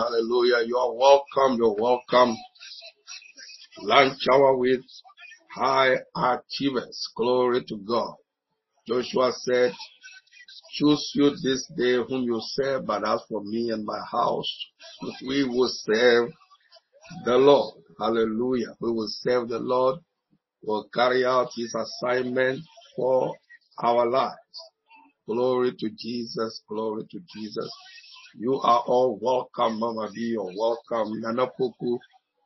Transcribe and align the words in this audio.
hallelujah. 0.00 0.66
You 0.66 0.76
are 0.76 0.92
welcome, 0.94 1.58
you're 1.58 1.76
welcome. 1.78 2.36
Lunch 3.82 4.18
hour 4.32 4.56
with 4.56 4.80
high 5.54 5.96
achievers. 6.16 7.08
Glory 7.16 7.64
to 7.64 7.76
God. 7.78 8.14
Joshua 8.86 9.32
said, 9.32 9.72
choose 10.72 11.12
you 11.14 11.30
this 11.42 11.66
day 11.76 11.96
whom 11.96 12.22
you 12.24 12.40
serve, 12.40 12.86
but 12.86 13.06
as 13.06 13.20
for 13.28 13.42
me 13.44 13.70
and 13.70 13.84
my 13.84 14.00
house, 14.10 14.66
we 15.26 15.44
will 15.44 15.70
serve 15.70 16.30
the 17.24 17.36
Lord. 17.36 17.74
Hallelujah. 17.98 18.74
We 18.80 18.90
will 18.90 19.08
serve 19.08 19.48
the 19.48 19.58
Lord. 19.58 20.00
We'll 20.62 20.88
carry 20.94 21.24
out 21.24 21.50
his 21.56 21.74
assignment 21.74 22.60
for 22.96 23.34
our 23.82 24.08
lives. 24.08 24.34
Glory 25.26 25.72
to 25.78 25.90
Jesus. 25.98 26.62
Glory 26.68 27.04
to 27.10 27.20
Jesus. 27.34 27.70
You 28.36 28.54
are 28.60 28.80
all 28.86 29.18
welcome, 29.22 29.78
Mama 29.78 30.10
B. 30.12 30.32
You're 30.32 30.52
welcome. 30.58 31.20
Nana 31.20 31.46
Poku, 31.58 31.98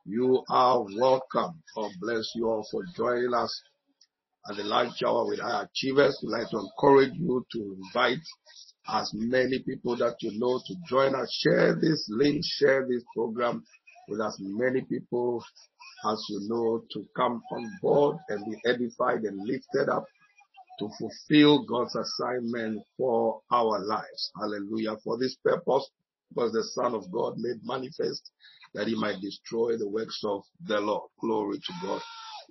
you 0.05 0.43
are 0.49 0.85
welcome. 0.97 1.63
God 1.75 1.91
bless 1.99 2.31
you 2.35 2.47
all 2.47 2.67
for 2.71 2.83
joining 2.95 3.33
us 3.33 3.61
at 4.49 4.57
the 4.57 4.63
lunch 4.63 5.01
hour 5.03 5.25
with 5.27 5.39
our 5.41 5.63
achievers. 5.63 6.19
We'd 6.23 6.31
like 6.31 6.49
to 6.51 6.59
encourage 6.59 7.13
you 7.15 7.43
to 7.53 7.77
invite 7.83 8.19
as 8.87 9.11
many 9.15 9.59
people 9.59 9.95
that 9.97 10.17
you 10.21 10.37
know 10.39 10.59
to 10.67 10.75
join 10.87 11.15
us. 11.15 11.31
Share 11.41 11.75
this 11.75 12.05
link, 12.11 12.43
share 12.45 12.85
this 12.87 13.03
program 13.15 13.63
with 14.09 14.21
as 14.21 14.37
many 14.39 14.81
people 14.81 15.43
as 16.05 16.23
you 16.29 16.41
know 16.49 16.83
to 16.93 17.05
come 17.15 17.41
on 17.51 17.71
board 17.81 18.17
and 18.29 18.45
be 18.45 18.57
edified 18.69 19.21
and 19.23 19.39
lifted 19.47 19.89
up 19.89 20.05
to 20.79 20.89
fulfill 20.97 21.65
God's 21.65 21.95
assignment 21.95 22.83
for 22.97 23.41
our 23.51 23.79
lives. 23.85 24.31
Hallelujah. 24.39 24.97
For 25.03 25.17
this 25.17 25.35
purpose 25.43 25.89
was 26.33 26.51
the 26.51 26.63
Son 26.63 26.93
of 26.95 27.11
God 27.11 27.35
made 27.37 27.59
manifest 27.63 28.31
that 28.73 28.87
he 28.87 28.95
might 28.95 29.21
destroy 29.21 29.77
the 29.77 29.89
works 29.89 30.21
of 30.25 30.43
the 30.65 30.79
Lord. 30.79 31.09
Glory 31.19 31.57
to 31.57 31.73
God. 31.81 32.01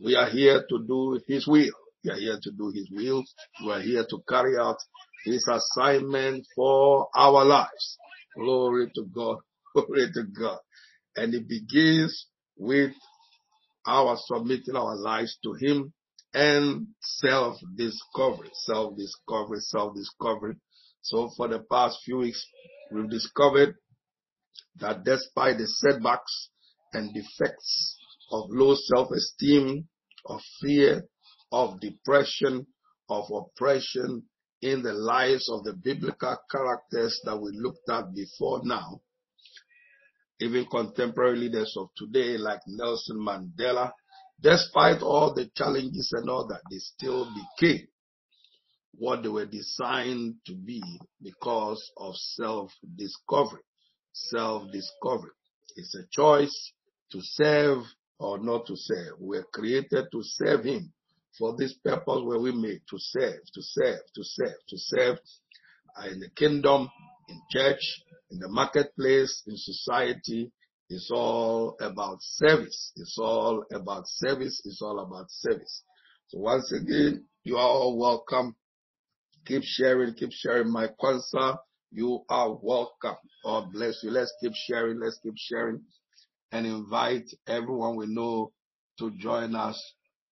We 0.02 0.16
are 0.16 0.28
here 0.28 0.64
to 0.68 0.84
do 0.86 1.20
his 1.26 1.46
will. 1.46 1.72
We 2.04 2.10
are 2.10 2.16
here 2.18 2.38
to 2.42 2.50
do 2.52 2.70
his 2.74 2.88
will. 2.90 3.24
We 3.64 3.72
are 3.72 3.80
here 3.80 4.06
to 4.08 4.22
carry 4.28 4.56
out 4.58 4.76
his 5.24 5.48
assignment 5.48 6.46
for 6.54 7.08
our 7.14 7.44
lives. 7.44 7.98
Glory 8.36 8.90
to 8.94 9.04
God. 9.14 9.38
Glory 9.74 10.10
to 10.14 10.24
God. 10.38 10.58
And 11.16 11.34
it 11.34 11.48
begins 11.48 12.26
with 12.56 12.92
our 13.86 14.16
submitting 14.26 14.76
our 14.76 14.96
lives 14.96 15.38
to 15.42 15.54
him 15.54 15.92
and 16.34 16.88
self-discovery, 17.00 18.50
self-discovery, 18.52 19.60
self-discovery. 19.60 20.56
So 21.02 21.30
for 21.36 21.48
the 21.48 21.60
past 21.70 21.98
few 22.04 22.18
weeks, 22.18 22.44
we've 22.92 23.10
discovered 23.10 23.74
that 24.80 25.04
despite 25.04 25.58
the 25.58 25.66
setbacks 25.66 26.50
and 26.92 27.12
defects 27.14 27.96
of 28.30 28.50
low 28.50 28.74
self-esteem, 28.74 29.88
of 30.26 30.40
fear, 30.60 31.04
of 31.50 31.80
depression, 31.80 32.66
of 33.08 33.24
oppression 33.32 34.22
in 34.60 34.82
the 34.82 34.92
lives 34.92 35.48
of 35.48 35.64
the 35.64 35.72
biblical 35.72 36.36
characters 36.50 37.20
that 37.24 37.36
we 37.36 37.52
looked 37.52 37.88
at 37.88 38.14
before 38.14 38.60
now, 38.64 39.00
even 40.40 40.66
contemporary 40.66 41.36
leaders 41.36 41.74
of 41.76 41.88
today 41.96 42.36
like 42.36 42.60
Nelson 42.66 43.16
Mandela, 43.16 43.92
despite 44.40 45.02
all 45.02 45.34
the 45.34 45.50
challenges 45.54 46.12
and 46.12 46.28
all 46.30 46.46
that, 46.48 46.62
they 46.70 46.78
still 46.78 47.28
became 47.34 47.88
what 48.94 49.22
they 49.22 49.28
were 49.28 49.46
designed 49.46 50.36
to 50.46 50.54
be 50.54 50.82
because 51.22 51.90
of 51.96 52.14
self-discovery. 52.16 53.62
Self-discovery. 54.12 55.30
It's 55.76 55.94
a 55.94 56.04
choice 56.10 56.72
to 57.12 57.20
serve 57.22 57.84
or 58.18 58.38
not 58.38 58.66
to 58.66 58.76
serve. 58.76 59.14
We're 59.20 59.46
created 59.52 60.06
to 60.10 60.22
serve 60.22 60.64
Him. 60.64 60.92
For 61.38 61.56
this 61.56 61.74
purpose 61.74 62.22
were 62.24 62.40
we 62.40 62.50
made 62.50 62.80
to 62.90 62.98
serve, 62.98 63.40
to 63.54 63.62
serve, 63.62 64.00
to 64.14 64.24
serve, 64.24 64.56
to 64.68 64.76
serve 64.76 65.18
in 66.10 66.20
the 66.20 66.30
kingdom, 66.30 66.88
in 67.28 67.40
church, 67.50 68.02
in 68.30 68.40
the 68.40 68.48
marketplace, 68.48 69.42
in 69.46 69.56
society, 69.56 70.50
it's 70.90 71.10
all 71.12 71.76
about 71.80 72.18
service. 72.20 72.92
It's 72.96 73.18
all 73.18 73.64
about 73.72 74.04
service. 74.06 74.62
It's 74.64 74.80
all 74.80 75.00
about 75.00 75.26
service. 75.30 75.82
So 76.28 76.38
once 76.38 76.72
again, 76.72 77.26
you 77.44 77.56
are 77.56 77.68
all 77.68 77.98
welcome. 77.98 78.56
Keep 79.46 79.62
sharing, 79.64 80.14
keep 80.14 80.30
sharing 80.32 80.70
my 80.72 80.88
concert. 81.00 81.58
You 81.90 82.24
are 82.28 82.54
welcome. 82.62 83.16
God 83.44 83.72
bless 83.72 84.02
you. 84.02 84.10
Let's 84.10 84.34
keep 84.40 84.52
sharing. 84.54 85.00
Let's 85.00 85.18
keep 85.22 85.34
sharing 85.36 85.82
and 86.52 86.66
invite 86.66 87.28
everyone 87.46 87.96
we 87.96 88.06
know 88.06 88.52
to 88.98 89.10
join 89.18 89.54
us 89.54 89.82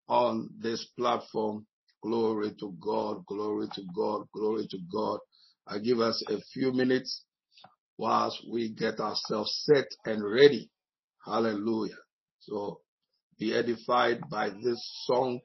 on 0.07 0.49
this 0.59 0.85
platform. 0.97 1.65
Glory 2.01 2.51
to 2.59 2.75
God. 2.79 3.25
Glory 3.27 3.67
to 3.75 3.81
God. 3.95 4.25
Glory 4.33 4.67
to 4.69 4.77
God. 4.91 5.19
I 5.67 5.79
give 5.79 5.99
us 5.99 6.23
a 6.29 6.39
few 6.53 6.71
minutes 6.71 7.23
whilst 7.97 8.43
we 8.51 8.69
get 8.69 8.99
ourselves 8.99 9.63
set 9.65 9.87
and 10.05 10.23
ready. 10.23 10.69
Hallelujah. 11.25 11.97
So 12.39 12.81
be 13.39 13.53
edified 13.53 14.21
by 14.29 14.49
this 14.49 14.79
song. 15.05 15.39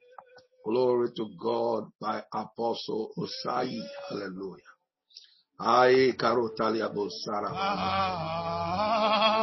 Glory 0.64 1.10
to 1.16 1.28
God 1.40 1.90
by 2.00 2.22
Apostle 2.32 3.12
Osai. 3.18 3.80
Hallelujah. 4.08 4.62
Ai 5.60 6.12
karotalia 6.16 6.88
bosara. 6.94 7.50
Ah, 7.52 9.41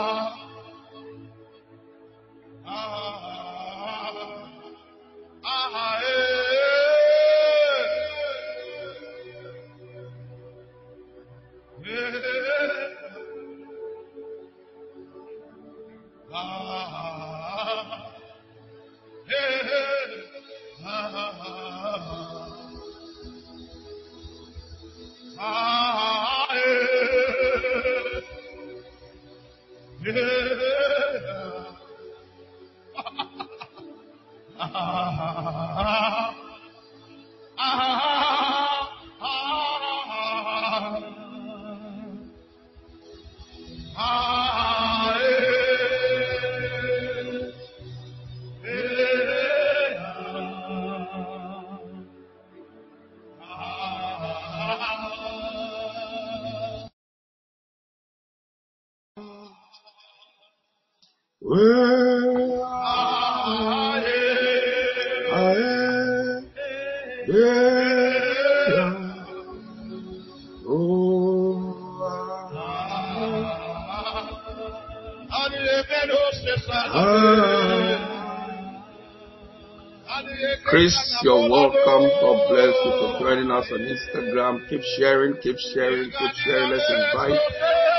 us 83.59 83.67
on 83.75 83.83
Instagram. 83.83 84.63
Keep 84.69 84.81
sharing, 84.97 85.35
keep 85.43 85.57
sharing, 85.73 86.07
keep 86.07 86.33
sharing. 86.47 86.71
Let's 86.71 86.87
invite 86.87 87.39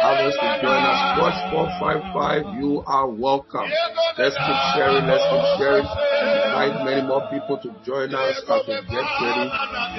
others 0.00 0.34
to 0.40 0.48
join 0.64 0.80
us. 0.80 1.00
Watch 1.20 1.38
455, 1.52 2.56
you 2.56 2.82
are 2.86 3.08
welcome. 3.08 3.68
Let's 4.16 4.36
keep 4.40 4.60
sharing, 4.72 5.04
let's 5.04 5.20
keep 5.28 5.44
sharing. 5.60 5.84
Invite 5.84 6.84
many 6.88 7.02
more 7.06 7.28
people 7.28 7.60
to 7.60 7.68
join 7.84 8.14
us 8.14 8.40
as 8.40 8.62
we 8.64 8.80
get 8.88 9.04
ready 9.20 9.44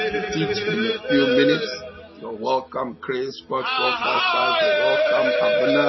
to 0.10 0.22
teach 0.34 0.58
in 0.66 0.80
a 0.90 1.00
few 1.06 1.25
minutes. 1.38 1.69
You're 2.18 2.38
welcome, 2.38 2.98
Chris. 3.02 3.38
Watch 3.50 3.69
455, 3.69 4.66
you're 4.66 4.81
welcome, 4.81 5.28
Abuna. 5.46 5.88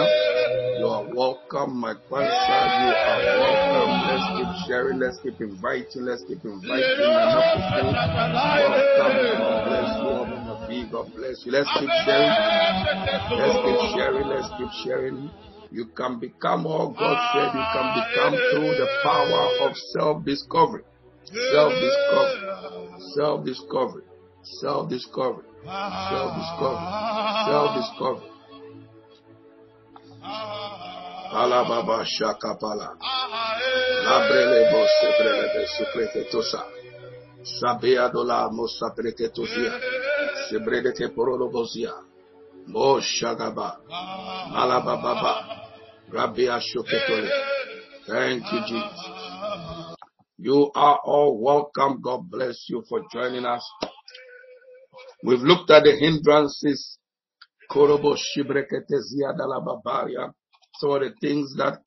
You 0.80 0.86
are 0.88 1.01
welcome, 1.62 1.80
my 1.80 1.94
Kwanzaa. 1.94 2.28
You 2.82 2.90
are 2.94 3.22
welcome. 3.40 3.92
Let's 4.08 4.26
keep 4.36 4.50
sharing. 4.66 4.98
Let's 4.98 5.18
keep 5.22 5.40
inviting. 5.40 6.02
Let's 6.02 6.24
keep 6.24 6.44
inviting. 6.44 7.14
God 8.98 9.12
bless 9.66 9.90
you. 10.70 10.86
God 10.90 11.06
bless 11.14 11.46
you. 11.46 11.52
Let's 11.52 11.70
keep 11.78 11.90
sharing. 12.04 12.32
Let's 13.38 13.58
keep 13.64 13.80
sharing. 13.94 14.26
Let's 14.28 14.48
keep 14.58 14.72
sharing. 14.84 15.30
You 15.70 15.86
can 15.96 16.18
become 16.18 16.66
all 16.66 16.90
God 16.92 17.16
said 17.32 17.54
you 17.54 17.64
can 17.72 17.94
become 17.96 18.34
through 18.52 18.74
the 18.76 18.88
power 19.02 19.68
of 19.68 19.76
self-discovery. 19.96 20.82
Self-discovery. 21.24 22.40
Self-discovery. 23.14 24.04
Self-discovery. 24.60 25.46
Self-discovery. 25.64 26.88
Self-discovery. 27.46 28.31
Alababa 31.32 32.04
shakapala. 32.04 32.96
Eh. 33.00 34.04
Labrele 34.04 34.70
bo 34.70 34.86
sebrele 35.00 35.46
be 35.54 35.66
suprefetosa. 35.66 36.62
Sabea 37.42 38.08
dola 38.12 38.50
mo 38.52 38.68
sapreketosia. 38.68 39.72
Eh. 39.72 39.80
Sebrele 40.50 40.92
ke 40.92 41.08
porolo 41.08 41.48
bozia. 41.48 41.92
Mo 42.66 43.00
shagaba. 43.00 43.80
Ah. 43.90 44.48
Malababa. 44.52 45.34
Rabia 46.12 46.60
shoketole. 46.60 47.28
Eh. 47.28 47.44
Thank 48.06 48.52
you, 48.52 48.58
ah. 48.58 48.66
Jesus. 48.68 49.00
You 50.38 50.70
are 50.74 50.98
all 51.04 51.38
welcome. 51.40 52.00
God 52.02 52.28
bless 52.28 52.66
you 52.68 52.82
for 52.88 53.00
joining 53.12 53.46
us. 53.46 53.62
We've 55.24 55.40
looked 55.40 55.70
at 55.70 55.84
the 55.84 55.96
hindrances. 55.96 56.98
Korobo 57.70 58.16
shibreketezia 58.16 59.32
dalababaria. 59.32 60.34
Of 60.84 61.00
the 61.00 61.12
things 61.20 61.54
that 61.58 61.78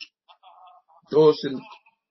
those 1.12 1.44
in 1.44 1.60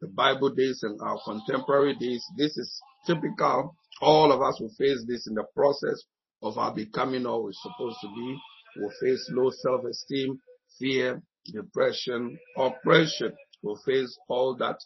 the 0.03 0.09
Bible 0.09 0.51
days 0.51 0.81
and 0.83 1.01
our 1.01 1.19
contemporary 1.25 1.95
days, 1.97 2.23
this 2.37 2.59
is 2.59 2.79
typical. 3.07 3.75
All 4.03 4.31
of 4.31 4.43
us 4.43 4.61
will 4.61 4.73
face 4.77 5.03
this 5.09 5.27
in 5.27 5.35
the 5.35 5.45
process 5.57 6.03
of 6.43 6.59
our 6.59 6.75
becoming 6.75 7.25
all 7.25 7.45
we're 7.45 7.53
supposed 7.53 7.97
to 8.03 8.09
be. 8.09 8.39
We'll 8.77 8.93
face 9.01 9.31
low 9.33 9.51
self-esteem, 9.51 10.39
fear, 10.79 11.23
depression, 11.47 12.39
oppression. 12.59 13.33
We'll 13.63 13.81
face 13.87 14.19
all 14.29 14.55
that. 14.57 14.77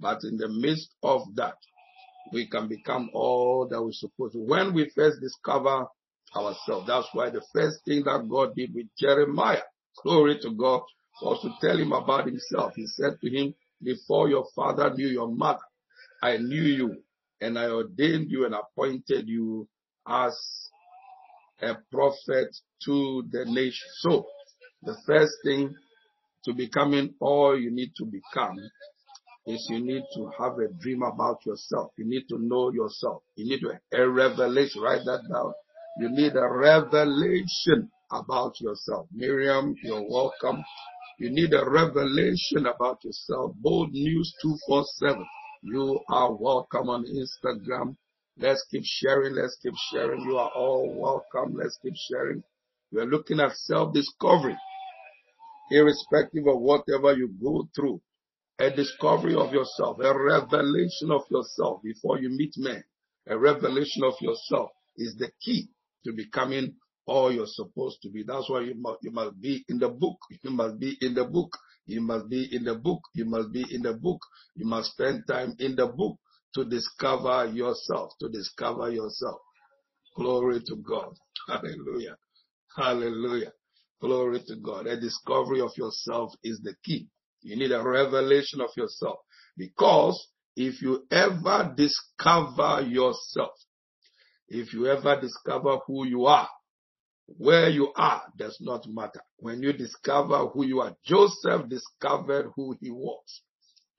But 0.00 0.20
in 0.24 0.38
the 0.38 0.48
midst 0.48 0.94
of 1.02 1.22
that, 1.34 1.56
we 2.32 2.48
can 2.48 2.68
become 2.68 3.10
all 3.12 3.68
that 3.70 3.82
we're 3.82 3.92
supposed 3.92 4.32
to. 4.32 4.38
When 4.38 4.72
we 4.72 4.90
first 4.96 5.20
discover 5.20 5.88
ourselves, 6.34 6.86
that's 6.86 7.08
why 7.12 7.28
the 7.28 7.42
first 7.52 7.84
thing 7.84 8.04
that 8.04 8.26
God 8.30 8.54
did 8.56 8.74
with 8.74 8.86
Jeremiah, 8.98 9.62
glory 10.02 10.38
to 10.40 10.50
God, 10.52 10.80
was 11.22 11.40
to 11.42 11.66
tell 11.66 11.78
him 11.78 11.92
about 11.92 12.26
himself. 12.26 12.74
He 12.74 12.86
said 12.86 13.20
to 13.20 13.30
him, 13.30 13.54
before 13.82 14.28
your 14.28 14.46
father 14.54 14.92
knew 14.94 15.08
your 15.08 15.28
mother, 15.28 15.60
I 16.22 16.38
knew 16.38 16.62
you 16.62 16.96
and 17.40 17.58
I 17.58 17.66
ordained 17.66 18.30
you 18.30 18.46
and 18.46 18.54
appointed 18.54 19.28
you 19.28 19.68
as 20.06 20.36
a 21.60 21.74
prophet 21.90 22.56
to 22.84 23.24
the 23.30 23.44
nation. 23.46 23.88
So 24.00 24.26
the 24.82 24.96
first 25.06 25.32
thing 25.44 25.74
to 26.44 26.52
becoming 26.54 27.14
all 27.20 27.58
you 27.58 27.70
need 27.70 27.92
to 27.98 28.04
become 28.04 28.56
is 29.46 29.66
you 29.70 29.80
need 29.80 30.02
to 30.14 30.30
have 30.38 30.58
a 30.58 30.72
dream 30.80 31.02
about 31.02 31.44
yourself. 31.44 31.92
You 31.98 32.06
need 32.06 32.24
to 32.30 32.38
know 32.38 32.70
yourself. 32.72 33.22
You 33.36 33.44
need 33.46 33.60
to, 33.60 33.72
a 33.92 34.08
revelation. 34.08 34.82
Write 34.82 35.04
that 35.04 35.22
down. 35.30 35.52
You 35.98 36.08
need 36.10 36.34
a 36.34 36.48
revelation 36.48 37.90
about 38.10 38.60
yourself. 38.60 39.06
Miriam, 39.12 39.74
you're 39.82 40.08
welcome. 40.08 40.64
You 41.16 41.30
need 41.30 41.52
a 41.52 41.68
revelation 41.68 42.66
about 42.66 43.04
yourself. 43.04 43.54
Bold 43.56 43.92
News 43.92 44.34
247. 44.42 45.24
You 45.62 46.00
are 46.08 46.34
welcome 46.34 46.90
on 46.90 47.04
Instagram. 47.04 47.96
Let's 48.36 48.66
keep 48.68 48.82
sharing. 48.84 49.34
Let's 49.34 49.56
keep 49.62 49.74
sharing. 49.92 50.22
You 50.22 50.38
are 50.38 50.50
all 50.56 50.92
welcome. 50.92 51.56
Let's 51.56 51.78
keep 51.80 51.94
sharing. 52.10 52.42
We're 52.90 53.06
looking 53.06 53.38
at 53.38 53.52
self-discovery. 53.52 54.56
Irrespective 55.70 56.48
of 56.48 56.60
whatever 56.60 57.14
you 57.14 57.32
go 57.40 57.68
through, 57.76 58.00
a 58.58 58.70
discovery 58.70 59.36
of 59.36 59.52
yourself, 59.52 59.98
a 60.00 60.12
revelation 60.18 61.12
of 61.12 61.22
yourself 61.30 61.80
before 61.82 62.18
you 62.18 62.28
meet 62.28 62.54
men. 62.56 62.82
A 63.28 63.38
revelation 63.38 64.02
of 64.02 64.14
yourself 64.20 64.70
is 64.96 65.14
the 65.16 65.30
key 65.40 65.68
to 66.04 66.12
becoming 66.12 66.74
all 67.06 67.32
you're 67.32 67.46
supposed 67.46 68.00
to 68.02 68.10
be. 68.10 68.24
That's 68.26 68.48
why 68.48 68.60
you 68.62 68.74
must, 68.76 68.98
you 69.02 69.10
must 69.10 69.40
be 69.40 69.64
in 69.68 69.78
the 69.78 69.88
book. 69.88 70.16
You 70.42 70.50
must 70.50 70.78
be 70.78 70.96
in 71.00 71.14
the 71.14 71.24
book. 71.24 71.50
You 71.86 72.00
must 72.00 72.28
be 72.28 72.48
in 72.54 72.64
the 72.64 72.74
book. 72.74 73.02
You 73.14 73.26
must 73.26 73.52
be 73.52 73.64
in 73.70 73.82
the 73.82 73.94
book. 73.94 74.20
You 74.54 74.66
must 74.66 74.92
spend 74.92 75.24
time 75.28 75.54
in 75.58 75.76
the 75.76 75.86
book 75.86 76.18
to 76.54 76.64
discover 76.64 77.50
yourself, 77.52 78.12
to 78.20 78.28
discover 78.28 78.90
yourself. 78.90 79.40
Glory 80.16 80.60
to 80.66 80.76
God. 80.76 81.14
Hallelujah. 81.48 82.16
Hallelujah. 82.76 83.52
Glory 84.00 84.40
to 84.46 84.56
God. 84.56 84.86
A 84.86 84.98
discovery 84.98 85.60
of 85.60 85.70
yourself 85.76 86.32
is 86.42 86.60
the 86.62 86.74
key. 86.84 87.08
You 87.42 87.56
need 87.56 87.72
a 87.72 87.82
revelation 87.82 88.60
of 88.60 88.70
yourself 88.76 89.18
because 89.56 90.28
if 90.56 90.80
you 90.80 91.04
ever 91.10 91.74
discover 91.76 92.82
yourself, 92.82 93.52
if 94.48 94.72
you 94.72 94.86
ever 94.86 95.20
discover 95.20 95.78
who 95.86 96.06
you 96.06 96.26
are, 96.26 96.48
where 97.26 97.68
you 97.68 97.92
are 97.96 98.22
does 98.36 98.58
not 98.60 98.86
matter. 98.86 99.22
When 99.38 99.62
you 99.62 99.72
discover 99.72 100.46
who 100.48 100.66
you 100.66 100.80
are, 100.80 100.94
Joseph 101.04 101.68
discovered 101.68 102.52
who 102.54 102.76
he 102.80 102.90
was. 102.90 103.42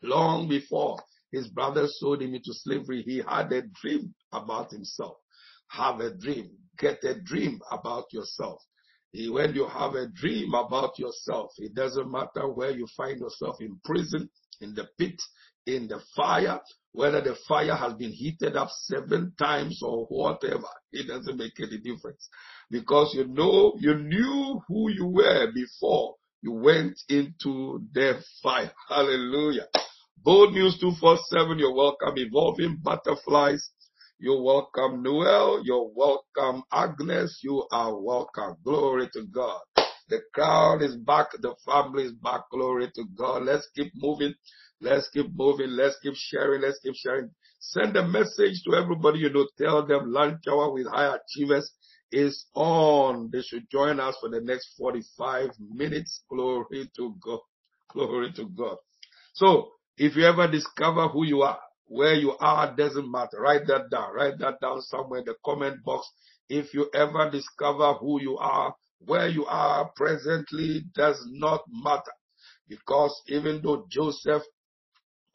Long 0.02 0.48
before 0.48 1.00
his 1.32 1.48
brothers 1.48 2.00
sold 2.00 2.22
him 2.22 2.36
into 2.36 2.54
slavery, 2.54 3.02
he 3.02 3.18
had 3.28 3.52
a 3.52 3.64
dream 3.82 4.14
about 4.32 4.72
himself. 4.72 5.18
Have 5.70 6.00
a 6.00 6.14
dream. 6.14 6.52
Get 6.78 7.04
a 7.04 7.20
dream 7.20 7.60
about 7.72 8.06
yourself. 8.12 8.62
When 9.14 9.56
you 9.56 9.68
have 9.68 9.96
a 9.96 10.08
dream 10.08 10.54
about 10.54 11.00
yourself, 11.00 11.52
it 11.58 11.74
doesn't 11.74 12.12
matter 12.12 12.50
where 12.50 12.72
you 12.72 12.86
find 12.98 13.20
yourself 13.20 13.62
in 13.62 13.80
prison, 13.84 14.30
in 14.60 14.76
the 14.76 14.88
pit, 14.98 15.16
in 15.66 15.88
the 15.88 16.02
fire, 16.16 16.60
whether 16.96 17.22
the 17.22 17.36
fire 17.48 17.76
has 17.76 17.94
been 17.94 18.12
heated 18.12 18.56
up 18.56 18.70
seven 18.72 19.34
times 19.38 19.82
or 19.84 20.06
whatever, 20.06 20.68
it 20.94 21.08
doesn't 21.08 21.38
make 21.38 21.60
any 21.60 21.78
difference. 21.78 22.30
Because 22.72 23.14
you 23.14 23.28
know, 23.28 23.74
you 23.80 23.96
knew 23.96 24.62
who 24.68 24.90
you 24.92 25.08
were 25.08 25.52
before 25.54 26.16
you 26.42 26.54
went 26.54 27.00
into 27.10 27.82
the 27.94 28.24
fire. 28.42 28.72
Hallelujah. 28.90 29.68
Bold 30.24 30.54
News 30.54 30.80
247, 30.80 31.60
you're 31.60 31.76
welcome. 31.76 32.14
Evolving 32.18 32.80
Butterflies, 32.84 33.70
you're 34.20 34.42
welcome. 34.42 35.04
Noel, 35.04 35.62
you're 35.66 35.90
welcome. 35.96 36.64
Agnes, 36.72 37.40
you 37.44 37.68
are 37.72 38.00
welcome. 38.00 38.56
Glory 38.64 39.10
to 39.14 39.24
God. 39.26 39.62
The 40.10 40.22
crowd 40.34 40.84
is 40.84 40.96
back. 40.96 41.28
The 41.42 41.56
family 41.66 42.04
is 42.04 42.14
back. 42.14 42.42
Glory 42.52 42.92
to 42.96 43.06
God. 43.18 43.44
Let's 43.44 43.68
keep 43.76 43.92
moving. 43.96 44.34
Let's 44.82 45.10
keep 45.10 45.28
moving. 45.34 45.70
Let's 45.70 45.98
keep 46.02 46.16
sharing. 46.16 46.62
Let's 46.62 46.80
keep 46.80 46.96
sharing. 46.96 47.32
Send 47.60 47.96
a 47.98 48.08
message 48.08 48.62
to 48.66 48.76
everybody 48.76 49.20
you 49.20 49.30
know. 49.32 49.48
Tell 49.58 49.86
them 49.86 50.12
lunch 50.12 50.44
hour 50.48 50.72
with 50.72 50.88
high 50.88 51.16
achievers 51.16 51.72
is 52.12 52.46
on. 52.54 53.30
They 53.32 53.42
should 53.42 53.70
join 53.72 54.00
us 54.00 54.16
for 54.20 54.30
the 54.30 54.42
next 54.42 54.76
45 54.78 55.50
minutes. 55.60 56.22
Glory 56.30 56.90
to 56.98 57.16
God. 57.22 57.40
Glory 57.92 58.32
to 58.34 58.46
God. 58.46 58.78
So 59.34 59.72
if 59.98 60.16
you 60.16 60.26
ever 60.26 60.50
discover 60.50 61.08
who 61.08 61.26
you 61.26 61.42
are, 61.42 61.60
where 61.88 62.14
you 62.14 62.36
are 62.40 62.76
doesn't 62.76 63.10
matter. 63.10 63.40
Write 63.40 63.68
that 63.68 63.90
down. 63.90 64.14
Write 64.14 64.40
that 64.40 64.60
down 64.62 64.82
somewhere 64.82 65.20
in 65.20 65.26
the 65.26 65.36
comment 65.46 65.84
box. 65.84 66.08
If 66.50 66.74
you 66.74 66.90
ever 66.94 67.30
discover 67.30 67.94
who 67.94 68.22
you 68.22 68.38
are, 68.38 68.76
where 69.00 69.28
you 69.28 69.46
are 69.46 69.92
presently 69.96 70.84
does 70.96 71.24
not 71.28 71.62
matter. 71.72 72.12
Because 72.68 73.22
even 73.28 73.62
though 73.62 73.86
Joseph 73.90 74.44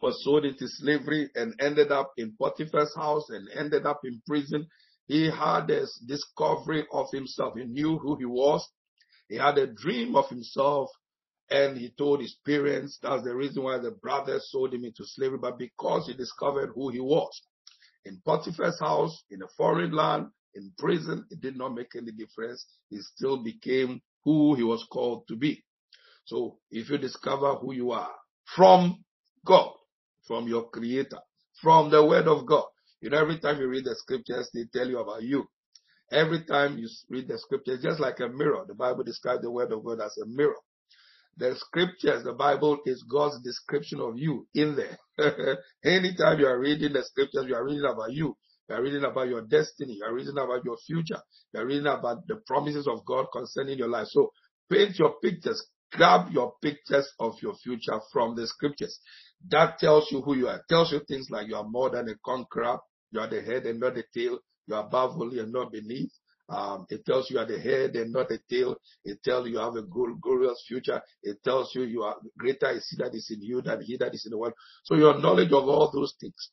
was 0.02 0.22
sold 0.24 0.44
into 0.44 0.66
slavery 0.66 1.30
and 1.34 1.54
ended 1.60 1.92
up 1.92 2.12
in 2.16 2.34
Potiphar's 2.40 2.94
house 2.96 3.28
and 3.30 3.48
ended 3.54 3.86
up 3.86 4.00
in 4.04 4.22
prison, 4.26 4.66
he 5.06 5.30
had 5.30 5.66
this 5.66 5.98
discovery 6.06 6.86
of 6.92 7.06
himself. 7.12 7.54
He 7.56 7.64
knew 7.64 7.98
who 7.98 8.16
he 8.16 8.24
was. 8.24 8.66
He 9.28 9.36
had 9.36 9.58
a 9.58 9.66
dream 9.66 10.16
of 10.16 10.28
himself 10.28 10.90
and 11.50 11.76
he 11.76 11.90
told 11.90 12.20
his 12.20 12.36
parents 12.46 12.98
that's 13.02 13.24
the 13.24 13.34
reason 13.34 13.64
why 13.64 13.78
the 13.78 13.90
brothers 13.90 14.48
sold 14.50 14.72
him 14.72 14.84
into 14.84 15.04
slavery, 15.04 15.38
but 15.38 15.58
because 15.58 16.06
he 16.06 16.14
discovered 16.14 16.70
who 16.74 16.90
he 16.90 17.00
was. 17.00 17.42
In 18.04 18.20
Potiphar's 18.24 18.78
house, 18.80 19.24
in 19.30 19.42
a 19.42 19.48
foreign 19.56 19.92
land, 19.92 20.28
in 20.54 20.72
prison, 20.78 21.26
it 21.30 21.40
did 21.40 21.56
not 21.56 21.74
make 21.74 21.94
any 21.96 22.12
difference. 22.12 22.64
He 22.88 22.98
still 23.00 23.42
became 23.42 24.00
who 24.24 24.54
he 24.54 24.62
was 24.62 24.86
called 24.90 25.26
to 25.28 25.36
be. 25.36 25.62
So 26.24 26.58
if 26.70 26.88
you 26.90 26.98
discover 26.98 27.54
who 27.54 27.74
you 27.74 27.90
are 27.92 28.12
from 28.54 29.04
God, 29.44 29.72
from 30.30 30.46
your 30.46 30.70
creator, 30.70 31.18
from 31.60 31.90
the 31.90 32.06
word 32.06 32.28
of 32.28 32.46
God, 32.46 32.66
you 33.00 33.10
know, 33.10 33.18
every 33.18 33.40
time 33.40 33.58
you 33.58 33.66
read 33.66 33.84
the 33.84 33.96
scriptures, 33.96 34.48
they 34.54 34.64
tell 34.72 34.88
you 34.88 35.00
about 35.00 35.24
you. 35.24 35.44
Every 36.12 36.44
time 36.44 36.78
you 36.78 36.88
read 37.08 37.26
the 37.26 37.36
scriptures, 37.36 37.82
just 37.82 37.98
like 37.98 38.20
a 38.20 38.28
mirror, 38.28 38.64
the 38.68 38.74
Bible 38.74 39.02
describes 39.02 39.42
the 39.42 39.50
word 39.50 39.72
of 39.72 39.84
God 39.84 40.00
as 40.00 40.16
a 40.22 40.26
mirror. 40.26 40.54
The 41.36 41.56
scriptures, 41.56 42.22
the 42.22 42.32
Bible 42.32 42.78
is 42.86 43.04
God's 43.10 43.42
description 43.42 44.00
of 44.00 44.18
you 44.18 44.46
in 44.54 44.76
there. 44.76 44.98
Anytime 45.84 46.38
you 46.38 46.46
are 46.46 46.60
reading 46.60 46.92
the 46.92 47.02
scriptures, 47.02 47.46
you 47.48 47.56
are 47.56 47.64
reading 47.64 47.84
about 47.84 48.12
you. 48.12 48.36
You 48.68 48.76
are 48.76 48.82
reading 48.82 49.02
about 49.04 49.28
your 49.28 49.42
destiny. 49.42 49.94
You 49.94 50.04
are 50.04 50.14
reading 50.14 50.38
about 50.38 50.64
your 50.64 50.76
future. 50.86 51.20
You 51.54 51.60
are 51.60 51.66
reading 51.66 51.86
about 51.86 52.24
the 52.28 52.36
promises 52.46 52.86
of 52.86 53.04
God 53.04 53.26
concerning 53.32 53.78
your 53.78 53.88
life. 53.88 54.06
So 54.10 54.30
paint 54.70 54.96
your 54.96 55.14
pictures. 55.20 55.66
grab 55.92 56.30
your 56.30 56.54
pictures 56.62 57.08
of 57.18 57.34
your 57.42 57.54
future 57.56 58.00
from 58.12 58.36
the 58.36 58.46
scriptures. 58.46 59.00
That 59.48 59.78
tells 59.78 60.10
you 60.10 60.20
who 60.20 60.36
you 60.36 60.48
are. 60.48 60.62
tells 60.68 60.92
you 60.92 61.00
things 61.08 61.28
like 61.30 61.48
you 61.48 61.56
are 61.56 61.68
more 61.68 61.90
than 61.90 62.08
a 62.08 62.14
conqueror. 62.24 62.78
You 63.10 63.20
are 63.20 63.28
the 63.28 63.42
head 63.42 63.64
and 63.64 63.80
not 63.80 63.94
the 63.94 64.04
tail. 64.14 64.38
You 64.66 64.74
are 64.74 64.86
above 64.86 65.20
only 65.20 65.38
and 65.38 65.52
not 65.52 65.72
beneath. 65.72 66.12
Um, 66.48 66.84
it 66.88 67.06
tells 67.06 67.30
you 67.30 67.38
are 67.38 67.46
the 67.46 67.60
head 67.60 67.94
and 67.94 68.12
not 68.12 68.28
the 68.28 68.40
tail. 68.50 68.76
It 69.04 69.22
tells 69.22 69.46
you 69.46 69.52
you 69.54 69.58
have 69.58 69.76
a 69.76 69.82
glorious 69.82 70.64
future. 70.66 71.00
It 71.22 71.42
tells 71.44 71.74
you 71.74 71.82
you 71.82 72.02
are 72.02 72.16
greater 72.36 72.70
is 72.70 72.86
he 72.90 72.96
that 73.02 73.14
is 73.14 73.30
in 73.30 73.40
you 73.42 73.62
than 73.62 73.82
he 73.82 73.96
that 73.98 74.14
is 74.14 74.26
in 74.26 74.30
the 74.30 74.38
world. 74.38 74.54
So 74.84 74.96
your 74.96 75.18
knowledge 75.20 75.52
of 75.52 75.68
all 75.68 75.90
those 75.92 76.14
things 76.20 76.50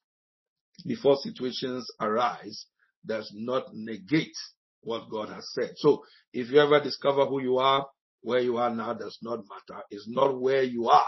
before 0.86 1.18
situations 1.18 1.90
arise 2.00 2.68
does 3.06 3.32
not 3.34 3.74
negate 3.74 4.36
what 4.82 5.10
God 5.10 5.30
has 5.30 5.50
said. 5.54 5.72
So 5.78 6.04
if 6.32 6.50
you 6.52 6.60
ever 6.60 6.80
discover 6.80 7.26
who 7.26 7.42
you 7.42 7.58
are, 7.58 7.86
where 8.22 8.40
you 8.40 8.58
are 8.58 8.70
now 8.70 8.94
does 8.94 9.18
not 9.22 9.40
matter. 9.40 9.82
It's 9.90 10.08
not 10.08 10.40
where 10.40 10.64
you 10.64 10.90
are, 10.90 11.08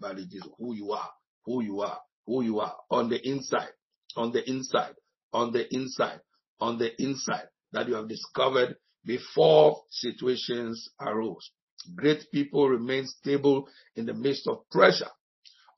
but 0.00 0.18
it 0.18 0.28
is 0.32 0.46
who 0.58 0.74
you 0.74 0.92
are, 0.92 1.10
who 1.44 1.62
you 1.62 1.80
are, 1.80 2.00
who 2.26 2.42
you 2.42 2.60
are 2.60 2.74
on 2.90 3.08
the 3.08 3.20
inside, 3.28 3.72
on 4.16 4.32
the 4.32 4.48
inside, 4.48 4.94
on 5.32 5.52
the 5.52 5.72
inside, 5.74 6.20
on 6.60 6.78
the 6.78 6.90
inside 7.02 7.48
that 7.72 7.88
you 7.88 7.94
have 7.94 8.08
discovered 8.08 8.76
before 9.04 9.82
situations 9.90 10.88
arose. 11.00 11.50
Great 11.94 12.26
people 12.32 12.68
remain 12.68 13.06
stable 13.06 13.68
in 13.94 14.06
the 14.06 14.14
midst 14.14 14.48
of 14.48 14.68
pressure, 14.70 15.10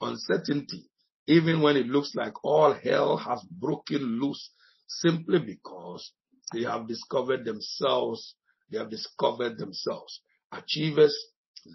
uncertainty, 0.00 0.88
even 1.26 1.60
when 1.60 1.76
it 1.76 1.86
looks 1.86 2.14
like 2.14 2.32
all 2.42 2.72
hell 2.72 3.16
has 3.18 3.42
broken 3.50 4.20
loose 4.20 4.50
simply 4.86 5.38
because 5.38 6.12
they 6.52 6.62
have 6.62 6.88
discovered 6.88 7.44
themselves. 7.44 8.34
They 8.70 8.78
have 8.78 8.90
discovered 8.90 9.58
themselves. 9.58 10.20
Achievers, 10.52 11.14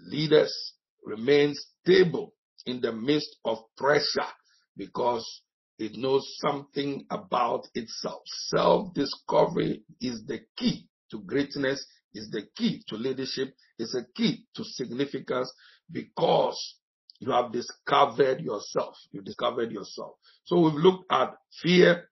leaders 0.08 0.74
remain 1.04 1.54
stable 1.54 2.34
in 2.66 2.80
the 2.80 2.92
midst 2.92 3.36
of 3.44 3.58
pressure 3.76 4.30
because 4.76 5.42
it 5.78 5.96
knows 5.96 6.24
something 6.38 7.04
about 7.10 7.66
itself. 7.74 8.22
Self-discovery 8.26 9.82
is 10.00 10.24
the 10.26 10.40
key 10.56 10.86
to 11.10 11.20
greatness, 11.20 11.84
is 12.14 12.30
the 12.30 12.42
key 12.56 12.82
to 12.88 12.96
leadership, 12.96 13.54
is 13.78 13.94
a 13.94 14.04
key 14.16 14.46
to 14.54 14.64
significance 14.64 15.52
because 15.90 16.76
you 17.18 17.32
have 17.32 17.52
discovered 17.52 18.40
yourself. 18.40 18.96
You 19.12 19.22
discovered 19.22 19.72
yourself. 19.72 20.14
So 20.44 20.60
we've 20.60 20.74
looked 20.74 21.10
at 21.10 21.34
fear, 21.62 22.08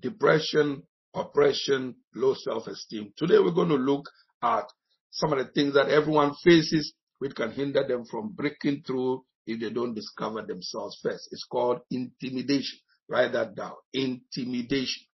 depression, 0.00 0.82
oppression, 1.14 1.96
low 2.14 2.34
self-esteem. 2.34 3.12
Today 3.16 3.38
we're 3.38 3.52
going 3.52 3.68
to 3.70 3.76
look 3.76 4.08
at 4.42 4.64
some 5.10 5.32
of 5.32 5.38
the 5.38 5.50
things 5.52 5.74
that 5.74 5.88
everyone 5.88 6.34
faces 6.44 6.92
which 7.18 7.34
can 7.34 7.52
hinder 7.52 7.86
them 7.86 8.04
from 8.04 8.32
breaking 8.32 8.82
through 8.86 9.24
if 9.46 9.60
they 9.60 9.70
don't 9.70 9.94
discover 9.94 10.42
themselves 10.42 10.98
first. 11.02 11.28
It's 11.32 11.44
called 11.44 11.80
intimidation. 11.90 12.78
Write 13.08 13.32
that 13.32 13.54
down. 13.54 13.72
Intimidation. 13.92 15.04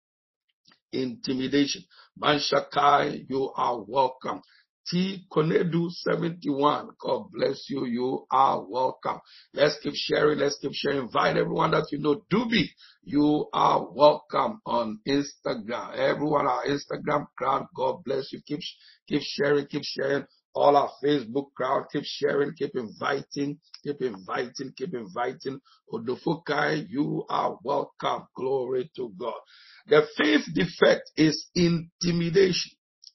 Intimidation. 0.92 1.84
Manshakai, 2.20 3.26
you 3.28 3.50
are 3.56 3.82
welcome. 3.86 4.42
T 4.86 5.24
Konedu 5.32 5.90
71. 5.90 6.90
God 7.00 7.26
bless 7.32 7.70
you. 7.70 7.86
You 7.86 8.26
are 8.30 8.62
welcome. 8.68 9.18
Let's 9.54 9.78
keep 9.82 9.94
sharing. 9.94 10.38
Let's 10.38 10.58
keep 10.58 10.72
sharing. 10.74 10.98
Invite 11.02 11.36
everyone 11.36 11.70
that 11.70 11.86
you 11.90 11.98
know. 11.98 12.22
Doobie, 12.30 12.68
you 13.02 13.46
are 13.54 13.86
welcome 13.92 14.60
on 14.66 14.98
Instagram. 15.08 15.94
Everyone 15.96 16.46
our 16.46 16.66
Instagram 16.66 17.26
crowd. 17.38 17.66
God 17.74 18.04
bless 18.04 18.30
you. 18.32 18.40
Keep, 18.46 18.60
keep 19.08 19.22
sharing. 19.22 19.66
Keep 19.66 19.84
sharing. 19.84 20.26
All 20.54 20.76
our 20.76 20.90
Facebook 21.02 21.46
crowd. 21.56 21.86
Keep 21.92 22.04
sharing. 22.04 22.52
Keep 22.54 22.76
inviting. 22.76 23.58
Keep 23.82 24.02
inviting. 24.02 24.72
Keep 24.76 24.94
inviting. 24.94 25.60
Odofukai, 25.92 26.86
you 26.88 27.24
are 27.28 27.58
welcome. 27.62 28.26
Glory 28.36 28.90
to 28.96 29.12
God. 29.18 29.40
The 29.88 30.06
fifth 30.16 30.54
defect 30.54 31.10
is 31.16 31.46
intimidation. 31.54 32.72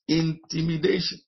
Intimidation. 0.08 1.20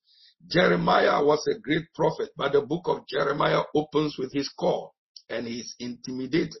Jeremiah 0.48 1.24
was 1.24 1.46
a 1.46 1.58
great 1.60 1.84
prophet, 1.94 2.30
but 2.36 2.52
the 2.52 2.62
book 2.62 2.82
of 2.86 3.06
Jeremiah 3.08 3.62
opens 3.74 4.16
with 4.18 4.32
his 4.32 4.48
call 4.48 4.94
and 5.30 5.46
he's 5.46 5.74
intimidated. 5.78 6.56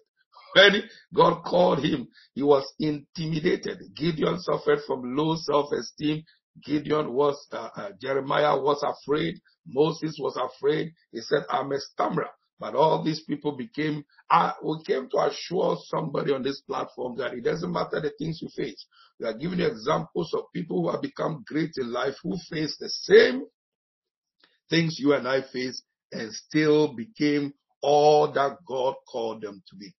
When 0.54 0.82
God 1.14 1.42
called 1.44 1.84
him, 1.84 2.08
he 2.34 2.42
was 2.42 2.64
intimidated. 2.78 3.78
Gideon 3.96 4.38
suffered 4.38 4.80
from 4.86 5.16
low 5.16 5.36
self-esteem. 5.36 6.22
Gideon 6.64 7.12
was, 7.12 7.46
uh, 7.52 7.68
uh, 7.76 7.90
Jeremiah 8.00 8.60
was 8.60 8.82
afraid. 8.82 9.40
Moses 9.66 10.16
was 10.18 10.36
afraid. 10.36 10.92
He 11.12 11.20
said, 11.20 11.44
I'm 11.48 11.72
a 11.72 11.80
stammerer. 11.80 12.30
But 12.58 12.74
all 12.74 13.02
these 13.02 13.22
people 13.24 13.56
became, 13.56 14.04
uh, 14.30 14.52
we 14.62 14.82
came 14.86 15.08
to 15.10 15.18
assure 15.18 15.76
somebody 15.86 16.32
on 16.32 16.42
this 16.42 16.60
platform 16.60 17.16
that 17.16 17.34
it 17.34 17.42
doesn't 17.42 17.72
matter 17.72 18.00
the 18.00 18.12
things 18.18 18.40
you 18.40 18.48
face. 18.56 18.86
We 19.18 19.26
are 19.26 19.36
giving 19.36 19.60
examples 19.60 20.32
of 20.34 20.44
people 20.54 20.82
who 20.82 20.90
have 20.90 21.02
become 21.02 21.44
great 21.46 21.72
in 21.76 21.92
life 21.92 22.14
who 22.22 22.36
face 22.48 22.76
the 22.78 22.88
same 22.88 23.46
things 24.70 24.96
you 24.98 25.12
and 25.12 25.26
I 25.26 25.42
face 25.42 25.82
and 26.12 26.32
still 26.32 26.94
became 26.94 27.52
all 27.82 28.30
that 28.32 28.58
God 28.66 28.94
called 29.10 29.42
them 29.42 29.62
to 29.68 29.76
be. 29.76 29.92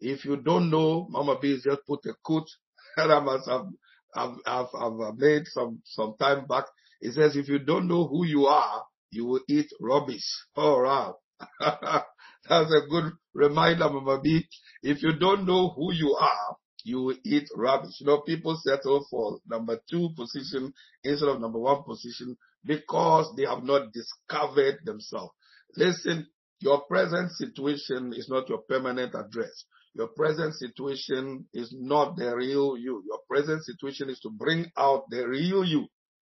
If 0.00 0.24
you 0.24 0.36
don't 0.36 0.70
know, 0.70 1.06
Mama 1.10 1.38
B 1.40 1.58
just 1.62 1.86
put 1.86 2.00
a 2.06 2.14
quote 2.24 2.48
that 2.96 3.10
I 3.10 3.20
must 3.20 3.48
have, 3.48 3.66
have, 4.14 4.34
I've, 4.46 4.66
I've 4.74 5.16
made 5.16 5.42
some, 5.46 5.80
some 5.84 6.14
time 6.18 6.46
back. 6.46 6.64
It 7.00 7.14
says, 7.14 7.36
if 7.36 7.48
you 7.48 7.58
don't 7.58 7.88
know 7.88 8.06
who 8.06 8.24
you 8.24 8.46
are, 8.46 8.82
you 9.10 9.26
will 9.26 9.40
eat 9.48 9.68
rubbish. 9.80 10.24
Oh, 10.56 10.62
All 10.62 10.82
right. 10.82 11.12
That's 12.48 12.72
a 12.72 12.88
good 12.88 13.12
reminder, 13.34 13.88
Mama 13.88 14.20
B. 14.22 14.46
If 14.82 15.02
you 15.02 15.12
don't 15.18 15.46
know 15.46 15.70
who 15.70 15.92
you 15.92 16.16
are, 16.20 16.56
you 16.84 17.02
will 17.02 17.16
eat 17.24 17.48
rubbish. 17.54 18.00
You 18.00 18.06
know, 18.06 18.20
people 18.22 18.58
settle 18.62 19.06
for 19.10 19.38
number 19.46 19.78
two 19.90 20.10
position 20.16 20.72
instead 21.04 21.28
of 21.28 21.40
number 21.40 21.58
one 21.58 21.82
position 21.84 22.36
because 22.64 23.32
they 23.36 23.44
have 23.44 23.62
not 23.62 23.92
discovered 23.92 24.78
themselves. 24.84 25.32
Listen, 25.76 26.26
your 26.60 26.82
present 26.82 27.30
situation 27.32 28.12
is 28.16 28.28
not 28.28 28.48
your 28.48 28.58
permanent 28.68 29.14
address. 29.14 29.64
Your 29.98 30.06
present 30.06 30.54
situation 30.54 31.46
is 31.52 31.74
not 31.76 32.14
the 32.14 32.36
real 32.36 32.76
you. 32.78 33.02
Your 33.04 33.18
present 33.28 33.64
situation 33.64 34.08
is 34.08 34.20
to 34.20 34.30
bring 34.30 34.70
out 34.78 35.10
the 35.10 35.26
real 35.26 35.64
you. 35.64 35.88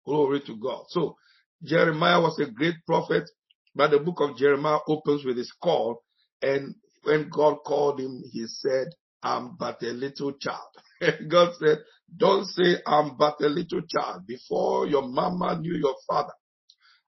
Glory 0.06 0.40
to 0.46 0.56
God. 0.56 0.84
So 0.90 1.16
Jeremiah 1.64 2.20
was 2.20 2.38
a 2.38 2.48
great 2.48 2.76
prophet, 2.86 3.28
but 3.74 3.90
the 3.90 3.98
book 3.98 4.20
of 4.20 4.36
Jeremiah 4.36 4.78
opens 4.86 5.24
with 5.24 5.36
his 5.36 5.52
call. 5.60 6.04
And 6.40 6.76
when 7.02 7.30
God 7.30 7.56
called 7.66 7.98
him, 7.98 8.22
he 8.30 8.46
said, 8.46 8.90
I'm 9.24 9.56
but 9.58 9.82
a 9.82 9.90
little 9.90 10.34
child. 10.34 10.70
God 11.28 11.54
said, 11.58 11.78
don't 12.16 12.44
say 12.44 12.76
I'm 12.86 13.16
but 13.16 13.40
a 13.40 13.48
little 13.48 13.82
child. 13.88 14.24
Before 14.24 14.86
your 14.86 15.02
mama 15.02 15.58
knew 15.60 15.74
your 15.74 15.96
father, 16.08 16.32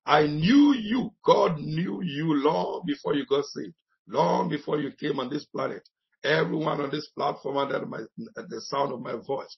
I 0.05 0.27
knew 0.27 0.75
you. 0.75 1.13
God 1.25 1.61
knew 1.61 2.03
you 2.03 2.35
long 2.43 2.83
before 2.85 3.15
you 3.15 3.25
got 3.27 3.45
saved, 3.45 3.75
long 4.09 4.49
before 4.49 4.81
you 4.81 4.91
came 4.99 5.21
on 5.21 5.31
this 5.31 5.45
planet. 5.45 5.83
Everyone 6.23 6.81
on 6.81 6.91
this 6.91 7.09
platform 7.17 7.57
under 7.57 7.87
my, 7.87 8.01
the 8.17 8.61
sound 8.61 8.93
of 8.93 9.01
my 9.01 9.15
voice. 9.27 9.57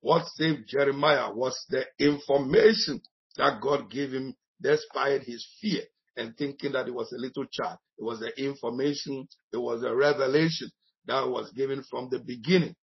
What 0.00 0.26
saved 0.34 0.68
Jeremiah 0.68 1.32
was 1.34 1.64
the 1.68 1.84
information 1.98 3.00
that 3.36 3.60
God 3.60 3.90
gave 3.90 4.12
him 4.12 4.34
despite 4.60 5.22
his 5.24 5.46
fear 5.60 5.82
and 6.16 6.36
thinking 6.36 6.72
that 6.72 6.88
it 6.88 6.94
was 6.94 7.12
a 7.12 7.18
little 7.18 7.44
child. 7.50 7.78
It 7.98 8.04
was 8.04 8.20
the 8.20 8.32
information, 8.42 9.26
it 9.52 9.56
was 9.56 9.82
a 9.82 9.94
revelation 9.94 10.70
that 11.06 11.28
was 11.28 11.50
given 11.52 11.82
from 11.90 12.08
the 12.10 12.18
beginning. 12.18 12.74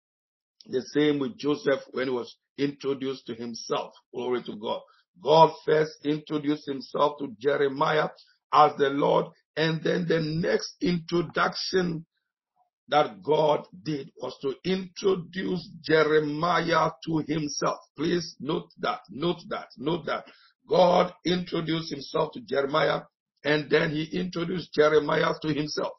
The 0.65 0.81
same 0.81 1.19
with 1.19 1.37
Joseph 1.37 1.81
when 1.91 2.07
he 2.07 2.13
was 2.13 2.35
introduced 2.57 3.25
to 3.27 3.35
himself. 3.35 3.93
Glory 4.13 4.43
to 4.43 4.55
God. 4.55 4.81
God 5.21 5.53
first 5.65 5.93
introduced 6.05 6.65
himself 6.65 7.19
to 7.19 7.35
Jeremiah 7.39 8.09
as 8.51 8.75
the 8.77 8.89
Lord, 8.89 9.27
and 9.55 9.83
then 9.83 10.07
the 10.07 10.19
next 10.21 10.75
introduction 10.81 12.05
that 12.89 13.23
God 13.23 13.65
did 13.83 14.11
was 14.17 14.37
to 14.41 14.55
introduce 14.63 15.69
Jeremiah 15.81 16.91
to 17.05 17.23
himself. 17.27 17.79
Please 17.95 18.35
note 18.39 18.69
that, 18.79 18.99
note 19.09 19.41
that, 19.49 19.69
note 19.77 20.05
that. 20.05 20.25
God 20.69 21.13
introduced 21.25 21.91
himself 21.91 22.33
to 22.33 22.41
Jeremiah 22.41 23.01
and 23.43 23.69
then 23.69 23.91
he 23.91 24.05
introduced 24.17 24.73
Jeremiah 24.73 25.33
to 25.41 25.53
himself. 25.53 25.93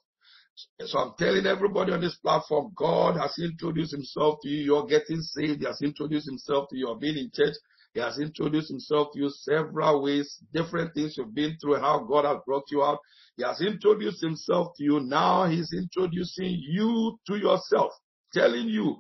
So 0.80 0.98
I'm 0.98 1.14
telling 1.18 1.46
everybody 1.46 1.92
on 1.92 2.00
this 2.00 2.16
platform, 2.16 2.72
God 2.76 3.16
has 3.16 3.34
introduced 3.38 3.92
himself 3.92 4.38
to 4.42 4.48
you. 4.48 4.64
You're 4.64 4.86
getting 4.86 5.20
saved. 5.20 5.60
He 5.60 5.66
has 5.66 5.80
introduced 5.82 6.26
himself 6.26 6.68
to 6.70 6.76
you. 6.76 6.86
You're 6.86 6.98
being 6.98 7.18
in 7.18 7.30
church. 7.34 7.54
He 7.94 8.00
has 8.00 8.18
introduced 8.18 8.70
himself 8.70 9.12
to 9.12 9.20
you 9.20 9.30
several 9.30 10.02
ways, 10.02 10.38
different 10.52 10.94
things 10.94 11.16
you've 11.16 11.34
been 11.34 11.56
through, 11.60 11.76
how 11.76 12.00
God 12.00 12.24
has 12.24 12.38
brought 12.44 12.64
you 12.70 12.82
out. 12.82 12.98
He 13.36 13.44
has 13.44 13.60
introduced 13.60 14.20
himself 14.20 14.72
to 14.76 14.84
you. 14.84 15.00
Now 15.00 15.46
he's 15.46 15.72
introducing 15.72 16.58
you 16.60 17.18
to 17.28 17.36
yourself, 17.36 17.92
telling 18.32 18.68
you 18.68 18.96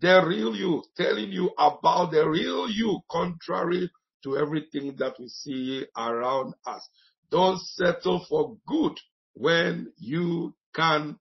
the 0.00 0.24
real 0.26 0.56
you, 0.56 0.82
telling 0.96 1.30
you 1.30 1.50
about 1.58 2.12
the 2.12 2.26
real 2.26 2.70
you, 2.70 3.00
contrary 3.10 3.90
to 4.24 4.38
everything 4.38 4.96
that 4.96 5.14
we 5.18 5.28
see 5.28 5.84
around 5.96 6.54
us. 6.66 6.88
Don't 7.30 7.60
settle 7.60 8.24
for 8.30 8.56
good 8.66 8.98
when 9.34 9.92
you 9.98 10.54
can 10.74 11.18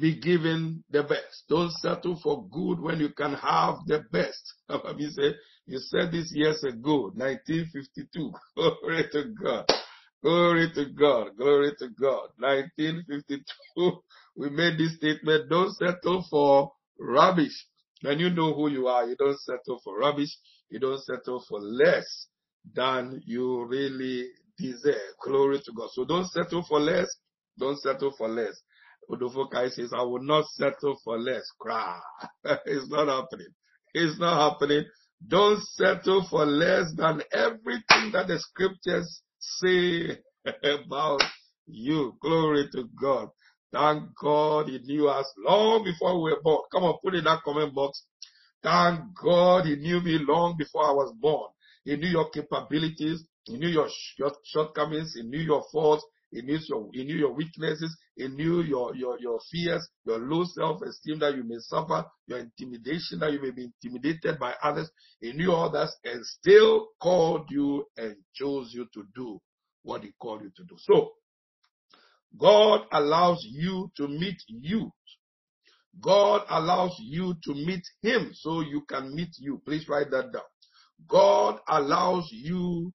be 0.00 0.18
given 0.18 0.82
the 0.90 1.02
best. 1.02 1.44
Don't 1.48 1.70
settle 1.72 2.18
for 2.22 2.48
good 2.48 2.80
when 2.80 2.98
you 2.98 3.10
can 3.10 3.34
have 3.34 3.76
the 3.86 4.04
best. 4.10 4.54
you 4.98 5.10
said, 5.10 5.34
you 5.66 5.78
said 5.78 6.12
this 6.12 6.32
years 6.34 6.64
ago, 6.64 7.10
1952. 7.14 8.32
Glory 8.56 9.04
to 9.12 9.24
God. 9.42 9.66
Glory 10.22 10.70
to 10.74 10.86
God. 10.86 11.36
Glory 11.36 11.72
to 11.78 11.88
God. 12.00 12.28
1952. 12.38 13.92
We 14.36 14.48
made 14.48 14.78
this 14.78 14.96
statement. 14.96 15.50
Don't 15.50 15.72
settle 15.76 16.24
for 16.30 16.72
rubbish. 16.98 17.66
When 18.02 18.18
you 18.18 18.30
know 18.30 18.54
who 18.54 18.68
you 18.70 18.86
are, 18.86 19.06
you 19.06 19.16
don't 19.16 19.38
settle 19.40 19.80
for 19.84 19.98
rubbish. 19.98 20.30
You 20.70 20.78
don't 20.78 21.02
settle 21.02 21.44
for 21.46 21.60
less 21.60 22.26
than 22.72 23.20
you 23.26 23.64
really 23.66 24.28
deserve. 24.56 24.94
Glory 25.22 25.60
to 25.64 25.72
God. 25.72 25.90
So 25.92 26.04
don't 26.04 26.26
settle 26.28 26.64
for 26.66 26.80
less. 26.80 27.08
Don't 27.58 27.78
settle 27.80 28.12
for 28.16 28.28
less. 28.28 28.62
Odofo 29.10 29.50
Kai 29.50 29.68
says, 29.68 29.92
I 29.92 30.02
will 30.02 30.22
not 30.22 30.46
settle 30.46 30.96
for 31.04 31.18
less. 31.18 31.44
Cry. 31.58 32.00
it's 32.66 32.88
not 32.88 33.08
happening. 33.08 33.48
It's 33.94 34.18
not 34.18 34.52
happening. 34.52 34.84
Don't 35.26 35.60
settle 35.62 36.26
for 36.30 36.46
less 36.46 36.92
than 36.96 37.22
everything 37.32 38.12
that 38.12 38.26
the 38.28 38.38
scriptures 38.38 39.22
say 39.40 40.18
about 40.64 41.22
you. 41.66 42.16
Glory 42.20 42.68
to 42.72 42.88
God. 43.00 43.28
Thank 43.72 44.02
God 44.20 44.68
he 44.68 44.78
knew 44.80 45.08
us 45.08 45.32
long 45.38 45.84
before 45.84 46.20
we 46.22 46.32
were 46.32 46.40
born. 46.42 46.62
Come 46.72 46.84
on, 46.84 46.98
put 47.04 47.14
in 47.14 47.24
that 47.24 47.42
comment 47.44 47.74
box. 47.74 48.02
Thank 48.62 49.00
God 49.22 49.66
he 49.66 49.76
knew 49.76 50.00
me 50.00 50.18
long 50.18 50.56
before 50.58 50.84
I 50.84 50.92
was 50.92 51.12
born. 51.20 51.50
He 51.84 51.96
knew 51.96 52.08
your 52.08 52.30
capabilities. 52.30 53.24
He 53.44 53.56
knew 53.56 53.68
your, 53.68 53.88
your 54.18 54.32
shortcomings. 54.44 55.14
He 55.14 55.22
knew 55.22 55.38
your 55.38 55.64
faults. 55.72 56.04
He 56.30 56.42
knew 56.42 56.58
your, 56.68 56.90
he 56.92 57.04
knew 57.04 57.16
your 57.16 57.32
weaknesses. 57.32 57.96
He 58.20 58.28
knew 58.28 58.60
your, 58.60 58.94
your, 58.94 59.18
your 59.18 59.40
fears, 59.50 59.88
your 60.04 60.18
low 60.18 60.44
self-esteem 60.44 61.20
that 61.20 61.34
you 61.36 61.42
may 61.42 61.56
suffer, 61.58 62.04
your 62.26 62.40
intimidation 62.40 63.18
that 63.20 63.32
you 63.32 63.40
may 63.40 63.50
be 63.50 63.64
intimidated 63.82 64.38
by 64.38 64.52
others. 64.62 64.90
He 65.22 65.32
knew 65.32 65.50
all 65.52 65.70
that 65.70 65.88
and 66.04 66.22
still 66.26 66.88
called 67.00 67.46
you 67.48 67.86
and 67.96 68.16
chose 68.34 68.72
you 68.74 68.86
to 68.92 69.04
do 69.14 69.40
what 69.84 70.02
he 70.02 70.12
called 70.20 70.42
you 70.42 70.50
to 70.54 70.64
do. 70.64 70.76
So, 70.80 71.12
God 72.36 72.82
allows 72.92 73.42
you 73.48 73.90
to 73.96 74.06
meet 74.06 74.42
you. 74.48 74.92
God 75.98 76.42
allows 76.50 76.94
you 76.98 77.36
to 77.44 77.54
meet 77.54 77.86
him 78.02 78.32
so 78.34 78.60
you 78.60 78.82
can 78.86 79.14
meet 79.14 79.30
you. 79.38 79.62
Please 79.64 79.88
write 79.88 80.10
that 80.10 80.30
down. 80.30 80.42
God 81.08 81.58
allows 81.66 82.28
you 82.30 82.92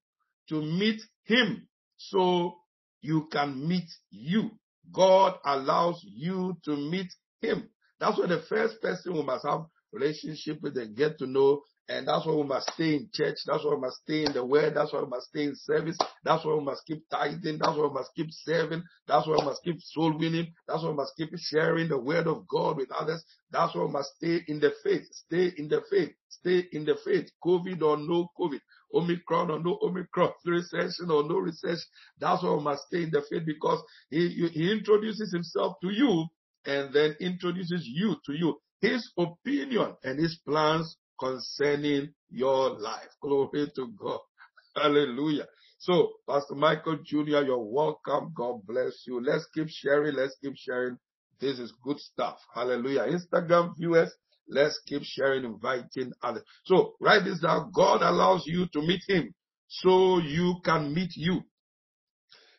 to 0.49 0.61
meet 0.61 1.01
him 1.23 1.67
so 1.97 2.57
you 3.01 3.27
can 3.31 3.67
meet 3.67 3.89
you. 4.11 4.51
God 4.93 5.35
allows 5.45 6.01
you 6.03 6.57
to 6.65 6.75
meet 6.75 7.13
him. 7.41 7.69
That's 7.99 8.17
why 8.19 8.27
the 8.27 8.43
first 8.49 8.81
person 8.81 9.13
we 9.13 9.23
must 9.23 9.45
have 9.45 9.65
relationship 9.93 10.61
with 10.61 10.77
and 10.77 10.95
get 10.95 11.19
to 11.19 11.27
know. 11.27 11.61
And 11.89 12.07
that's 12.07 12.25
why 12.25 12.33
we 12.33 12.43
must 12.43 12.71
stay 12.73 12.95
in 12.95 13.09
church. 13.13 13.37
That's 13.45 13.63
why 13.63 13.75
we 13.75 13.81
must 13.81 13.97
stay 14.03 14.25
in 14.25 14.33
the 14.33 14.45
word. 14.45 14.75
That's 14.75 14.91
why 14.93 15.01
we 15.01 15.07
must 15.07 15.27
stay 15.29 15.43
in 15.45 15.55
service. 15.55 15.97
That's 16.23 16.43
why 16.45 16.55
we 16.55 16.63
must 16.63 16.85
keep 16.87 17.03
tithing. 17.11 17.59
That's 17.59 17.77
why 17.77 17.87
we 17.87 17.93
must 17.93 18.11
keep 18.15 18.27
serving. 18.31 18.83
That's 19.07 19.27
why 19.27 19.37
we 19.39 19.45
must 19.45 19.63
keep 19.63 19.77
soul 19.81 20.17
winning. 20.17 20.53
That's 20.67 20.83
why 20.83 20.89
we 20.89 20.95
must 20.95 21.13
keep 21.15 21.29
sharing 21.37 21.89
the 21.89 21.99
word 21.99 22.27
of 22.27 22.47
God 22.47 22.77
with 22.77 22.91
others. 22.91 23.23
That's 23.51 23.75
why 23.75 23.83
we 23.85 23.91
must 23.91 24.15
stay 24.15 24.41
in 24.47 24.59
the 24.59 24.73
faith. 24.83 25.07
Stay 25.11 25.53
in 25.57 25.69
the 25.69 25.81
faith. 25.91 26.11
Stay 26.29 26.65
in 26.71 26.85
the 26.85 26.97
faith. 27.05 27.29
COVID 27.45 27.81
or 27.83 27.97
no 27.97 28.29
COVID. 28.39 28.59
Omicron 28.95 29.51
or 29.51 29.59
no 29.59 29.77
Omicron, 29.81 30.31
recession 30.45 31.11
or 31.11 31.23
no 31.23 31.37
recession. 31.37 31.83
That's 32.19 32.43
why 32.43 32.53
we 32.55 32.63
must 32.63 32.87
stay 32.87 33.03
in 33.03 33.11
the 33.11 33.21
faith 33.29 33.43
because 33.45 33.83
he, 34.09 34.49
he 34.53 34.71
introduces 34.71 35.31
himself 35.33 35.75
to 35.81 35.89
you 35.91 36.25
and 36.65 36.93
then 36.93 37.15
introduces 37.19 37.85
you 37.85 38.15
to 38.25 38.33
you. 38.33 38.59
His 38.81 39.11
opinion 39.17 39.95
and 40.03 40.19
his 40.19 40.39
plans 40.47 40.97
concerning 41.19 42.13
your 42.29 42.71
life. 42.79 43.09
Glory 43.21 43.71
to 43.75 43.87
God. 43.99 44.19
Hallelujah. 44.75 45.45
So, 45.79 46.13
Pastor 46.27 46.55
Michael 46.55 46.97
Jr., 47.05 47.43
you're 47.45 47.59
welcome. 47.59 48.33
God 48.35 48.65
bless 48.65 49.03
you. 49.07 49.21
Let's 49.23 49.47
keep 49.53 49.67
sharing. 49.69 50.15
Let's 50.15 50.35
keep 50.41 50.55
sharing. 50.57 50.97
This 51.39 51.59
is 51.59 51.73
good 51.83 51.99
stuff. 51.99 52.37
Hallelujah. 52.53 53.01
Instagram 53.07 53.75
viewers, 53.77 54.11
let's 54.47 54.79
keep 54.87 55.03
sharing, 55.03 55.45
inviting 55.45 56.11
others. 56.21 56.43
So, 56.65 56.93
write 56.99 57.23
this 57.25 57.39
down. 57.39 57.71
God 57.73 58.01
allows 58.01 58.43
you 58.45 58.67
to 58.73 58.81
meet 58.81 59.01
him 59.07 59.33
so 59.67 60.19
you 60.19 60.55
can 60.63 60.93
meet 60.93 61.11
you. 61.15 61.41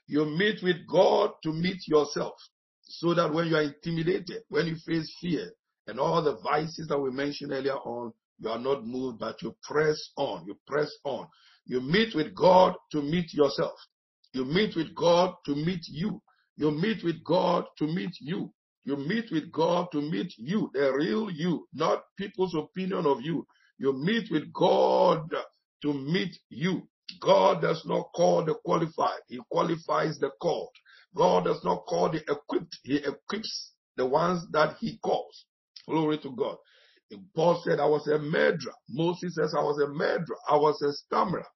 You 0.07 0.25
meet 0.25 0.63
with 0.63 0.87
God 0.89 1.31
to 1.43 1.53
meet 1.53 1.89
yourself 1.89 2.35
so 2.83 3.15
that 3.15 3.33
when 3.33 3.49
you 3.49 3.57
are 3.57 3.63
intimidated, 3.63 4.43
when 4.49 4.67
you 4.67 4.77
face 4.87 5.13
fear 5.21 5.51
and 5.87 5.99
all 5.99 6.23
the 6.23 6.37
vices 6.37 6.87
that 6.89 6.99
we 6.99 7.11
mentioned 7.11 7.53
earlier 7.53 7.75
on, 7.77 8.13
you 8.39 8.51
are 8.51 8.59
not 8.59 8.87
moved, 8.87 9.19
but 9.19 9.41
you 9.43 9.57
press 9.63 10.11
on. 10.17 10.45
You 10.47 10.57
press 10.67 10.91
on. 11.05 11.27
You 11.65 11.81
meet 11.81 12.15
with 12.15 12.35
God 12.35 12.75
to 12.93 13.03
meet 13.03 13.33
yourself. 13.33 13.79
You 14.33 14.45
meet 14.45 14.77
with 14.77 14.95
God 14.95 15.35
to 15.47 15.55
meet 15.55 15.87
you. 15.89 16.21
You 16.57 16.71
meet 16.71 17.03
with 17.03 17.25
God 17.25 17.65
to 17.79 17.87
meet 17.87 18.13
you. 18.21 18.53
You 18.87 18.97
meet 18.97 19.33
with 19.33 19.51
God 19.51 19.89
to 19.93 20.01
meet 20.01 20.33
you, 20.39 20.71
the 20.73 20.93
real 20.93 21.29
you, 21.29 21.67
not 21.75 22.05
people's 22.17 22.55
opinion 22.55 23.05
of 23.05 23.21
you. 23.21 23.45
You 23.79 23.93
meet 23.93 24.31
with 24.31 24.53
God 24.53 25.29
to 25.83 25.93
meet 25.93 26.39
you. 26.51 26.89
God 27.21 27.63
does 27.63 27.85
not 27.85 28.13
call 28.15 28.45
the 28.45 28.55
qualified. 28.65 29.23
He 29.27 29.41
qualifies 29.51 30.21
the 30.21 30.31
called. 30.41 30.71
God 31.17 31.47
does 31.47 31.65
not 31.65 31.85
call 31.87 32.11
the 32.11 32.23
equipped. 32.31 32.79
He 32.85 32.99
equips 32.99 33.73
the 33.97 34.07
ones 34.07 34.47
that 34.53 34.77
he 34.79 34.99
calls. 34.99 35.47
Glory 35.89 36.19
to 36.19 36.31
God. 36.31 36.57
Paul 37.35 37.61
said, 37.65 37.81
I 37.81 37.87
was 37.87 38.07
a 38.07 38.19
murderer. 38.19 38.75
Moses 38.89 39.35
says, 39.35 39.53
I 39.53 39.63
was 39.63 39.81
a 39.81 39.89
murderer. 39.89 40.37
I 40.49 40.57
was 40.57 40.81
a 40.83 40.93
stammerer. 40.93 41.47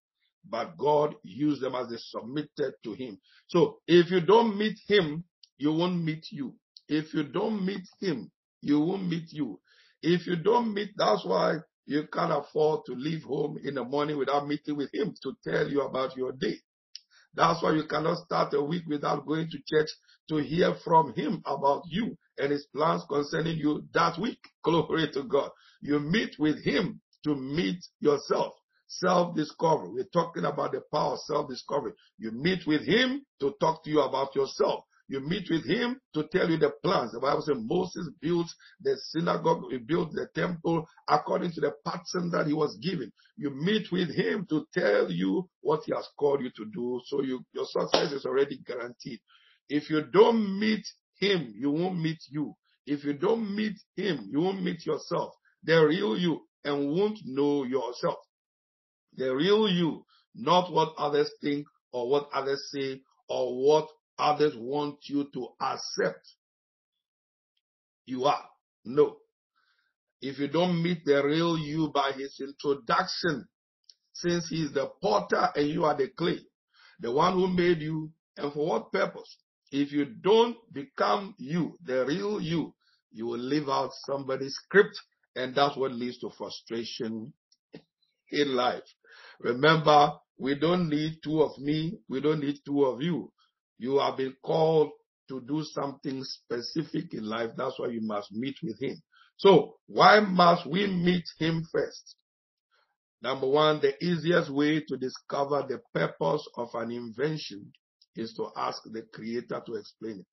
But 0.48 0.76
God 0.76 1.14
used 1.22 1.62
them 1.62 1.76
as 1.76 1.90
they 1.90 1.96
submitted 1.98 2.74
to 2.82 2.94
him. 2.94 3.20
So 3.46 3.78
if 3.86 4.10
you 4.10 4.20
don't 4.20 4.58
meet 4.58 4.78
him, 4.88 5.22
you 5.58 5.72
won't 5.72 6.02
meet 6.02 6.26
you. 6.32 6.54
If 6.90 7.14
you 7.14 7.22
don't 7.22 7.64
meet 7.64 7.88
him, 8.00 8.32
you 8.62 8.80
won't 8.80 9.06
meet 9.06 9.32
you. 9.32 9.60
If 10.02 10.26
you 10.26 10.34
don't 10.34 10.74
meet, 10.74 10.90
that's 10.96 11.24
why 11.24 11.58
you 11.86 12.08
can't 12.12 12.32
afford 12.32 12.80
to 12.86 12.94
leave 12.94 13.22
home 13.22 13.58
in 13.62 13.76
the 13.76 13.84
morning 13.84 14.18
without 14.18 14.48
meeting 14.48 14.76
with 14.76 14.92
him 14.92 15.14
to 15.22 15.34
tell 15.44 15.70
you 15.70 15.82
about 15.82 16.16
your 16.16 16.32
day. 16.32 16.56
That's 17.34 17.62
why 17.62 17.74
you 17.74 17.84
cannot 17.86 18.24
start 18.24 18.54
a 18.54 18.60
week 18.60 18.82
without 18.88 19.24
going 19.24 19.48
to 19.50 19.58
church 19.68 19.88
to 20.30 20.38
hear 20.38 20.74
from 20.82 21.14
him 21.14 21.42
about 21.46 21.82
you 21.86 22.18
and 22.38 22.50
his 22.50 22.66
plans 22.74 23.04
concerning 23.08 23.56
you 23.56 23.84
that 23.94 24.18
week. 24.18 24.40
Glory 24.64 25.12
to 25.12 25.22
God. 25.22 25.50
You 25.80 26.00
meet 26.00 26.34
with 26.40 26.60
him 26.64 27.00
to 27.22 27.36
meet 27.36 27.78
yourself. 28.00 28.54
Self-discovery. 28.88 29.90
We're 29.90 30.12
talking 30.12 30.44
about 30.44 30.72
the 30.72 30.82
power 30.92 31.12
of 31.12 31.20
self-discovery. 31.20 31.92
You 32.18 32.32
meet 32.32 32.66
with 32.66 32.84
him 32.84 33.24
to 33.38 33.54
talk 33.60 33.84
to 33.84 33.90
you 33.90 34.00
about 34.00 34.34
yourself. 34.34 34.84
You 35.10 35.18
meet 35.18 35.50
with 35.50 35.66
him 35.66 36.00
to 36.14 36.22
tell 36.28 36.48
you 36.48 36.56
the 36.56 36.70
plans. 36.84 37.10
The 37.10 37.18
Bible 37.18 37.42
says 37.42 37.56
Moses 37.58 38.08
built 38.20 38.46
the 38.80 38.96
synagogue, 38.96 39.64
he 39.68 39.78
built 39.78 40.12
the 40.12 40.28
temple 40.36 40.86
according 41.08 41.50
to 41.54 41.60
the 41.60 41.72
pattern 41.84 42.30
that 42.30 42.46
he 42.46 42.52
was 42.52 42.76
given. 42.76 43.10
You 43.36 43.50
meet 43.50 43.90
with 43.90 44.14
him 44.14 44.46
to 44.50 44.66
tell 44.72 45.10
you 45.10 45.50
what 45.62 45.80
he 45.84 45.92
has 45.96 46.06
called 46.16 46.42
you 46.42 46.50
to 46.50 46.64
do. 46.72 47.00
So 47.06 47.22
you, 47.22 47.44
your 47.52 47.66
success 47.66 48.12
is 48.12 48.24
already 48.24 48.58
guaranteed. 48.64 49.18
If 49.68 49.90
you 49.90 50.02
don't 50.12 50.60
meet 50.60 50.86
him, 51.18 51.54
you 51.56 51.72
won't 51.72 51.98
meet 51.98 52.22
you. 52.28 52.54
If 52.86 53.02
you 53.02 53.12
don't 53.14 53.52
meet 53.56 53.80
him, 53.96 54.28
you 54.30 54.38
won't 54.40 54.62
meet 54.62 54.86
yourself. 54.86 55.34
The 55.64 55.74
real 55.86 56.16
you 56.16 56.42
and 56.64 56.88
won't 56.92 57.18
know 57.24 57.64
yourself. 57.64 58.18
The 59.16 59.34
real 59.34 59.68
you, 59.68 60.04
not 60.36 60.72
what 60.72 60.94
others 60.96 61.32
think 61.42 61.66
or 61.92 62.08
what 62.08 62.28
others 62.32 62.70
say 62.72 63.00
or 63.28 63.60
what 63.60 63.88
others 64.20 64.54
want 64.56 64.98
you 65.08 65.28
to 65.32 65.48
accept 65.60 66.26
you 68.06 68.24
are. 68.24 68.44
No. 68.84 69.16
If 70.20 70.38
you 70.38 70.48
don't 70.48 70.82
meet 70.82 71.04
the 71.04 71.24
real 71.24 71.56
you 71.58 71.90
by 71.94 72.12
his 72.12 72.40
introduction, 72.40 73.46
since 74.12 74.48
he 74.48 74.62
is 74.64 74.72
the 74.72 74.90
potter 75.00 75.48
and 75.54 75.68
you 75.68 75.84
are 75.84 75.96
the 75.96 76.08
clay, 76.08 76.40
the 76.98 77.10
one 77.10 77.34
who 77.34 77.48
made 77.48 77.80
you, 77.80 78.10
and 78.36 78.52
for 78.52 78.66
what 78.66 78.92
purpose? 78.92 79.38
If 79.70 79.92
you 79.92 80.04
don't 80.04 80.56
become 80.72 81.34
you, 81.38 81.78
the 81.84 82.04
real 82.04 82.40
you, 82.40 82.74
you 83.12 83.26
will 83.26 83.38
live 83.38 83.68
out 83.68 83.90
somebody's 84.06 84.54
script, 84.54 85.00
and 85.36 85.54
that's 85.54 85.76
what 85.76 85.92
leads 85.92 86.18
to 86.18 86.30
frustration 86.36 87.32
in 88.30 88.54
life. 88.54 88.82
Remember, 89.40 90.12
we 90.38 90.58
don't 90.58 90.88
need 90.88 91.18
two 91.22 91.42
of 91.42 91.56
me, 91.58 91.98
we 92.08 92.20
don't 92.20 92.40
need 92.40 92.56
two 92.66 92.84
of 92.84 93.00
you. 93.00 93.32
You 93.80 93.98
have 93.98 94.18
been 94.18 94.36
called 94.44 94.90
to 95.30 95.40
do 95.40 95.64
something 95.64 96.22
specific 96.22 97.14
in 97.14 97.24
life. 97.24 97.52
That's 97.56 97.78
why 97.78 97.88
you 97.88 98.02
must 98.02 98.30
meet 98.30 98.56
with 98.62 98.78
him. 98.78 99.00
So 99.38 99.76
why 99.86 100.20
must 100.20 100.66
we 100.66 100.86
meet 100.86 101.24
him 101.38 101.66
first? 101.72 102.16
Number 103.22 103.48
one, 103.48 103.80
the 103.80 103.94
easiest 104.04 104.50
way 104.50 104.80
to 104.86 104.96
discover 104.98 105.64
the 105.66 105.80
purpose 105.94 106.46
of 106.58 106.68
an 106.74 106.90
invention 106.90 107.72
is 108.16 108.34
to 108.34 108.48
ask 108.54 108.82
the 108.84 109.06
creator 109.14 109.62
to 109.64 109.74
explain 109.76 110.20
it. 110.20 110.26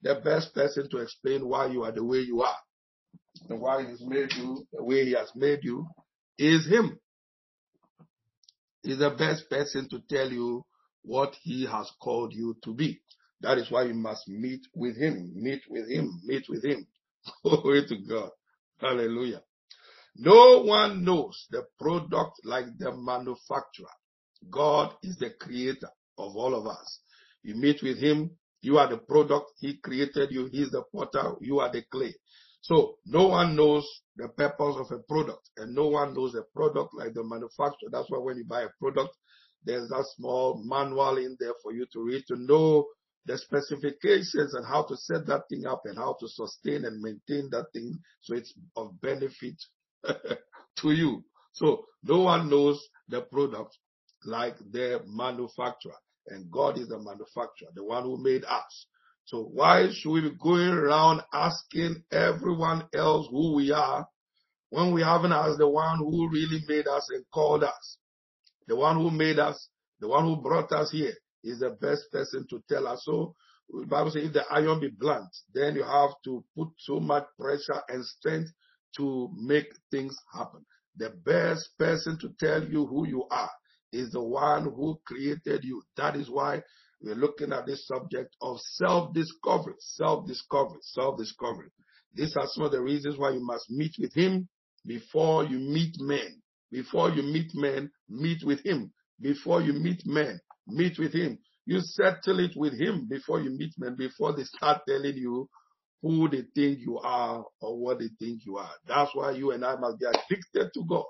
The 0.00 0.20
best 0.24 0.54
person 0.54 0.88
to 0.90 0.98
explain 0.98 1.46
why 1.46 1.66
you 1.66 1.84
are 1.84 1.92
the 1.92 2.04
way 2.04 2.20
you 2.20 2.40
are 2.40 2.56
and 3.50 3.60
why 3.60 3.86
he's 3.86 4.00
made 4.00 4.32
you 4.32 4.66
the 4.72 4.82
way 4.82 5.04
he 5.04 5.12
has 5.12 5.30
made 5.34 5.60
you 5.62 5.86
is 6.38 6.66
him. 6.66 6.98
He's 8.82 8.98
the 8.98 9.10
best 9.10 9.50
person 9.50 9.88
to 9.90 10.00
tell 10.08 10.30
you 10.30 10.64
what 11.04 11.36
he 11.42 11.66
has 11.66 11.90
called 12.02 12.32
you 12.32 12.56
to 12.64 12.74
be. 12.74 13.00
That 13.40 13.58
is 13.58 13.70
why 13.70 13.84
you 13.84 13.94
must 13.94 14.26
meet 14.28 14.62
with 14.74 14.96
him, 14.96 15.32
meet 15.34 15.62
with 15.68 15.88
him, 15.88 16.20
meet 16.24 16.44
with 16.48 16.64
him. 16.64 16.86
Glory 17.42 17.86
to 17.86 17.96
God. 18.08 18.30
Hallelujah. 18.80 19.42
No 20.16 20.62
one 20.62 21.04
knows 21.04 21.46
the 21.50 21.64
product 21.78 22.40
like 22.44 22.66
the 22.78 22.92
manufacturer. 22.96 23.94
God 24.50 24.94
is 25.02 25.16
the 25.16 25.30
creator 25.30 25.90
of 26.18 26.36
all 26.36 26.54
of 26.54 26.66
us. 26.66 27.00
You 27.42 27.56
meet 27.56 27.82
with 27.82 27.98
him, 27.98 28.30
you 28.62 28.78
are 28.78 28.88
the 28.88 28.98
product, 28.98 29.52
he 29.58 29.76
created 29.78 30.30
you, 30.30 30.46
he's 30.46 30.70
the 30.70 30.82
potter, 30.94 31.34
you 31.40 31.60
are 31.60 31.70
the 31.70 31.82
clay. 31.90 32.14
So 32.62 32.96
no 33.04 33.26
one 33.28 33.56
knows 33.56 33.86
the 34.16 34.28
purpose 34.28 34.76
of 34.78 34.90
a 34.90 35.02
product 35.02 35.50
and 35.58 35.74
no 35.74 35.88
one 35.88 36.14
knows 36.14 36.34
a 36.34 36.42
product 36.54 36.94
like 36.94 37.12
the 37.12 37.22
manufacturer. 37.22 37.90
That's 37.90 38.08
why 38.08 38.18
when 38.18 38.38
you 38.38 38.44
buy 38.46 38.62
a 38.62 38.68
product, 38.80 39.14
there's 39.64 39.90
a 39.90 40.02
small 40.16 40.62
manual 40.64 41.16
in 41.18 41.36
there 41.40 41.54
for 41.62 41.72
you 41.72 41.86
to 41.92 42.02
read 42.04 42.24
to 42.28 42.36
know 42.36 42.86
the 43.26 43.38
specifications 43.38 44.54
and 44.54 44.66
how 44.66 44.82
to 44.82 44.96
set 44.96 45.26
that 45.26 45.42
thing 45.48 45.66
up 45.66 45.82
and 45.84 45.96
how 45.96 46.14
to 46.20 46.28
sustain 46.28 46.84
and 46.84 47.00
maintain 47.00 47.48
that 47.50 47.66
thing 47.72 47.98
so 48.20 48.34
it's 48.34 48.52
of 48.76 49.00
benefit 49.00 49.56
to 50.04 50.90
you. 50.90 51.24
So 51.52 51.86
no 52.02 52.20
one 52.20 52.50
knows 52.50 52.86
the 53.08 53.22
product 53.22 53.78
like 54.24 54.56
the 54.72 55.02
manufacturer 55.06 55.94
and 56.28 56.50
God 56.50 56.78
is 56.78 56.88
the 56.88 56.98
manufacturer, 56.98 57.68
the 57.74 57.84
one 57.84 58.04
who 58.04 58.22
made 58.22 58.44
us. 58.44 58.86
So 59.26 59.42
why 59.42 59.88
should 59.92 60.10
we 60.10 60.20
be 60.20 60.36
going 60.42 60.70
around 60.70 61.22
asking 61.32 62.02
everyone 62.12 62.84
else 62.94 63.26
who 63.30 63.54
we 63.54 63.72
are 63.72 64.06
when 64.70 64.92
we 64.92 65.02
haven't 65.02 65.32
asked 65.32 65.58
the 65.58 65.68
one 65.68 65.98
who 65.98 66.28
really 66.28 66.62
made 66.68 66.86
us 66.86 67.08
and 67.10 67.24
called 67.32 67.64
us? 67.64 67.98
The 68.66 68.76
one 68.76 68.96
who 68.96 69.10
made 69.10 69.38
us, 69.38 69.68
the 70.00 70.08
one 70.08 70.24
who 70.24 70.36
brought 70.40 70.72
us 70.72 70.90
here 70.90 71.14
is 71.42 71.60
the 71.60 71.70
best 71.70 72.10
person 72.10 72.46
to 72.50 72.62
tell 72.68 72.86
us. 72.86 73.02
So 73.04 73.34
the 73.68 73.86
Bible 73.86 74.10
says 74.10 74.24
if 74.24 74.32
the 74.32 74.44
iron 74.50 74.80
be 74.80 74.88
blunt, 74.88 75.28
then 75.52 75.74
you 75.74 75.82
have 75.82 76.10
to 76.24 76.44
put 76.56 76.68
so 76.78 77.00
much 77.00 77.24
pressure 77.38 77.82
and 77.88 78.04
strength 78.04 78.50
to 78.96 79.30
make 79.36 79.66
things 79.90 80.16
happen. 80.32 80.64
The 80.96 81.10
best 81.10 81.70
person 81.78 82.18
to 82.20 82.30
tell 82.38 82.64
you 82.64 82.86
who 82.86 83.06
you 83.06 83.24
are 83.30 83.50
is 83.92 84.12
the 84.12 84.22
one 84.22 84.64
who 84.64 84.98
created 85.06 85.64
you. 85.64 85.82
That 85.96 86.16
is 86.16 86.30
why 86.30 86.62
we're 87.02 87.14
looking 87.14 87.52
at 87.52 87.66
this 87.66 87.86
subject 87.86 88.34
of 88.40 88.58
self-discovery, 88.60 89.74
self-discovery, 89.78 90.78
self-discovery. 90.82 91.68
These 92.14 92.36
are 92.36 92.46
some 92.46 92.64
of 92.64 92.72
the 92.72 92.80
reasons 92.80 93.18
why 93.18 93.30
you 93.30 93.44
must 93.44 93.70
meet 93.70 93.94
with 93.98 94.14
him 94.14 94.48
before 94.86 95.44
you 95.44 95.58
meet 95.58 95.96
men. 95.98 96.40
Before 96.74 97.08
you 97.08 97.22
meet 97.22 97.54
men, 97.54 97.88
meet 98.08 98.42
with 98.42 98.60
him. 98.66 98.92
Before 99.20 99.62
you 99.62 99.74
meet 99.74 100.04
men, 100.06 100.40
meet 100.66 100.98
with 100.98 101.12
him. 101.12 101.38
You 101.66 101.78
settle 101.80 102.40
it 102.40 102.56
with 102.56 102.74
him 102.74 103.06
before 103.08 103.40
you 103.40 103.50
meet 103.50 103.74
men, 103.78 103.94
before 103.94 104.32
they 104.32 104.42
start 104.42 104.82
telling 104.88 105.16
you 105.16 105.48
who 106.02 106.28
they 106.28 106.42
think 106.56 106.80
you 106.80 106.98
are 106.98 107.44
or 107.60 107.78
what 107.78 108.00
they 108.00 108.08
think 108.18 108.44
you 108.44 108.56
are. 108.56 108.72
That's 108.88 109.14
why 109.14 109.30
you 109.30 109.52
and 109.52 109.64
I 109.64 109.76
must 109.76 110.00
be 110.00 110.06
addicted 110.06 110.72
to 110.74 110.84
God, 110.88 111.04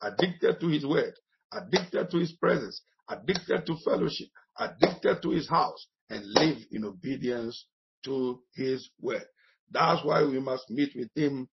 addicted 0.00 0.60
to 0.60 0.68
his 0.68 0.86
word, 0.86 1.14
addicted 1.52 2.08
to 2.12 2.18
his 2.18 2.30
presence, 2.30 2.80
addicted 3.08 3.66
to 3.66 3.76
fellowship, 3.84 4.28
addicted 4.60 5.22
to 5.22 5.30
his 5.30 5.48
house, 5.48 5.88
and 6.08 6.24
live 6.24 6.58
in 6.70 6.84
obedience 6.84 7.66
to 8.04 8.40
his 8.54 8.88
word. 9.00 9.26
That's 9.72 10.04
why 10.04 10.22
we 10.22 10.38
must 10.38 10.70
meet 10.70 10.92
with 10.94 11.10
him, 11.16 11.48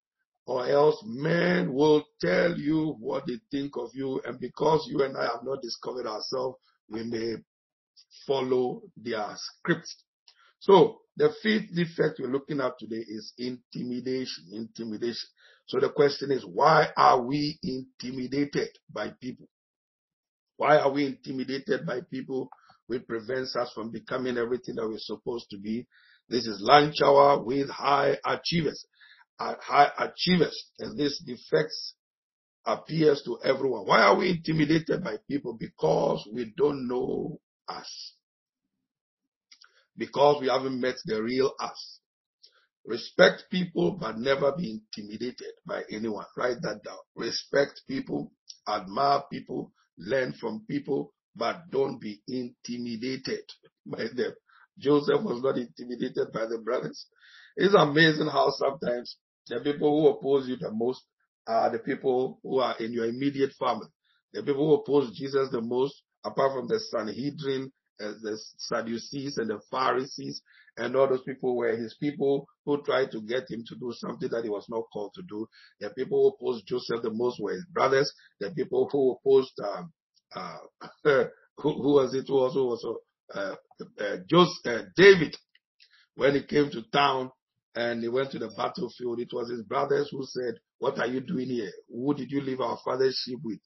or 0.48 0.66
else 0.66 1.04
men 1.06 1.74
will 1.74 2.04
tell 2.22 2.58
you 2.58 2.96
what 3.00 3.26
they 3.28 3.38
think 3.52 3.76
of 3.76 3.90
you, 3.94 4.22
and 4.26 4.40
because 4.40 4.88
you 4.90 5.04
and 5.04 5.16
I 5.18 5.24
have 5.24 5.44
not 5.44 5.62
discovered 5.62 6.08
ourselves, 6.08 6.58
we 6.90 7.04
may 7.04 7.36
follow 8.26 8.82
their 8.96 9.28
scripts. 9.36 10.04
So 10.60 11.02
the 11.18 11.34
fifth 11.44 11.76
defect 11.76 12.20
we're 12.20 12.32
looking 12.32 12.62
at 12.62 12.80
today 12.80 13.04
is 13.08 13.34
intimidation. 13.38 14.46
Intimidation. 14.54 15.28
So 15.68 15.80
the 15.82 15.90
question 15.90 16.32
is, 16.32 16.46
why 16.46 16.88
are 16.96 17.22
we 17.22 17.60
intimidated 17.62 18.70
by 18.92 19.12
people? 19.22 19.50
Why 20.56 20.78
are 20.78 20.92
we 20.92 21.06
intimidated 21.08 21.86
by 21.86 22.00
people? 22.10 22.50
Which 22.88 23.06
prevents 23.06 23.56
us 23.58 23.70
from 23.76 23.92
becoming 23.92 24.38
everything 24.38 24.76
that 24.76 24.88
we're 24.88 24.98
supposed 24.98 25.50
to 25.50 25.58
be. 25.58 25.86
This 26.30 26.48
is 26.48 26.62
lunch 26.62 26.96
hour 27.04 27.44
with 27.44 27.70
high 27.70 28.18
achievers. 28.26 28.86
Uh, 29.40 29.56
high 29.62 29.92
achievers. 30.00 30.66
And 30.80 30.98
this 30.98 31.22
defects 31.26 31.94
appears 32.66 33.22
to 33.24 33.40
everyone. 33.44 33.86
Why 33.86 34.02
are 34.02 34.18
we 34.18 34.32
intimidated 34.32 35.04
by 35.04 35.18
people? 35.30 35.54
Because 35.60 36.28
we 36.34 36.54
don't 36.58 36.88
know 36.88 37.40
us. 37.68 38.14
Because 39.96 40.42
we 40.42 40.48
haven't 40.48 40.80
met 40.80 40.96
the 41.06 41.22
real 41.22 41.54
us. 41.60 42.00
Respect 42.86 43.46
people, 43.52 43.98
but 44.00 44.18
never 44.18 44.54
be 44.58 44.80
intimidated 44.80 45.54
by 45.66 45.84
anyone. 45.92 46.26
Write 46.38 46.62
that 46.62 46.82
down. 46.86 46.98
Respect 47.16 47.82
people, 47.88 48.32
admire 48.68 49.24
people, 49.32 49.74
learn 49.98 50.34
from 50.40 50.66
people, 50.70 51.14
but 51.36 51.70
don't 51.70 52.00
be 52.00 52.22
intimidated 52.28 53.44
by 53.86 54.06
them. 54.16 54.34
Joseph 54.80 55.22
was 55.24 55.42
not 55.42 55.58
intimidated 55.58 56.32
by 56.34 56.46
the 56.46 56.60
brothers. 56.64 57.08
It's 57.56 57.74
amazing 57.74 58.28
how 58.28 58.52
sometimes 58.52 59.18
the 59.50 59.60
people 59.60 60.02
who 60.02 60.08
oppose 60.10 60.48
you 60.48 60.58
the 60.58 60.72
most 60.72 61.04
are 61.48 61.72
the 61.72 61.80
people 61.80 62.40
who 62.44 62.60
are 62.60 62.76
in 62.80 62.92
your 62.92 63.06
immediate 63.06 63.54
family. 63.54 63.88
The 64.34 64.44
people 64.44 64.68
who 64.68 64.74
oppose 64.76 65.16
Jesus 65.18 65.50
the 65.50 65.62
most, 65.62 66.02
apart 66.26 66.54
from 66.54 66.68
the 66.68 66.80
Sanhedrin, 66.80 67.72
uh, 68.00 68.12
the 68.22 68.38
Sadducees 68.58 69.38
and 69.38 69.50
the 69.50 69.60
Pharisees, 69.72 70.42
and 70.78 70.96
all 70.96 71.08
those 71.08 71.24
people 71.24 71.56
were 71.56 71.76
his 71.76 71.96
people 71.96 72.48
who 72.66 72.82
tried 72.84 73.12
to 73.12 73.22
get 73.22 73.50
him 73.50 73.64
to 73.68 73.76
do 73.76 73.92
something 73.98 74.30
that 74.30 74.44
he 74.44 74.50
was 74.50 74.66
not 74.70 74.84
called 74.94 75.14
to 75.16 75.24
do. 75.24 75.48
The 75.80 75.90
people 75.92 76.22
who 76.22 76.48
opposed 76.48 76.68
Joseph 76.68 77.02
the 77.02 77.10
most 77.10 77.40
were 77.42 77.54
his 77.54 77.66
brothers. 77.66 78.14
The 78.40 78.52
people 78.52 78.88
who 78.92 79.18
opposed 79.18 79.60
um, 79.60 79.92
uh, 80.36 80.58
who, 81.58 81.82
who, 81.82 81.94
was 81.94 82.14
it? 82.14 82.26
Who 82.28 82.38
also 82.38 82.66
was 82.66 82.86
uh, 83.34 83.56
uh, 84.00 84.18
Joseph, 84.30 84.66
uh, 84.66 84.82
David 84.96 85.36
when 86.16 86.36
he 86.36 86.44
came 86.44 86.70
to 86.72 86.84
town 86.92 87.32
and 87.78 88.02
he 88.02 88.10
went 88.10 88.32
to 88.32 88.40
the 88.40 88.50
battlefield. 88.58 89.20
It 89.20 89.30
was 89.32 89.52
his 89.52 89.62
brothers 89.62 90.10
who 90.12 90.26
said, 90.26 90.56
"What 90.80 90.98
are 90.98 91.06
you 91.06 91.22
doing 91.22 91.48
here? 91.48 91.72
Who 91.90 92.16
did 92.16 92.32
you 92.32 92.42
leave 92.42 92.60
our 92.60 92.80
father's 92.84 93.16
sheep 93.24 93.40
with?" 93.44 93.60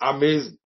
Amazing. 0.00 0.58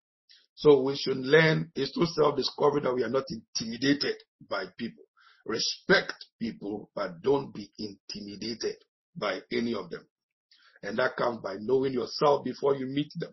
So 0.57 0.83
we 0.83 0.97
should 0.97 1.19
learn 1.19 1.71
is 1.77 1.93
through 1.93 2.07
self-discovery 2.07 2.81
that 2.83 2.95
we 2.95 3.05
are 3.05 3.09
not 3.09 3.23
intimidated 3.31 4.17
by 4.51 4.65
people. 4.77 5.05
Respect 5.47 6.15
people, 6.41 6.91
but 6.97 7.23
don't 7.23 7.55
be 7.55 7.71
intimidated 7.79 8.77
by 9.15 9.43
any 9.53 9.75
of 9.75 9.91
them. 9.91 10.05
And 10.83 10.99
that 10.99 11.17
comes 11.17 11.39
by 11.41 11.55
knowing 11.61 11.93
yourself 11.93 12.45
before 12.45 12.75
you 12.75 12.87
meet 12.87 13.13
them. 13.15 13.33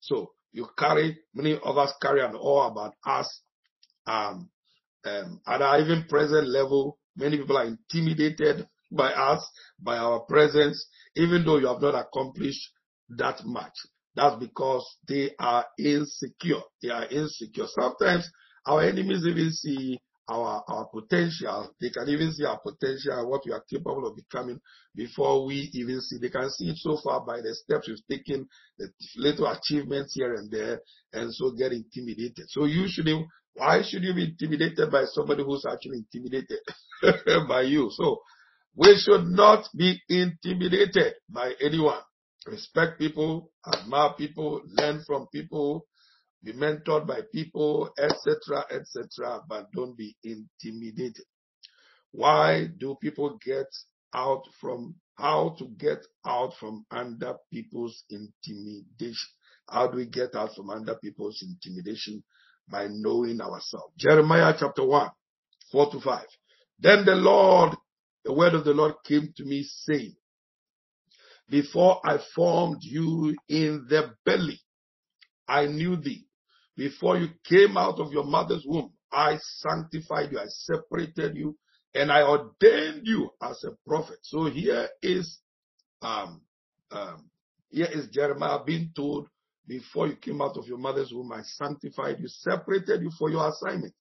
So 0.00 0.32
you 0.52 0.68
carry, 0.78 1.18
many 1.34 1.58
of 1.62 1.76
us 1.76 1.92
carry 2.00 2.22
an 2.22 2.34
awe 2.34 2.68
about 2.70 2.94
us. 3.04 3.42
Um, 4.06 4.50
um, 5.04 5.40
at 5.46 5.60
our 5.60 5.80
even 5.80 6.04
present 6.08 6.48
level, 6.48 6.98
many 7.14 7.36
people 7.36 7.58
are 7.58 7.66
intimidated 7.66 8.66
by 8.92 9.12
us, 9.12 9.44
by 9.80 9.96
our 9.98 10.20
presence, 10.20 10.86
even 11.16 11.44
though 11.44 11.58
you 11.58 11.66
have 11.66 11.80
not 11.82 11.94
accomplished 11.94 12.70
that 13.10 13.44
much. 13.44 13.72
That's 14.14 14.36
because 14.36 14.84
they 15.08 15.30
are 15.38 15.64
insecure. 15.78 16.60
They 16.82 16.90
are 16.90 17.06
insecure. 17.06 17.66
Sometimes 17.68 18.28
our 18.66 18.82
enemies 18.82 19.24
even 19.26 19.50
see 19.52 19.98
our, 20.28 20.62
our 20.68 20.86
potential. 20.86 21.74
They 21.80 21.90
can 21.90 22.08
even 22.08 22.32
see 22.32 22.44
our 22.44 22.60
potential 22.60 23.28
what 23.28 23.42
we 23.46 23.52
are 23.52 23.64
capable 23.68 24.06
of 24.06 24.16
becoming 24.16 24.60
before 24.94 25.46
we 25.46 25.70
even 25.72 26.00
see. 26.00 26.18
They 26.18 26.28
can 26.28 26.50
see 26.50 26.70
it 26.70 26.76
so 26.76 26.98
far 27.02 27.24
by 27.24 27.40
the 27.40 27.54
steps 27.54 27.88
we've 27.88 28.18
taken, 28.18 28.46
the 28.78 28.88
little 29.16 29.46
achievements 29.46 30.14
here 30.14 30.34
and 30.34 30.50
there, 30.50 30.80
and 31.12 31.34
so 31.34 31.52
get 31.52 31.72
intimidated. 31.72 32.46
So 32.48 32.66
you 32.66 32.88
shouldn't, 32.88 33.26
why 33.54 33.82
should 33.82 34.02
you 34.02 34.14
be 34.14 34.24
intimidated 34.24 34.90
by 34.90 35.04
somebody 35.06 35.42
who's 35.42 35.66
actually 35.70 35.98
intimidated 35.98 36.60
by 37.48 37.62
you? 37.62 37.90
So 37.92 38.20
we 38.74 38.96
should 38.96 39.26
not 39.26 39.68
be 39.76 40.00
intimidated 40.08 41.14
by 41.28 41.52
anyone. 41.60 42.00
Respect 42.46 42.98
people, 42.98 43.50
admire 43.66 44.14
people, 44.16 44.62
learn 44.66 45.02
from 45.06 45.26
people, 45.32 45.86
be 46.42 46.52
mentored 46.52 47.06
by 47.06 47.20
people, 47.32 47.90
etc., 47.98 48.64
etc., 48.70 49.40
but 49.48 49.70
don't 49.72 49.96
be 49.96 50.16
intimidated. 50.24 51.24
Why 52.10 52.66
do 52.78 52.96
people 53.00 53.38
get 53.44 53.68
out 54.14 54.42
from 54.60 54.96
how 55.16 55.54
to 55.58 55.66
get 55.78 56.04
out 56.26 56.54
from 56.58 56.84
under 56.90 57.34
people's 57.52 58.04
intimidation? 58.10 59.28
How 59.68 59.86
do 59.86 59.98
we 59.98 60.06
get 60.06 60.34
out 60.34 60.54
from 60.54 60.70
under 60.70 60.94
people's 60.96 61.42
intimidation? 61.42 62.24
By 62.68 62.88
knowing 62.90 63.40
ourselves. 63.40 63.92
Jeremiah 63.98 64.54
chapter 64.58 64.84
1, 64.84 65.10
4 65.72 65.90
to 65.92 66.00
5. 66.00 66.26
Then 66.78 67.04
the 67.04 67.14
Lord, 67.14 67.76
the 68.24 68.32
word 68.32 68.54
of 68.54 68.64
the 68.64 68.72
Lord 68.74 68.94
came 69.04 69.32
to 69.36 69.44
me 69.44 69.64
saying, 69.64 70.14
Before 71.48 72.00
I 72.04 72.18
formed 72.34 72.78
you 72.82 73.36
in 73.48 73.86
the 73.88 74.14
belly, 74.24 74.60
I 75.48 75.66
knew 75.66 75.96
thee. 75.96 76.26
Before 76.76 77.18
you 77.18 77.28
came 77.44 77.76
out 77.76 78.00
of 78.00 78.12
your 78.12 78.24
mother's 78.24 78.64
womb, 78.66 78.92
I 79.12 79.38
sanctified 79.58 80.32
you, 80.32 80.38
I 80.38 80.46
separated 80.46 81.36
you, 81.36 81.56
and 81.94 82.10
I 82.10 82.22
ordained 82.22 83.02
you 83.04 83.30
as 83.42 83.62
a 83.64 83.76
prophet. 83.86 84.18
So 84.22 84.46
here 84.46 84.88
is 85.02 85.40
um, 86.00 86.42
um, 86.90 87.30
here 87.70 87.88
is 87.90 88.08
Jeremiah 88.08 88.64
being 88.64 88.90
told, 88.94 89.28
before 89.66 90.08
you 90.08 90.16
came 90.16 90.42
out 90.42 90.56
of 90.56 90.66
your 90.66 90.78
mother's 90.78 91.12
womb, 91.12 91.32
I 91.32 91.42
sanctified 91.42 92.16
you, 92.18 92.28
separated 92.28 93.02
you 93.02 93.10
for 93.18 93.30
your 93.30 93.48
assignment. 93.48 93.94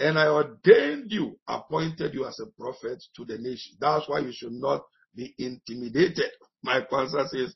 And 0.00 0.18
I 0.18 0.28
ordained 0.28 1.10
you, 1.10 1.38
appointed 1.48 2.14
you 2.14 2.26
as 2.26 2.38
a 2.40 2.46
prophet 2.60 3.02
to 3.16 3.24
the 3.24 3.38
nation. 3.38 3.76
That's 3.80 4.08
why 4.08 4.20
you 4.20 4.32
should 4.32 4.52
not 4.52 4.82
be 5.14 5.34
intimidated. 5.38 6.30
My 6.62 6.80
pastor 6.88 7.26
says, 7.28 7.54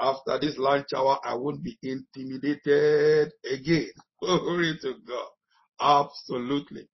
after 0.00 0.38
this 0.40 0.58
lunch 0.58 0.88
hour, 0.96 1.18
I 1.24 1.34
won't 1.34 1.62
be 1.62 1.78
intimidated 1.82 3.32
again. 3.50 3.90
Glory 4.20 4.76
to 4.82 4.94
God. 5.06 5.28
Absolutely. 5.80 6.88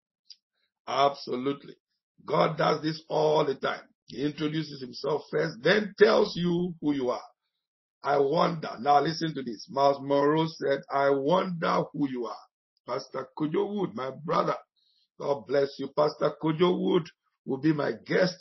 Absolutely. 0.87 1.77
God 2.27 2.59
does 2.59 2.83
this 2.83 3.03
all 3.09 3.45
the 3.47 3.55
time. 3.55 3.83
He 4.07 4.25
introduces 4.25 4.83
himself 4.83 5.23
first, 5.31 5.59
then 5.63 5.95
tells 5.99 6.37
you 6.37 6.75
who 6.81 6.93
you 6.93 7.11
are. 7.11 7.23
I 8.03 8.19
wonder. 8.19 8.71
Now 8.81 9.01
listen 9.01 9.35
to 9.35 9.43
this. 9.43 9.69
Myles 9.71 9.99
Munroe 10.01 10.47
said, 10.49 10.81
I 10.93 11.11
wonder 11.11 11.85
who 11.93 12.09
you 12.09 12.27
are. 12.27 12.37
Pastor 12.87 13.29
Kojo 13.39 13.73
Wood, 13.73 13.95
my 13.95 14.11
brother. 14.25 14.57
God 15.21 15.47
bless 15.47 15.79
you. 15.79 15.89
Pastor 15.89 16.33
Kojo 16.43 16.81
Wood 16.81 17.07
will 17.45 17.59
be 17.59 17.75
my 17.75 17.93
guest 18.07 18.37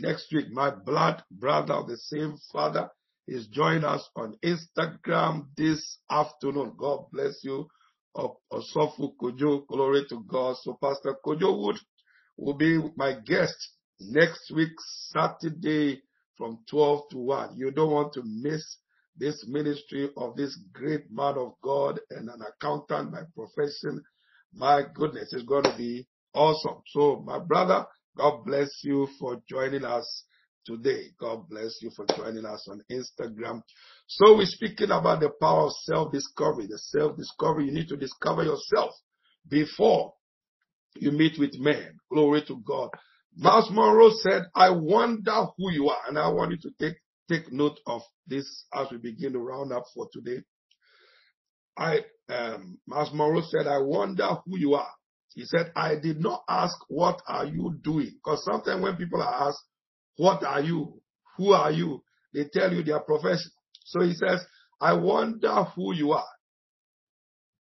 next 0.00 0.32
week. 0.32 0.50
My 0.50 0.70
blood 0.70 1.22
brother 1.30 1.74
of 1.74 1.86
the 1.86 1.96
same 1.96 2.36
father 2.52 2.88
is 3.28 3.46
joining 3.46 3.84
us 3.84 4.08
on 4.16 4.36
Instagram 4.44 5.46
this 5.56 5.98
afternoon. 6.10 6.74
God 6.76 7.04
bless 7.12 7.44
you. 7.44 7.68
Osofu 8.16 9.14
Kojo, 9.16 9.64
glory 9.68 10.06
to 10.08 10.24
God. 10.26 10.56
So 10.60 10.76
Pastor 10.82 11.14
Kojo 11.24 11.56
Wood 11.56 11.76
will 12.36 12.54
be 12.54 12.80
my 12.96 13.12
guest 13.24 13.56
next 14.00 14.50
week, 14.50 14.72
Saturday 15.12 16.02
from 16.36 16.58
12 16.68 17.10
to 17.12 17.18
1. 17.18 17.56
You 17.56 17.70
don't 17.70 17.92
want 17.92 18.12
to 18.14 18.22
miss 18.24 18.78
this 19.16 19.46
ministry 19.46 20.10
of 20.16 20.34
this 20.34 20.58
great 20.72 21.12
man 21.12 21.38
of 21.38 21.52
God 21.62 22.00
and 22.10 22.28
an 22.28 22.40
accountant 22.42 23.12
by 23.12 23.20
profession. 23.36 24.02
My 24.52 24.82
goodness, 24.94 25.32
it's 25.32 25.44
going 25.44 25.62
to 25.62 25.76
be 25.78 26.08
awesome. 26.34 26.82
So, 26.88 27.22
my 27.26 27.38
brother, 27.38 27.86
God 28.16 28.44
bless 28.44 28.70
you 28.82 29.08
for 29.18 29.40
joining 29.48 29.84
us 29.84 30.24
today. 30.66 31.08
God 31.20 31.48
bless 31.48 31.78
you 31.80 31.90
for 31.94 32.06
joining 32.16 32.44
us 32.44 32.68
on 32.70 32.82
Instagram. 32.90 33.62
So, 34.06 34.36
we're 34.36 34.46
speaking 34.46 34.90
about 34.90 35.20
the 35.20 35.30
power 35.40 35.66
of 35.66 35.72
self 35.82 36.12
discovery. 36.12 36.66
The 36.66 36.78
self 36.78 37.16
discovery, 37.16 37.66
you 37.66 37.72
need 37.72 37.88
to 37.88 37.96
discover 37.96 38.42
yourself 38.42 38.92
before 39.48 40.12
you 40.96 41.10
meet 41.12 41.38
with 41.38 41.58
men. 41.58 41.98
Glory 42.12 42.42
to 42.46 42.56
God. 42.66 42.90
Myles 43.36 43.70
Munroe 43.70 44.12
said, 44.22 44.42
I 44.54 44.70
wonder 44.70 45.46
who 45.56 45.70
you 45.72 45.88
are. 45.88 46.00
And 46.08 46.18
I 46.18 46.28
want 46.28 46.52
you 46.52 46.58
to 46.58 46.70
take, 46.78 46.96
take 47.28 47.52
note 47.52 47.78
of 47.86 48.02
this 48.26 48.64
as 48.72 48.86
we 48.90 48.98
begin 48.98 49.32
to 49.32 49.40
round 49.40 49.72
up 49.72 49.84
for 49.94 50.08
today. 50.12 50.42
I, 51.76 52.00
um, 52.28 52.78
Myles 52.86 53.10
Munroe 53.12 53.42
said, 53.42 53.66
I 53.66 53.78
wonder 53.78 54.28
who 54.46 54.58
you 54.58 54.74
are. 54.74 54.90
He 55.34 55.44
said, 55.44 55.72
I 55.74 55.96
did 55.96 56.20
not 56.20 56.44
ask, 56.48 56.76
what 56.88 57.20
are 57.26 57.44
you 57.44 57.76
doing? 57.82 58.12
Because 58.14 58.44
sometimes 58.44 58.82
when 58.82 58.96
people 58.96 59.20
are 59.20 59.48
asked, 59.48 59.62
what 60.16 60.44
are 60.44 60.60
you? 60.60 61.00
Who 61.36 61.52
are 61.52 61.72
you? 61.72 62.02
They 62.32 62.44
tell 62.52 62.72
you 62.72 62.82
their 62.84 63.00
profession. 63.00 63.50
So 63.84 64.00
he 64.00 64.14
says, 64.14 64.44
I 64.80 64.94
wonder 64.94 65.64
who 65.74 65.94
you 65.94 66.12
are. 66.12 66.26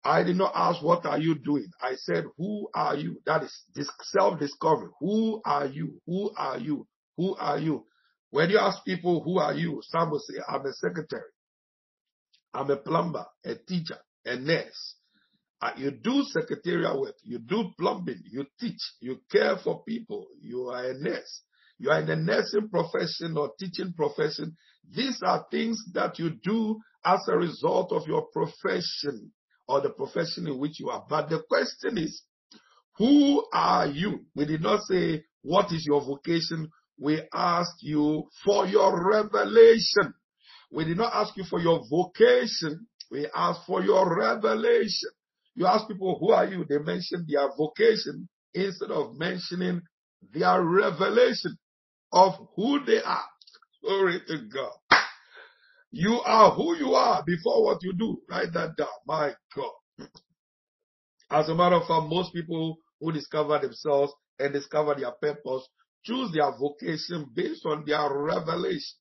I 0.03 0.23
did 0.23 0.36
not 0.36 0.51
ask, 0.53 0.83
what 0.83 1.05
are 1.05 1.19
you 1.19 1.36
doing? 1.36 1.67
I 1.81 1.95
said, 1.95 2.25
who 2.38 2.69
are 2.75 2.95
you? 2.95 3.21
That 3.25 3.43
is 3.43 3.63
this 3.73 3.89
self-discovery. 4.12 4.89
Who 4.99 5.41
are 5.45 5.65
you? 5.65 6.01
Who 6.05 6.31
are 6.36 6.59
you? 6.59 6.86
Who 7.17 7.36
are 7.36 7.57
you? 7.57 7.86
When 8.29 8.49
you 8.49 8.59
ask 8.59 8.83
people, 8.83 9.23
who 9.23 9.39
are 9.39 9.53
you? 9.53 9.81
Some 9.83 10.12
will 10.12 10.19
say, 10.19 10.36
I'm 10.47 10.65
a 10.65 10.73
secretary. 10.73 11.29
I'm 12.53 12.69
a 12.69 12.77
plumber, 12.77 13.25
a 13.45 13.55
teacher, 13.55 13.97
a 14.25 14.36
nurse. 14.36 14.95
Uh, 15.63 15.71
you 15.78 15.91
do 15.91 16.23
secretarial 16.23 16.99
work. 16.99 17.15
You 17.23 17.39
do 17.39 17.71
plumbing. 17.80 18.21
You 18.30 18.45
teach. 18.60 18.82
You 18.99 19.21
care 19.32 19.56
for 19.63 19.82
people. 19.86 20.28
You 20.41 20.67
are 20.67 20.89
a 20.89 20.93
nurse. 20.93 21.41
You 21.78 21.89
are 21.89 22.02
in 22.02 22.08
the 22.08 22.17
nursing 22.17 22.67
profession 22.67 23.38
or 23.38 23.54
teaching 23.58 23.93
profession. 23.95 24.58
These 24.93 25.21
are 25.23 25.45
things 25.52 25.82
that 25.93 26.19
you 26.19 26.32
do 26.43 26.82
as 27.06 27.21
a 27.30 27.38
result 27.38 27.93
of 27.93 28.06
your 28.08 28.28
profession 28.34 29.32
or 29.65 29.80
the 29.80 29.91
profession 29.91 30.47
in 30.47 30.60
which 30.60 30.82
you 30.82 30.89
are. 30.89 31.06
But 31.10 31.30
the 31.30 31.41
question 31.47 31.97
is, 31.97 32.23
who 32.97 33.45
are 33.54 33.88
you? 33.88 34.26
We 34.36 34.43
did 34.43 34.62
not 34.62 34.82
say, 34.82 35.23
what 35.43 35.71
is 35.71 35.86
your 35.88 36.02
vocation? 36.02 36.69
We 36.99 37.21
asked 37.34 37.82
you 37.82 38.23
for 38.43 38.67
your 38.67 39.10
revelation. 39.10 40.13
We 40.73 40.84
did 40.84 40.97
not 40.97 41.13
ask 41.13 41.38
you 41.38 41.45
for 41.49 41.62
your 41.62 41.84
vocation. 41.89 42.86
We 43.10 43.30
asked 43.34 43.62
for 43.65 43.82
your 43.82 44.13
revelation. 44.13 45.12
You 45.56 45.68
ask 45.68 45.88
people, 45.88 46.18
who 46.20 46.32
are 46.32 46.46
you? 46.46 46.66
They 46.68 46.80
mention 46.80 47.26
their 47.28 47.50
vocation 47.58 48.28
instead 48.54 48.92
of 48.92 49.18
mentioning 49.18 49.82
their 50.34 50.62
revelation 50.63 51.58
of 52.12 52.34
who 52.56 52.84
they 52.86 53.02
are. 53.02 53.26
Glory 53.84 54.22
to 54.28 54.38
God. 54.54 55.00
You 55.92 56.22
are 56.26 56.52
who 56.52 56.76
you 56.78 56.94
are 56.94 57.24
before 57.26 57.63
what 57.63 57.78
you 57.84 57.94
do. 57.94 58.18
Write 58.30 58.54
that 58.54 58.76
down. 58.78 58.88
My 59.06 59.34
God. 59.56 60.08
As 61.30 61.50
a 61.50 61.56
matter 61.56 61.76
of 61.76 61.88
fact, 61.88 62.10
most 62.10 62.34
people 62.34 62.78
who 63.00 63.12
discover 63.12 63.60
themselves 63.60 64.13
and 64.39 64.54
discover 64.54 64.96
their 64.96 65.12
purpose 65.12 65.68
choose 66.04 66.32
their 66.32 66.52
vocation 66.58 67.28
based 67.34 67.66
on 67.66 67.84
their 67.86 68.08
revelation. 68.12 68.98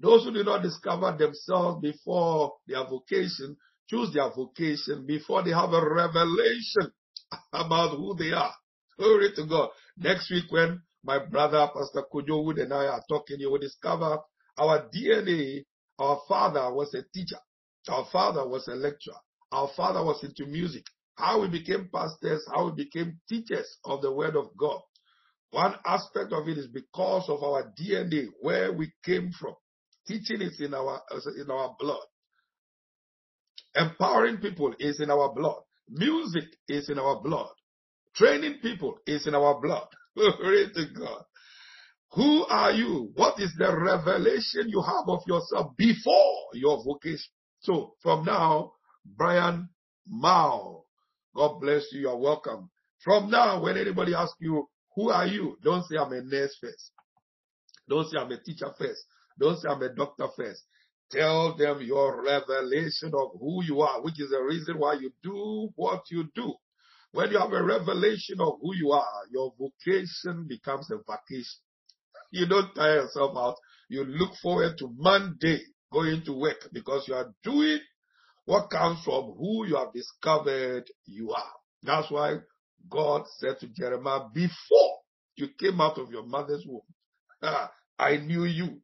Those 0.00 0.24
who 0.24 0.32
do 0.32 0.44
not 0.44 0.62
discover 0.62 1.16
themselves 1.16 1.80
before 1.80 2.54
their 2.66 2.84
vocation 2.84 3.56
choose 3.88 4.12
their 4.12 4.30
vocation 4.30 5.06
before 5.06 5.42
they 5.42 5.50
have 5.50 5.72
a 5.72 5.88
revelation 5.88 6.90
about 7.52 7.96
who 7.96 8.14
they 8.16 8.32
are. 8.32 8.54
Glory 8.98 9.30
to 9.36 9.46
God. 9.46 9.70
Next 9.96 10.30
week 10.30 10.44
when 10.50 10.82
my 11.04 11.18
brother 11.18 11.68
Pastor 11.74 12.04
Kojo 12.12 12.44
Wood 12.44 12.58
and 12.58 12.72
I 12.72 12.86
are 12.86 13.02
talking, 13.08 13.40
you 13.40 13.50
will 13.50 13.58
discover 13.58 14.18
our 14.58 14.88
DNA 14.94 15.64
our 15.98 16.20
father 16.28 16.72
was 16.72 16.92
a 16.94 17.02
teacher. 17.14 17.38
Our 17.88 18.06
father 18.10 18.46
was 18.48 18.66
a 18.68 18.74
lecturer. 18.74 19.14
Our 19.52 19.68
father 19.76 20.02
was 20.02 20.24
into 20.24 20.46
music. 20.46 20.84
How 21.16 21.40
we 21.40 21.48
became 21.48 21.88
pastors, 21.92 22.44
how 22.52 22.70
we 22.70 22.84
became 22.84 23.20
teachers 23.28 23.78
of 23.84 24.02
the 24.02 24.12
word 24.12 24.36
of 24.36 24.46
God. 24.58 24.80
One 25.50 25.76
aspect 25.86 26.32
of 26.32 26.48
it 26.48 26.58
is 26.58 26.66
because 26.66 27.28
of 27.28 27.44
our 27.44 27.72
DNA, 27.80 28.26
where 28.40 28.72
we 28.72 28.92
came 29.04 29.30
from. 29.38 29.54
Teaching 30.08 30.42
is 30.42 30.60
in 30.60 30.74
our, 30.74 31.00
in 31.36 31.50
our 31.50 31.76
blood. 31.78 32.04
Empowering 33.76 34.38
people 34.38 34.74
is 34.78 35.00
in 35.00 35.10
our 35.10 35.32
blood. 35.34 35.62
Music 35.88 36.44
is 36.68 36.88
in 36.88 36.98
our 36.98 37.20
blood. 37.20 37.50
Training 38.14 38.58
people 38.62 38.98
is 39.06 39.26
in 39.26 39.34
our 39.34 39.60
blood. 39.60 39.88
Glory 40.16 40.70
to 40.74 40.86
God. 40.96 41.24
Who 42.12 42.46
are 42.46 42.70
you? 42.70 43.10
What 43.14 43.40
is 43.40 43.52
the 43.58 43.76
revelation 43.76 44.68
you 44.68 44.80
have 44.82 45.08
of 45.08 45.22
yourself 45.26 45.76
before 45.76 46.46
your 46.52 46.82
vocation? 46.84 47.32
So 47.60 47.94
from 48.02 48.24
now, 48.24 48.72
Brian 49.04 49.68
Mao, 50.06 50.84
God 51.34 51.60
bless 51.60 51.86
you. 51.90 52.02
You're 52.02 52.16
welcome. 52.16 52.70
From 53.02 53.30
now, 53.30 53.62
when 53.62 53.76
anybody 53.76 54.14
asks 54.14 54.36
you, 54.40 54.68
who 54.94 55.10
are 55.10 55.26
you? 55.26 55.58
Don't 55.62 55.84
say 55.86 55.96
I'm 55.96 56.12
a 56.12 56.22
nurse 56.22 56.56
first. 56.60 56.92
Don't 57.88 58.08
say 58.08 58.18
I'm 58.18 58.30
a 58.30 58.40
teacher 58.40 58.68
first. 58.78 59.04
Don't 59.38 59.58
say 59.58 59.68
I'm 59.68 59.82
a 59.82 59.92
doctor 59.92 60.28
first. 60.36 60.62
Tell 61.14 61.56
them 61.56 61.80
your 61.80 62.24
revelation 62.24 63.12
of 63.14 63.38
who 63.38 63.62
you 63.62 63.82
are, 63.82 64.02
which 64.02 64.20
is 64.20 64.30
the 64.30 64.42
reason 64.42 64.78
why 64.78 64.94
you 64.94 65.12
do 65.22 65.68
what 65.76 66.02
you 66.10 66.28
do. 66.34 66.54
When 67.12 67.30
you 67.30 67.38
have 67.38 67.52
a 67.52 67.62
revelation 67.62 68.40
of 68.40 68.54
who 68.60 68.74
you 68.74 68.90
are, 68.90 69.22
your 69.30 69.54
vocation 69.56 70.46
becomes 70.48 70.90
a 70.90 70.96
vacation. 70.96 71.60
You 72.32 72.46
don't 72.46 72.74
tire 72.74 73.02
yourself 73.02 73.36
out. 73.36 73.54
You 73.88 74.04
look 74.04 74.32
forward 74.42 74.76
to 74.78 74.92
Monday 74.96 75.60
going 75.92 76.24
to 76.24 76.32
work 76.32 76.68
because 76.72 77.06
you 77.06 77.14
are 77.14 77.32
doing 77.44 77.78
what 78.46 78.70
comes 78.70 79.00
from 79.04 79.34
who 79.38 79.66
you 79.68 79.76
have 79.76 79.92
discovered 79.92 80.84
you 81.06 81.30
are. 81.30 81.52
That's 81.84 82.10
why 82.10 82.38
God 82.90 83.22
said 83.38 83.60
to 83.60 83.68
Jeremiah, 83.68 84.26
before 84.34 84.98
you 85.36 85.48
came 85.60 85.80
out 85.80 85.98
of 85.98 86.10
your 86.10 86.26
mother's 86.26 86.64
womb, 86.66 86.82
I 87.98 88.16
knew 88.16 88.44
you. 88.44 88.80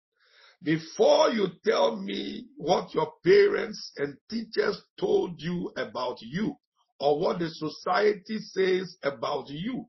Before 0.63 1.31
you 1.31 1.49
tell 1.65 1.97
me 1.97 2.47
what 2.57 2.95
your 2.95 3.13
parents 3.25 3.93
and 3.97 4.17
teachers 4.29 4.83
told 4.99 5.41
you 5.41 5.73
about 5.77 6.19
you 6.21 6.57
or 6.99 7.19
what 7.19 7.39
the 7.39 7.49
society 7.49 8.39
says 8.39 8.97
about 9.03 9.49
you, 9.49 9.87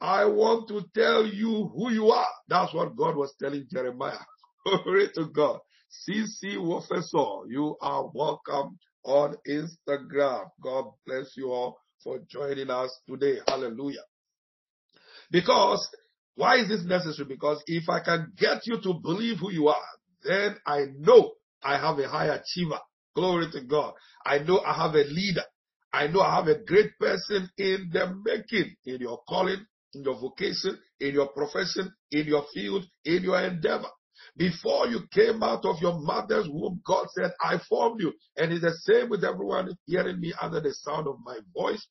I 0.00 0.26
want 0.26 0.68
to 0.68 0.82
tell 0.94 1.26
you 1.26 1.70
who 1.74 1.90
you 1.90 2.10
are. 2.10 2.28
That's 2.48 2.72
what 2.72 2.96
God 2.96 3.16
was 3.16 3.34
telling 3.40 3.66
Jeremiah. 3.72 4.18
Glory 4.64 5.08
to 5.14 5.26
God. 5.26 5.58
CC 6.08 6.54
Professor, 6.54 7.48
you 7.48 7.76
are 7.80 8.08
welcome 8.14 8.78
on 9.04 9.36
Instagram. 9.48 10.44
God 10.62 10.84
bless 11.06 11.36
you 11.36 11.50
all 11.50 11.78
for 12.04 12.20
joining 12.28 12.70
us 12.70 12.90
today. 13.08 13.38
Hallelujah. 13.48 14.04
Because 15.30 15.88
why 16.36 16.56
is 16.56 16.68
this 16.68 16.84
necessary? 16.84 17.26
Because 17.28 17.62
if 17.66 17.88
I 17.88 18.00
can 18.00 18.32
get 18.36 18.66
you 18.66 18.80
to 18.82 18.94
believe 19.02 19.38
who 19.38 19.50
you 19.50 19.68
are, 19.68 19.82
then 20.22 20.56
I 20.66 20.84
know 20.98 21.32
I 21.62 21.78
have 21.78 21.98
a 21.98 22.08
high 22.08 22.26
achiever. 22.26 22.78
Glory 23.14 23.50
to 23.52 23.62
God. 23.62 23.94
I 24.24 24.38
know 24.40 24.60
I 24.60 24.74
have 24.74 24.94
a 24.94 25.04
leader. 25.04 25.44
I 25.92 26.08
know 26.08 26.20
I 26.20 26.36
have 26.36 26.48
a 26.48 26.62
great 26.62 26.98
person 26.98 27.48
in 27.56 27.90
the 27.90 28.14
making, 28.24 28.76
in 28.84 29.00
your 29.00 29.20
calling, 29.26 29.64
in 29.94 30.02
your 30.02 30.20
vocation, 30.20 30.78
in 31.00 31.14
your 31.14 31.28
profession, 31.28 31.90
in 32.10 32.26
your 32.26 32.44
field, 32.52 32.84
in 33.06 33.22
your 33.22 33.40
endeavor. 33.40 33.88
Before 34.36 34.86
you 34.86 35.00
came 35.12 35.42
out 35.42 35.64
of 35.64 35.76
your 35.80 35.98
mother's 35.98 36.46
womb, 36.50 36.82
God 36.86 37.06
said, 37.14 37.32
I 37.40 37.58
formed 37.66 38.02
you. 38.02 38.12
And 38.36 38.52
it's 38.52 38.62
the 38.62 38.74
same 38.82 39.08
with 39.08 39.24
everyone 39.24 39.74
hearing 39.86 40.20
me 40.20 40.34
under 40.40 40.60
the 40.60 40.74
sound 40.74 41.08
of 41.08 41.16
my 41.24 41.38
voice. 41.54 41.86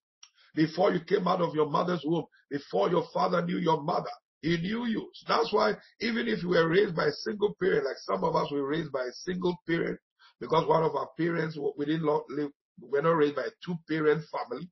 Before 0.53 0.91
you 0.93 0.99
came 0.99 1.27
out 1.27 1.41
of 1.41 1.55
your 1.55 1.69
mother's 1.69 2.03
womb, 2.05 2.25
before 2.51 2.91
your 2.91 3.07
father 3.11 3.43
knew 3.43 3.57
your 3.57 3.81
mother, 3.81 4.11
he 4.45 4.57
knew 4.57 4.85
you. 4.85 5.09
That's 5.27 5.51
why 5.51 5.73
even 6.01 6.27
if 6.27 6.43
you 6.43 6.49
were 6.49 6.69
raised 6.69 6.95
by 6.95 7.05
a 7.05 7.11
single 7.11 7.55
parent, 7.59 7.85
like 7.85 7.97
some 7.97 8.23
of 8.23 8.35
us 8.35 8.51
were 8.51 8.67
raised 8.67 8.91
by 8.91 9.01
a 9.01 9.11
single 9.23 9.57
parent, 9.67 9.99
because 10.39 10.67
one 10.67 10.83
of 10.83 10.95
our 10.95 11.09
parents, 11.17 11.57
we 11.77 11.85
didn't 11.85 12.05
live, 12.05 12.51
we 12.79 12.89
were 12.89 13.01
not 13.01 13.17
raised 13.17 13.35
by 13.35 13.41
a 13.41 13.57
two-parent 13.65 14.23
family, 14.31 14.69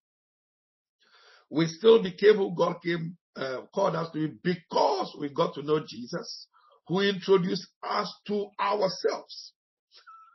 we 1.50 1.66
still 1.66 2.04
became 2.04 2.36
who 2.36 2.56
God 2.56 2.76
came, 2.84 3.18
uh, 3.36 3.62
called 3.74 3.96
us 3.96 4.12
to 4.14 4.28
be 4.28 4.38
because 4.44 5.16
we 5.20 5.30
got 5.30 5.56
to 5.56 5.64
know 5.64 5.80
Jesus, 5.88 6.48
who 6.88 7.00
introduced 7.00 7.68
us 7.82 8.14
to 8.28 8.50
ourselves. 8.60 9.54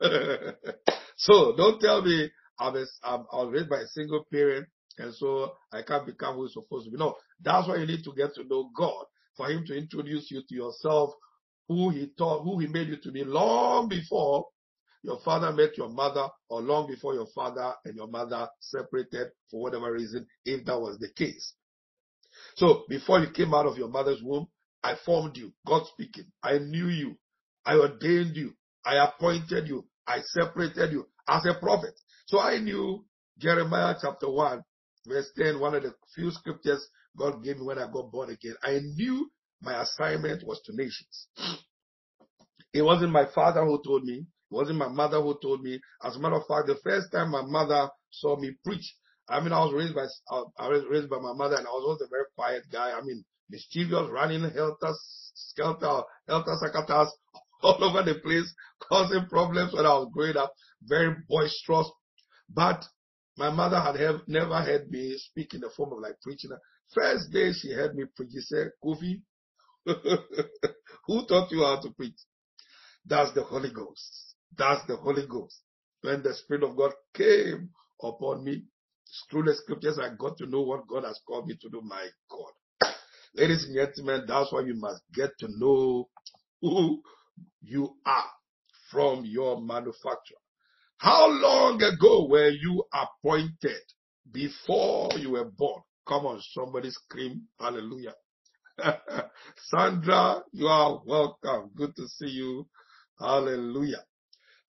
so 1.17 1.55
don't 1.57 1.81
tell 1.81 2.03
me 2.03 2.29
I'm 2.59 2.75
a, 2.75 2.85
I'm, 3.05 3.25
I 3.33 3.37
was 3.37 3.53
raised 3.53 3.69
by 3.69 3.83
a 3.83 3.87
single 3.87 4.25
parent 4.33 4.67
and 4.99 5.15
so 5.15 5.53
I 5.73 5.83
can't 5.83 6.07
become 6.07 6.35
who 6.35 6.47
is 6.47 6.55
supposed 6.55 6.87
to 6.87 6.91
be. 6.91 6.97
No, 6.97 7.15
that's 7.41 7.69
why 7.69 7.77
you 7.77 7.87
need 7.87 8.03
to 8.03 8.13
get 8.17 8.35
to 8.35 8.43
know 8.45 8.71
God 8.77 9.05
for 9.39 9.49
Him 9.51 9.65
to 9.69 9.75
introduce 9.75 10.31
you 10.31 10.43
to 10.47 10.55
yourself, 10.55 11.15
who 11.69 11.89
He 11.89 12.13
taught, 12.19 12.43
who 12.43 12.59
He 12.59 12.67
made 12.67 12.89
you 12.89 12.99
to 12.99 13.11
be 13.11 13.25
long 13.25 13.89
before 13.89 14.45
your 15.03 15.21
father 15.25 15.53
met 15.53 15.79
your 15.79 15.89
mother, 15.89 16.29
or 16.51 16.61
long 16.61 16.89
before 16.89 17.15
your 17.15 17.29
father 17.35 17.73
and 17.85 17.95
your 17.97 18.09
mother 18.09 18.49
separated 18.61 19.29
for 19.51 19.63
whatever 19.63 19.93
reason, 19.93 20.27
if 20.45 20.67
that 20.67 20.79
was 20.79 20.99
the 20.99 21.09
case. 21.17 21.55
So 22.57 22.85
before 22.89 23.21
you 23.21 23.31
came 23.31 23.55
out 23.55 23.67
of 23.67 23.79
your 23.79 23.89
mother's 23.89 24.23
womb, 24.23 24.49
I 24.83 24.97
formed 25.07 25.37
you, 25.37 25.53
God 25.67 25.87
speaking. 25.87 26.27
I 26.43 26.59
knew 26.59 26.89
you. 26.89 27.17
I 27.65 27.77
ordained 27.77 28.37
you. 28.37 28.55
I 28.85 28.97
appointed 28.97 29.69
you. 29.69 29.87
I 30.07 30.21
separated 30.23 30.93
you 30.93 31.07
as 31.29 31.45
a 31.47 31.55
prophet. 31.55 31.95
So 32.27 32.41
I 32.41 32.59
knew 32.59 33.05
Jeremiah 33.39 33.95
chapter 34.01 34.31
1, 34.31 34.63
verse 35.07 35.31
10, 35.37 35.61
one 35.61 35.75
of 35.75 35.83
the 35.83 35.95
few 36.15 36.31
scriptures 36.31 36.87
God 37.17 37.43
gave 37.43 37.57
me 37.59 37.65
when 37.65 37.79
I 37.79 37.91
got 37.91 38.11
born 38.11 38.31
again. 38.31 38.55
I 38.63 38.79
knew 38.81 39.31
my 39.61 39.83
assignment 39.83 40.45
was 40.47 40.61
to 40.65 40.77
nations. 40.77 41.29
It 42.73 42.83
wasn't 42.83 43.13
my 43.13 43.27
father 43.35 43.65
who 43.65 43.83
told 43.85 44.05
me. 44.05 44.27
It 44.51 44.55
wasn't 44.55 44.79
my 44.79 44.89
mother 44.89 45.21
who 45.21 45.39
told 45.41 45.63
me. 45.63 45.81
As 46.05 46.17
a 46.17 46.21
matter 46.21 46.37
of 46.37 46.47
fact, 46.47 46.67
the 46.67 46.79
first 46.85 47.11
time 47.13 47.31
my 47.31 47.43
mother 47.43 47.89
saw 48.11 48.39
me 48.39 48.53
preach, 48.65 48.95
I 49.29 49.41
mean, 49.41 49.53
I 49.53 49.59
was 49.61 49.75
raised 49.75 49.95
by 49.95 50.07
I 50.59 50.69
was 50.69 50.85
raised 50.89 51.11
by 51.11 51.19
my 51.19 51.35
mother, 51.35 51.57
and 51.57 51.67
I 51.67 51.71
was 51.71 51.85
always 51.85 52.01
a 52.01 52.09
very 52.09 52.25
quiet 52.35 52.65
guy. 52.73 52.93
I 52.93 53.03
mean, 53.03 53.25
mischievous, 53.51 54.09
running 54.11 54.41
helter 54.51 54.95
skelter, 55.35 56.03
helter 56.29 56.57
skelter 56.57 57.07
all 57.63 57.85
over 57.85 58.03
the 58.03 58.21
place, 58.21 58.53
causing 58.89 59.27
problems 59.27 59.75
when 59.75 59.85
I 59.85 59.95
was 59.95 60.09
growing 60.13 60.37
up. 60.37 60.53
Very 60.83 61.15
boisterous, 61.29 61.91
but 62.49 62.85
my 63.37 63.51
mother 63.51 63.81
had 63.81 63.97
have, 63.97 64.21
never 64.27 64.61
heard 64.63 64.91
me 64.91 65.17
speak 65.19 65.55
in 65.55 65.61
the 65.61 65.71
form 65.77 65.93
of 65.93 66.01
like 66.01 66.21
preaching. 66.23 66.51
First 66.95 67.31
day 67.33 67.53
she 67.53 67.73
heard 67.73 67.95
me 67.95 68.05
preach, 68.17 68.31
she 68.33 68.41
said, 68.41 68.71
Kofi, 68.83 69.21
who 71.07 71.27
taught 71.27 71.51
you 71.51 71.63
how 71.63 71.81
to 71.83 71.91
preach? 71.91 72.19
That's 73.07 73.33
the 73.35 73.43
Holy 73.43 73.71
Ghost. 73.73 74.35
That's 74.57 74.87
the 74.87 74.97
Holy 74.97 75.27
Ghost. 75.27 75.61
When 76.03 76.23
the 76.23 76.35
Spirit 76.35 76.63
of 76.65 76.77
God 76.77 76.93
came 77.15 77.71
upon 78.03 78.45
me, 78.45 78.65
through 79.31 79.45
the 79.45 79.55
scriptures, 79.55 79.99
I 79.99 80.15
got 80.17 80.37
to 80.39 80.47
know 80.47 80.63
what 80.63 80.87
God 80.87 81.05
has 81.05 81.21
called 81.27 81.47
me 81.47 81.57
to 81.61 81.69
do. 81.69 81.81
My 81.83 82.07
God. 82.31 82.91
Ladies 83.35 83.65
and 83.65 83.75
gentlemen, 83.75 84.25
that's 84.27 84.53
why 84.53 84.61
you 84.61 84.75
must 84.75 85.03
get 85.15 85.31
to 85.41 85.49
know 85.59 86.09
who 86.61 87.03
you 87.63 87.97
are 88.05 88.31
from 88.91 89.25
your 89.25 89.61
manufacturer. 89.61 90.39
How 90.99 91.29
long 91.29 91.81
ago 91.83 92.27
were 92.29 92.49
you 92.49 92.85
appointed 92.93 93.83
before 94.31 95.11
you 95.19 95.31
were 95.31 95.45
born? 95.45 95.83
Come 96.09 96.27
on, 96.27 96.41
somebody 96.53 96.91
scream 96.91 97.43
hallelujah. 97.61 98.15
Sandra, 99.69 100.43
you 100.53 100.67
are 100.67 101.03
welcome. 101.05 101.71
Good 101.77 101.95
to 101.97 102.09
see 102.09 102.29
you. 102.29 102.67
Hallelujah. 103.19 104.03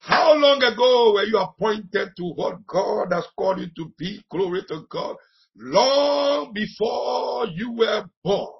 How 0.00 0.34
long 0.34 0.62
ago 0.62 1.12
were 1.14 1.24
you 1.24 1.38
appointed 1.38 2.10
to 2.16 2.24
what 2.34 2.66
God 2.66 3.12
has 3.12 3.26
called 3.38 3.60
you 3.60 3.68
to 3.76 3.92
be? 3.98 4.22
Glory 4.30 4.62
to 4.68 4.82
God. 4.90 5.16
Long 5.56 6.52
before 6.52 7.46
you 7.54 7.72
were 7.72 8.04
born. 8.24 8.52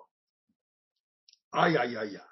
Ay, 1.53 1.77
ay, 1.77 1.97
ay, 1.99 2.17
ay. 2.17 2.31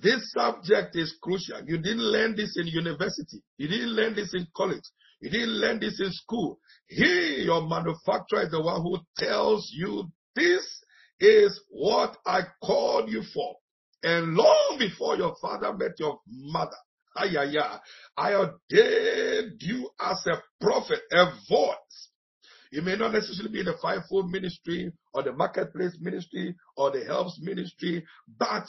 This 0.00 0.30
subject 0.32 0.94
is 0.94 1.16
crucial. 1.20 1.60
You 1.66 1.78
didn't 1.78 2.02
learn 2.02 2.36
this 2.36 2.56
in 2.56 2.66
university. 2.66 3.42
You 3.56 3.68
didn't 3.68 3.90
learn 3.90 4.14
this 4.14 4.32
in 4.34 4.46
college. 4.54 4.84
You 5.20 5.30
didn't 5.30 5.60
learn 5.60 5.80
this 5.80 6.00
in 6.00 6.12
school. 6.12 6.60
He, 6.88 7.42
your 7.44 7.66
manufacturer, 7.68 8.42
is 8.42 8.50
the 8.50 8.62
one 8.62 8.82
who 8.82 8.98
tells 9.18 9.70
you 9.72 10.04
this 10.34 10.64
is 11.20 11.60
what 11.70 12.16
I 12.26 12.42
called 12.62 13.10
you 13.10 13.22
for. 13.34 13.56
And 14.02 14.34
long 14.34 14.76
before 14.78 15.16
your 15.16 15.36
father 15.40 15.72
met 15.74 15.98
your 15.98 16.20
mother, 16.26 16.76
ay, 17.16 17.34
I 18.16 18.34
ordained 18.34 19.60
you 19.60 19.90
as 20.00 20.24
a 20.26 20.42
prophet, 20.60 21.00
a 21.12 21.26
voice. 21.48 22.08
You 22.70 22.82
may 22.82 22.96
not 22.96 23.12
necessarily 23.12 23.52
be 23.52 23.62
the 23.62 23.76
fivefold 23.80 24.30
ministry 24.30 24.92
or 25.14 25.22
the 25.22 25.32
marketplace 25.32 25.96
ministry 26.00 26.54
or 26.76 26.90
the 26.90 27.04
helps 27.04 27.40
ministry, 27.40 28.06
but 28.38 28.66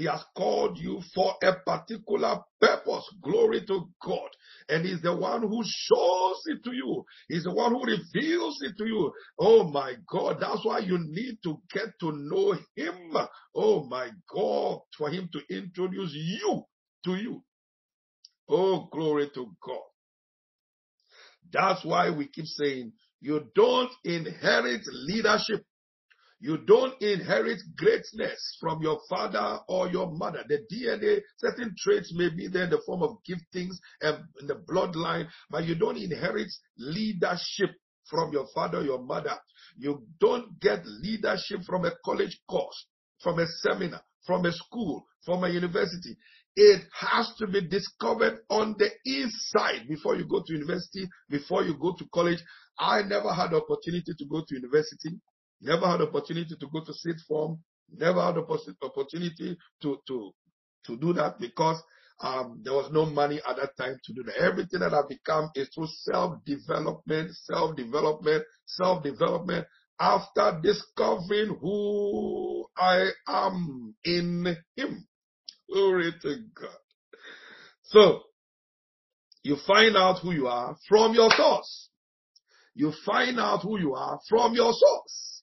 he 0.00 0.06
has 0.06 0.24
called 0.34 0.78
you 0.78 1.02
for 1.14 1.34
a 1.42 1.56
particular 1.56 2.38
purpose. 2.58 3.04
Glory 3.22 3.66
to 3.66 3.86
God. 4.02 4.30
And 4.70 4.86
He's 4.86 5.02
the 5.02 5.14
one 5.14 5.42
who 5.42 5.62
shows 5.62 6.40
it 6.46 6.64
to 6.64 6.72
you. 6.72 7.04
He's 7.28 7.44
the 7.44 7.52
one 7.52 7.72
who 7.72 7.84
reveals 7.84 8.56
it 8.62 8.78
to 8.78 8.86
you. 8.86 9.12
Oh 9.38 9.64
my 9.64 9.96
God. 10.08 10.38
That's 10.40 10.64
why 10.64 10.78
you 10.78 10.96
need 10.98 11.36
to 11.44 11.60
get 11.70 11.88
to 12.00 12.12
know 12.12 12.56
Him. 12.76 13.14
Oh 13.54 13.84
my 13.84 14.08
God. 14.34 14.78
For 14.96 15.10
Him 15.10 15.28
to 15.34 15.54
introduce 15.54 16.12
you 16.14 16.62
to 17.04 17.16
you. 17.16 17.44
Oh, 18.48 18.88
glory 18.90 19.30
to 19.34 19.54
God. 19.62 19.82
That's 21.52 21.84
why 21.84 22.08
we 22.08 22.26
keep 22.28 22.46
saying 22.46 22.94
you 23.20 23.50
don't 23.54 23.90
inherit 24.04 24.80
leadership 24.86 25.62
you 26.40 26.56
don't 26.56 27.00
inherit 27.02 27.60
greatness 27.76 28.56
from 28.60 28.82
your 28.82 28.98
father 29.10 29.58
or 29.68 29.88
your 29.88 30.10
mother. 30.10 30.42
The 30.48 30.64
DNA, 30.72 31.20
certain 31.36 31.74
traits 31.78 32.14
may 32.14 32.30
be 32.30 32.48
there 32.48 32.64
in 32.64 32.70
the 32.70 32.80
form 32.86 33.02
of 33.02 33.18
giftings 33.28 33.74
and 34.00 34.24
in 34.40 34.46
the 34.46 34.54
bloodline, 34.54 35.28
but 35.50 35.64
you 35.64 35.74
don't 35.74 35.98
inherit 35.98 36.50
leadership 36.78 37.70
from 38.08 38.32
your 38.32 38.46
father 38.54 38.78
or 38.78 38.84
your 38.84 39.02
mother. 39.02 39.36
You 39.76 40.06
don't 40.18 40.58
get 40.60 40.80
leadership 40.86 41.60
from 41.66 41.84
a 41.84 41.92
college 42.04 42.40
course, 42.48 42.86
from 43.22 43.38
a 43.38 43.46
seminar, 43.46 44.02
from 44.26 44.46
a 44.46 44.52
school, 44.52 45.04
from 45.26 45.44
a 45.44 45.50
university. 45.50 46.16
It 46.56 46.82
has 46.98 47.32
to 47.38 47.46
be 47.46 47.68
discovered 47.68 48.40
on 48.48 48.76
the 48.78 48.90
inside 49.04 49.86
before 49.88 50.16
you 50.16 50.26
go 50.26 50.42
to 50.44 50.52
university, 50.52 51.06
before 51.28 51.64
you 51.64 51.76
go 51.78 51.94
to 51.98 52.04
college. 52.12 52.42
I 52.78 53.02
never 53.02 53.32
had 53.32 53.52
opportunity 53.52 54.12
to 54.16 54.24
go 54.24 54.40
to 54.40 54.54
university. 54.54 55.20
Never 55.60 55.86
had 55.86 56.00
opportunity 56.00 56.56
to 56.58 56.66
go 56.72 56.82
to 56.84 56.92
sixth 56.94 57.26
form. 57.26 57.62
Never 57.94 58.22
had 58.22 58.36
the 58.36 58.76
opportunity 58.82 59.58
to 59.82 59.98
to 60.06 60.32
to 60.86 60.96
do 60.96 61.12
that 61.14 61.38
because 61.38 61.82
um, 62.22 62.60
there 62.62 62.74
was 62.74 62.90
no 62.92 63.06
money 63.06 63.40
at 63.48 63.56
that 63.56 63.76
time 63.76 63.96
to 64.04 64.12
do 64.12 64.22
that. 64.24 64.36
Everything 64.36 64.80
that 64.80 64.92
I've 64.92 65.08
become 65.08 65.50
is 65.54 65.68
through 65.74 65.88
self-development, 65.88 67.30
self-development, 67.32 68.44
self-development. 68.66 69.66
After 69.98 70.60
discovering 70.62 71.58
who 71.60 72.66
I 72.76 73.08
am 73.26 73.94
in 74.04 74.56
Him. 74.76 75.06
Glory 75.70 76.12
to 76.22 76.36
God. 76.58 76.78
So, 77.84 78.20
you 79.42 79.56
find 79.66 79.96
out 79.96 80.20
who 80.20 80.32
you 80.32 80.46
are 80.46 80.76
from 80.88 81.14
your 81.14 81.30
source. 81.30 81.90
You 82.74 82.92
find 83.04 83.38
out 83.38 83.62
who 83.62 83.78
you 83.78 83.94
are 83.94 84.20
from 84.28 84.54
your 84.54 84.72
source. 84.72 85.39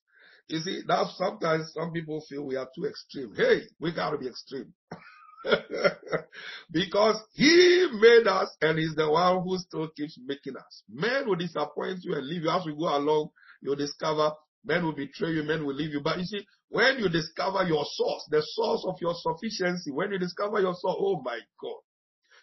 You 0.50 0.60
see, 0.60 0.82
now 0.88 1.10
sometimes 1.16 1.74
some 1.74 1.91
people 1.91 2.24
feel 2.30 2.45
we 2.45 2.56
are 2.56 2.70
too 2.74 2.86
extreme. 2.86 3.34
Hey, 3.36 3.64
we 3.80 3.93
gotta 3.93 4.18
be 4.18 4.28
extreme. 4.28 4.74
because 6.72 7.22
he 7.34 7.88
made 8.00 8.28
us 8.28 8.56
and 8.62 8.80
he's 8.80 8.95
the 8.95 9.10
one 9.10 9.43
who 9.43 9.58
still 9.58 9.89
keeps 9.95 10.18
making 10.26 10.56
us. 10.56 10.84
Men 10.89 11.28
will 11.28 11.36
disappoint 11.36 12.00
you 12.04 12.16
and 12.16 12.26
leave 12.26 12.43
you 12.43 12.50
as 12.50 12.66
we 12.66 12.74
go 12.74 12.95
along. 12.95 13.30
You'll 13.62 13.76
discover 13.76 14.32
men 14.66 14.84
will 14.84 14.95
betray 14.95 15.32
you, 15.32 15.43
men 15.43 15.66
will 15.66 15.76
leave 15.76 15.91
you. 15.91 16.02
But 16.02 16.18
you 16.20 16.26
see, 16.26 16.45
when 16.70 17.00
you 17.00 17.10
discover 17.10 17.64
your 17.64 17.86
source, 17.86 18.28
the 18.30 18.43
source 18.45 18.86
of 18.88 18.95
your 19.02 19.16
sufficiency, 19.16 19.91
when 19.91 20.12
you 20.12 20.20
discover 20.20 20.60
your 20.60 20.74
source, 20.74 20.98
oh 21.00 21.22
my 21.24 21.39
God, 21.62 21.82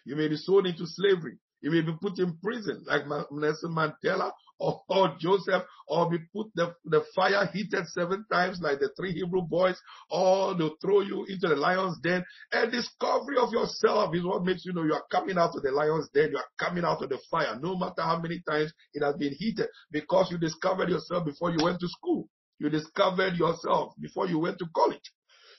you 0.05 0.15
may 0.15 0.27
be 0.27 0.37
sold 0.37 0.65
into 0.65 0.85
slavery. 0.85 1.37
You 1.61 1.71
may 1.71 1.81
be 1.81 1.93
put 1.99 2.19
in 2.19 2.37
prison 2.43 2.83
like 2.85 3.03
Nelson 3.07 3.73
Mandela 3.73 4.31
or, 4.59 4.81
or, 4.89 4.97
oh, 4.97 5.07
oh, 5.11 5.15
Joseph, 5.19 5.63
oh, 5.89 6.03
or 6.03 6.09
be 6.09 6.17
put 6.33 6.47
the, 6.55 6.73
the 6.85 7.03
fire 7.15 7.45
heated 7.53 7.85
seven 7.87 8.25
times 8.31 8.59
like 8.61 8.79
the 8.79 8.89
three 8.97 9.13
Hebrew 9.13 9.41
boys, 9.41 9.79
or 10.09 10.55
they'll 10.55 10.75
throw 10.81 11.01
you 11.01 11.25
into 11.27 11.47
the 11.47 11.55
lion's 11.55 11.99
den. 11.99 12.23
A 12.51 12.67
discovery 12.69 13.37
of 13.37 13.51
yourself 13.51 14.15
is 14.15 14.23
what 14.23 14.43
makes 14.43 14.65
you 14.65 14.73
know 14.73 14.83
you 14.83 14.93
are 14.93 15.05
coming 15.11 15.37
out 15.37 15.55
of 15.55 15.63
the 15.63 15.71
lion's 15.71 16.09
den, 16.13 16.31
you 16.31 16.37
are 16.37 16.49
coming 16.59 16.83
out 16.83 17.03
of 17.03 17.09
the 17.09 17.19
fire, 17.29 17.57
no 17.61 17.77
matter 17.77 18.01
how 18.01 18.19
many 18.19 18.41
times 18.49 18.71
it 18.93 19.03
has 19.03 19.15
been 19.15 19.33
heated, 19.33 19.67
because 19.91 20.29
you 20.31 20.37
discovered 20.37 20.89
yourself 20.89 21.25
before 21.25 21.51
you 21.51 21.63
went 21.63 21.79
to 21.79 21.87
school. 21.87 22.27
You 22.59 22.69
discovered 22.69 23.35
yourself 23.35 23.93
before 23.99 24.27
you 24.27 24.39
went 24.39 24.59
to 24.59 24.65
college. 24.75 25.11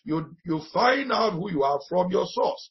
You, 0.05 0.35
you 0.45 0.63
find 0.73 1.13
out 1.13 1.35
who 1.35 1.51
you 1.51 1.63
are 1.63 1.81
from 1.89 2.11
your 2.11 2.27
source. 2.27 2.71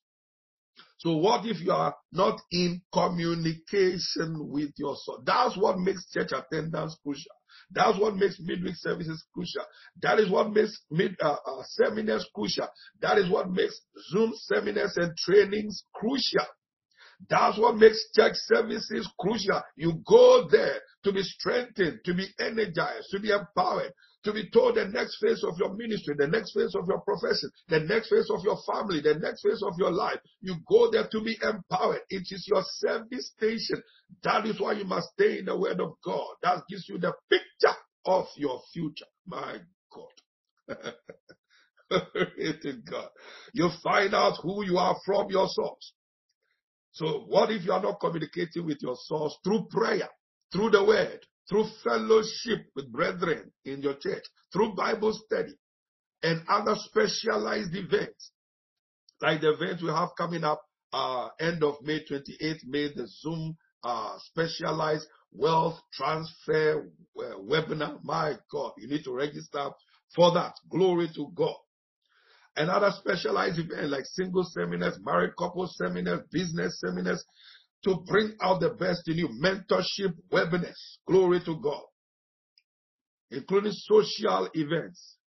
So 0.97 1.17
what 1.17 1.45
if 1.45 1.59
you 1.61 1.71
are 1.71 1.95
not 2.11 2.39
in 2.51 2.81
communication 2.93 4.49
with 4.49 4.71
your 4.77 4.95
soul? 5.03 5.21
That's 5.25 5.57
what 5.57 5.77
makes 5.77 6.09
church 6.11 6.31
attendance 6.31 6.97
crucial. 7.03 7.31
That's 7.71 7.99
what 7.99 8.15
makes 8.15 8.39
midweek 8.39 8.75
services 8.77 9.23
crucial. 9.33 9.63
That 10.01 10.19
is 10.19 10.29
what 10.29 10.51
makes 10.51 10.77
mid, 10.91 11.15
uh, 11.21 11.35
uh, 11.45 11.63
seminars 11.63 12.27
crucial. 12.33 12.67
That 13.01 13.17
is 13.17 13.29
what 13.29 13.49
makes 13.49 13.79
Zoom 14.11 14.33
seminars 14.35 14.97
and 14.97 15.15
trainings 15.17 15.83
crucial. 15.93 16.45
That's 17.29 17.57
what 17.57 17.77
makes 17.77 18.11
church 18.15 18.33
services 18.35 19.09
crucial. 19.19 19.61
You 19.77 20.01
go 20.05 20.47
there 20.49 20.81
to 21.03 21.13
be 21.13 21.23
strengthened, 21.23 21.99
to 22.05 22.13
be 22.13 22.27
energized, 22.39 23.07
to 23.11 23.19
be 23.19 23.31
empowered, 23.31 23.93
to 24.25 24.33
be 24.33 24.49
told 24.49 24.75
the 24.75 24.85
next 24.85 25.17
phase 25.21 25.43
of 25.43 25.57
your 25.57 25.73
ministry, 25.75 26.15
the 26.17 26.27
next 26.27 26.53
phase 26.53 26.75
of 26.75 26.85
your 26.87 26.99
profession, 27.01 27.49
the 27.69 27.79
next 27.79 28.09
phase 28.09 28.29
of 28.29 28.43
your 28.43 28.57
family, 28.65 28.99
the 28.99 29.15
next 29.15 29.43
phase 29.43 29.61
of 29.63 29.73
your 29.77 29.91
life. 29.91 30.19
You 30.41 30.55
go 30.67 30.91
there 30.91 31.07
to 31.09 31.21
be 31.21 31.37
empowered. 31.41 32.01
It 32.09 32.27
is 32.31 32.45
your 32.47 32.63
service 32.79 33.31
station. 33.37 33.81
That 34.23 34.45
is 34.45 34.59
why 34.59 34.73
you 34.73 34.85
must 34.85 35.09
stay 35.13 35.39
in 35.39 35.45
the 35.45 35.57
word 35.57 35.79
of 35.79 35.93
God. 36.03 36.35
That 36.43 36.63
gives 36.67 36.89
you 36.89 36.97
the 36.97 37.13
picture 37.29 37.77
of 38.05 38.25
your 38.35 38.61
future. 38.73 39.05
My 39.27 39.57
God. 39.93 40.13
God. 42.89 43.09
You 43.53 43.69
find 43.83 44.13
out 44.15 44.39
who 44.41 44.65
you 44.65 44.77
are 44.77 44.97
from 45.05 45.29
your 45.29 45.47
source. 45.47 45.93
So 46.93 47.25
what 47.27 47.51
if 47.51 47.63
you 47.63 47.73
are 47.73 47.81
not 47.81 47.99
communicating 47.99 48.65
with 48.65 48.77
your 48.81 48.95
source 49.03 49.37
through 49.43 49.67
prayer, 49.69 50.09
through 50.51 50.71
the 50.71 50.83
word, 50.83 51.19
through 51.49 51.67
fellowship 51.83 52.65
with 52.75 52.91
brethren 52.91 53.51
in 53.65 53.81
your 53.81 53.95
church, 53.95 54.23
through 54.51 54.75
Bible 54.75 55.13
study 55.13 55.53
and 56.23 56.41
other 56.49 56.75
specialized 56.77 57.75
events, 57.75 58.31
like 59.21 59.41
the 59.41 59.53
event 59.53 59.81
we 59.81 59.89
have 59.89 60.09
coming 60.17 60.43
up 60.43 60.61
uh, 60.93 61.29
end 61.39 61.63
of 61.63 61.75
May 61.81 61.99
28th, 61.99 62.65
May 62.65 62.87
the 62.93 63.07
Zoom 63.21 63.55
uh, 63.83 64.17
specialized 64.19 65.05
wealth 65.31 65.79
transfer 65.93 66.89
uh, 67.19 67.37
webinar. 67.39 67.99
My 68.03 68.33
God, 68.51 68.71
you 68.77 68.87
need 68.87 69.03
to 69.03 69.13
register 69.13 69.69
for 70.15 70.33
that. 70.33 70.53
Glory 70.69 71.09
to 71.15 71.31
God. 71.35 71.55
Another 72.57 72.91
specialized 72.97 73.59
event 73.59 73.89
like 73.89 74.05
single 74.05 74.45
seminars, 74.45 74.97
married 75.03 75.35
couple 75.37 75.67
seminars, 75.67 76.21
business 76.31 76.79
seminars, 76.79 77.23
to 77.85 78.03
bring 78.07 78.33
out 78.41 78.59
the 78.59 78.71
best 78.71 79.07
in 79.07 79.17
you. 79.17 79.29
Mentorship 79.41 80.13
webinars. 80.31 80.97
Glory 81.07 81.39
to 81.45 81.55
God. 81.61 81.83
Including 83.31 83.71
social 83.73 84.49
events. 84.53 85.17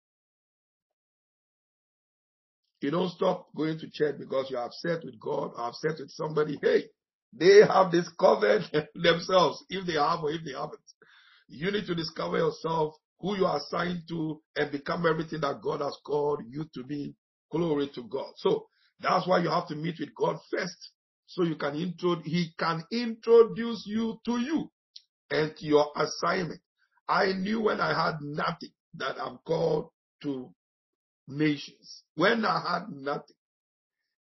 You 2.80 2.90
don't 2.90 3.10
stop 3.10 3.48
going 3.56 3.78
to 3.78 3.90
church 3.90 4.16
because 4.18 4.50
you're 4.50 4.62
upset 4.62 5.04
with 5.04 5.18
God 5.18 5.52
or 5.56 5.68
upset 5.68 5.98
with 5.98 6.10
somebody. 6.10 6.58
Hey, 6.62 6.84
they 7.32 7.60
have 7.66 7.90
discovered 7.90 8.62
themselves, 8.94 9.64
if 9.68 9.86
they 9.86 9.94
have 9.94 10.22
or 10.22 10.30
if 10.30 10.42
they 10.44 10.52
haven't. 10.52 10.80
You 11.48 11.70
need 11.72 11.86
to 11.86 11.94
discover 11.94 12.38
yourself, 12.38 12.94
who 13.20 13.36
you 13.36 13.46
are 13.46 13.56
assigned 13.56 14.02
to, 14.08 14.40
and 14.56 14.70
become 14.70 15.06
everything 15.06 15.40
that 15.40 15.60
God 15.62 15.80
has 15.80 15.96
called 16.06 16.42
you 16.48 16.66
to 16.74 16.84
be. 16.84 17.14
Glory 17.50 17.90
to 17.94 18.02
God. 18.04 18.32
So 18.36 18.66
that's 19.00 19.26
why 19.26 19.38
you 19.38 19.48
have 19.48 19.66
to 19.68 19.74
meet 19.74 19.96
with 19.98 20.14
God 20.14 20.36
first 20.50 20.92
so 21.28 21.42
you 21.42 21.56
can 21.56 21.76
intro, 21.76 22.16
he 22.24 22.54
can 22.58 22.82
introduce 22.90 23.84
you 23.86 24.18
to 24.24 24.38
you 24.40 24.70
and 25.30 25.52
your 25.60 25.92
assignment. 25.94 26.60
I 27.06 27.32
knew 27.32 27.60
when 27.60 27.80
I 27.80 27.88
had 27.94 28.20
nothing 28.22 28.72
that 28.94 29.16
I'm 29.20 29.38
called 29.46 29.90
to 30.22 30.50
nations. 31.28 32.02
When 32.14 32.46
I 32.46 32.60
had 32.60 32.88
nothing, 32.88 33.36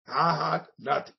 I 0.07 0.53
had 0.53 0.67
nothing 0.79 1.15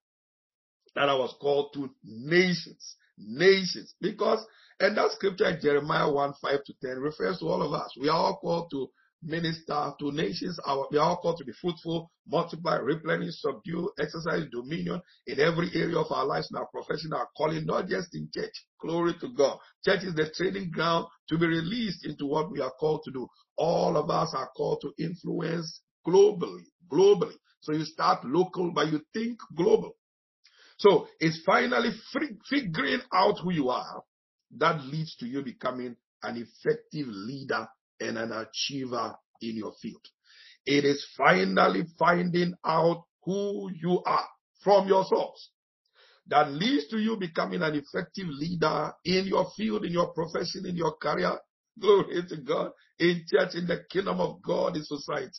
that 0.96 1.10
I 1.10 1.16
was 1.16 1.36
called 1.42 1.74
to 1.74 1.90
nations. 2.04 2.96
Nations. 3.18 3.96
Because, 4.00 4.46
and 4.80 4.96
that 4.98 5.12
scripture 5.14 5.58
Jeremiah 5.60 6.12
1 6.12 6.34
5 6.42 6.64
to 6.64 6.74
10 6.84 7.00
refers 7.00 7.40
to 7.40 7.46
all 7.46 7.64
of 7.64 7.74
us. 7.74 7.92
We 8.00 8.10
are 8.10 8.18
all 8.18 8.38
called 8.38 8.70
to 8.72 8.92
minister 9.24 9.94
to 10.00 10.12
nations. 10.12 10.60
Our, 10.66 10.88
we 10.92 10.98
are 10.98 11.10
all 11.10 11.18
called 11.18 11.38
to 11.38 11.46
be 11.46 11.54
fruitful, 11.60 12.12
multiply, 12.28 12.78
replenish, 12.78 13.36
subdue, 13.40 13.92
exercise 14.00 14.46
dominion 14.52 15.02
in 15.28 15.40
every 15.40 15.70
area 15.76 15.98
of 15.98 16.12
our 16.12 16.26
lives, 16.26 16.50
in 16.52 16.58
our 16.58 16.68
profession, 16.68 17.14
our 17.14 17.28
calling, 17.38 17.66
not 17.66 17.88
just 17.88 18.16
in 18.16 18.30
church. 18.34 18.54
Glory 18.80 19.14
to 19.22 19.30
God. 19.30 19.60
Church 19.86 20.04
is 20.04 20.16
the 20.16 20.32
training 20.36 20.72
ground 20.72 21.06
to 21.30 21.38
be 21.38 21.46
released 21.46 22.06
into 22.06 22.26
what 22.26 22.52
we 22.52 22.62
are 22.62 22.74
called 22.80 23.02
to 23.06 23.12
do. 23.12 23.28
All 23.58 23.98
of 23.98 24.10
us 24.10 24.34
are 24.36 24.50
called 24.56 24.82
to 24.82 25.04
influence 25.04 25.82
globally, 26.08 26.66
globally. 26.92 27.36
So 27.62 27.74
you 27.74 27.86
start 27.86 28.26
local, 28.26 28.72
but 28.74 28.92
you 28.92 29.02
think 29.14 29.38
global. 29.56 29.96
So 30.78 31.08
it's 31.20 31.42
finally 31.46 31.92
figuring 32.50 33.02
out 33.14 33.38
who 33.44 33.52
you 33.52 33.70
are 33.70 34.02
that 34.58 34.84
leads 34.84 35.16
to 35.18 35.28
you 35.28 35.44
becoming 35.44 35.96
an 36.24 36.38
effective 36.38 37.08
leader 37.08 37.68
and 38.02 38.18
an 38.18 38.32
achiever 38.32 39.16
in 39.42 39.56
your 39.56 39.74
field. 39.82 40.06
It 40.66 40.86
is 40.86 41.06
finally 41.18 41.84
finding 41.98 42.54
out 42.66 43.04
who 43.24 43.70
you 43.74 44.02
are 44.06 44.28
from 44.64 44.88
your 44.88 45.06
source 45.06 45.50
that 46.28 46.52
leads 46.52 46.88
to 46.88 46.98
you 46.98 47.18
becoming 47.18 47.62
an 47.62 47.76
effective 47.76 48.28
leader 48.28 48.94
in 49.06 49.26
your 49.26 49.52
field, 49.58 49.86
in 49.86 49.92
your 49.92 50.14
profession, 50.14 50.66
in 50.66 50.76
your 50.76 50.96
career. 50.98 51.38
Glory 51.80 52.24
to 52.30 52.38
God. 52.38 52.72
In 53.00 53.26
church, 53.30 53.56
in 53.56 53.66
the 53.66 53.84
kingdom 53.90 54.20
of 54.20 54.42
God, 54.42 54.76
in 54.76 54.84
society. 54.84 55.32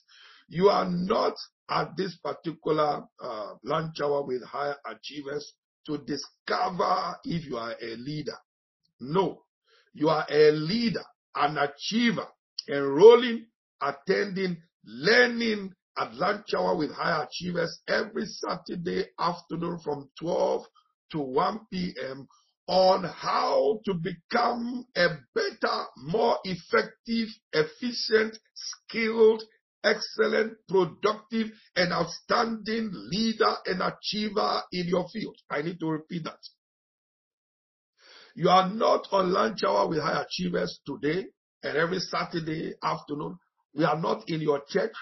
You 0.49 0.69
are 0.69 0.89
not 0.91 1.35
at 1.71 1.97
this 1.97 2.17
particular 2.17 3.05
uh, 3.23 3.55
lunch 3.65 4.01
hour 4.03 4.23
with 4.25 4.45
higher 4.45 4.77
achievers 4.87 5.53
to 5.87 5.99
discover 5.99 7.17
if 7.25 7.47
you 7.47 7.57
are 7.57 7.75
a 7.81 7.97
leader. 7.97 8.37
No, 9.01 9.43
you 9.95 10.09
are 10.09 10.27
a 10.29 10.51
leader, 10.51 11.05
an 11.35 11.59
achiever 11.59 12.27
enrolling, 12.73 13.47
attending, 13.81 14.57
learning 14.85 15.73
at 15.99 16.15
lunch 16.15 16.55
hour 16.57 16.77
with 16.77 16.91
high 16.93 17.25
achievers 17.25 17.81
every 17.87 18.25
Saturday 18.27 19.07
afternoon 19.19 19.79
from 19.85 20.09
12 20.19 20.65
to 21.13 21.19
1 21.19 21.61
p.m. 21.71 22.27
on 22.67 23.05
how 23.05 23.79
to 23.85 23.95
become 23.95 24.87
a 24.97 25.09
better, 25.35 25.85
more 25.99 26.39
effective, 26.45 27.29
efficient, 27.53 28.39
skilled, 28.55 29.43
excellent, 29.85 30.55
productive, 30.69 31.49
and 31.77 31.93
outstanding 31.93 32.91
leader 32.93 33.55
and 33.67 33.83
achiever 33.83 34.63
in 34.73 34.87
your 34.87 35.07
field. 35.13 35.37
I 35.51 35.61
need 35.63 35.79
to 35.81 35.89
repeat 35.89 36.25
that. 36.25 36.39
You 38.35 38.49
are 38.49 38.71
not 38.71 39.09
on 39.13 39.31
lunch 39.31 39.63
hour 39.63 39.89
with 39.89 40.01
high 40.01 40.23
achievers 40.23 40.81
today 40.87 41.27
and 41.63 41.77
every 41.77 42.01
Saturday 42.01 42.75
afternoon, 42.83 43.39
we 43.75 43.85
are 43.85 43.99
not 43.99 44.25
in 44.29 44.41
your 44.41 44.63
church 44.69 44.93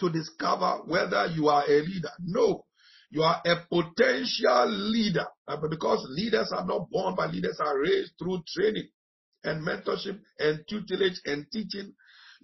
to 0.00 0.10
discover 0.10 0.82
whether 0.86 1.26
you 1.26 1.48
are 1.48 1.64
a 1.64 1.80
leader. 1.80 2.10
No, 2.20 2.64
you 3.10 3.22
are 3.22 3.40
a 3.46 3.56
potential 3.70 4.66
leader. 4.68 5.26
Uh, 5.46 5.56
because 5.68 6.04
leaders 6.10 6.52
are 6.52 6.66
not 6.66 6.90
born, 6.90 7.14
but 7.16 7.32
leaders 7.32 7.58
are 7.60 7.78
raised 7.78 8.12
through 8.18 8.42
training 8.54 8.88
and 9.44 9.66
mentorship 9.66 10.18
and 10.38 10.64
tutelage 10.68 11.20
and 11.24 11.46
teaching. 11.52 11.92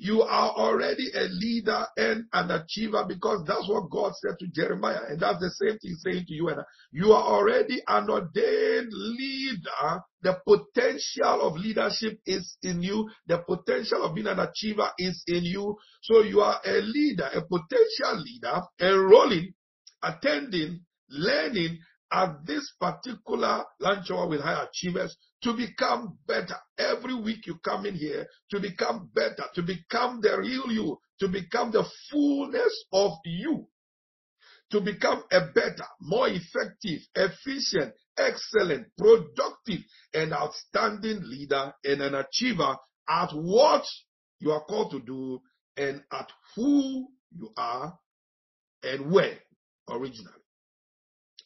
You 0.02 0.22
are 0.22 0.52
already 0.52 1.10
a 1.14 1.24
leader 1.28 1.84
and 1.98 2.24
an 2.32 2.50
achiever 2.50 3.04
because 3.06 3.44
that's 3.46 3.68
what 3.68 3.90
God 3.90 4.14
said 4.14 4.38
to 4.38 4.46
Jeremiah. 4.46 5.02
And 5.10 5.20
that's 5.20 5.40
the 5.40 5.50
same 5.50 5.78
thing 5.78 5.94
saying 5.96 6.24
to 6.26 6.32
you 6.32 6.48
and 6.48 6.60
I. 6.60 6.62
You 6.90 7.12
are 7.12 7.22
already 7.22 7.82
an 7.86 8.08
ordained 8.08 8.88
leader. 8.90 10.00
The 10.22 10.40
potential 10.48 11.42
of 11.42 11.58
leadership 11.58 12.18
is 12.24 12.56
in 12.62 12.82
you. 12.82 13.10
The 13.26 13.40
potential 13.46 14.02
of 14.02 14.14
being 14.14 14.26
an 14.26 14.38
achiever 14.38 14.88
is 14.96 15.22
in 15.26 15.44
you. 15.44 15.76
So 16.00 16.22
you 16.22 16.40
are 16.40 16.58
a 16.64 16.80
leader, 16.80 17.28
a 17.34 17.42
potential 17.42 18.24
leader, 18.24 18.62
enrolling, 18.80 19.52
attending, 20.02 20.80
learning 21.10 21.78
at 22.10 22.46
this 22.46 22.72
particular 22.80 23.64
lunch 23.78 24.10
hour 24.10 24.28
with 24.28 24.40
high 24.40 24.64
achievers 24.64 25.14
to 25.42 25.54
become 25.54 26.18
better. 26.26 26.56
Every 26.78 27.14
week 27.14 27.46
you 27.46 27.58
come 27.64 27.86
in 27.86 27.94
here 27.94 28.26
to 28.50 28.60
become 28.60 29.10
better, 29.14 29.44
to 29.54 29.62
become 29.62 30.20
the 30.20 30.38
real 30.38 30.70
you, 30.70 30.98
to 31.20 31.28
become 31.28 31.70
the 31.70 31.84
fullness 32.10 32.84
of 32.92 33.12
you, 33.24 33.66
to 34.70 34.80
become 34.80 35.22
a 35.32 35.40
better, 35.54 35.84
more 36.00 36.28
effective, 36.28 37.00
efficient, 37.14 37.94
excellent, 38.18 38.86
productive, 38.96 39.80
and 40.14 40.32
outstanding 40.32 41.20
leader 41.22 41.72
and 41.84 42.02
an 42.02 42.14
achiever 42.14 42.76
at 43.08 43.30
what 43.32 43.84
you 44.38 44.50
are 44.52 44.64
called 44.64 44.90
to 44.92 45.00
do 45.00 45.40
and 45.76 46.02
at 46.12 46.28
who 46.54 47.08
you 47.32 47.52
are 47.56 47.98
and 48.82 49.10
where 49.10 49.38
originally. 49.88 50.32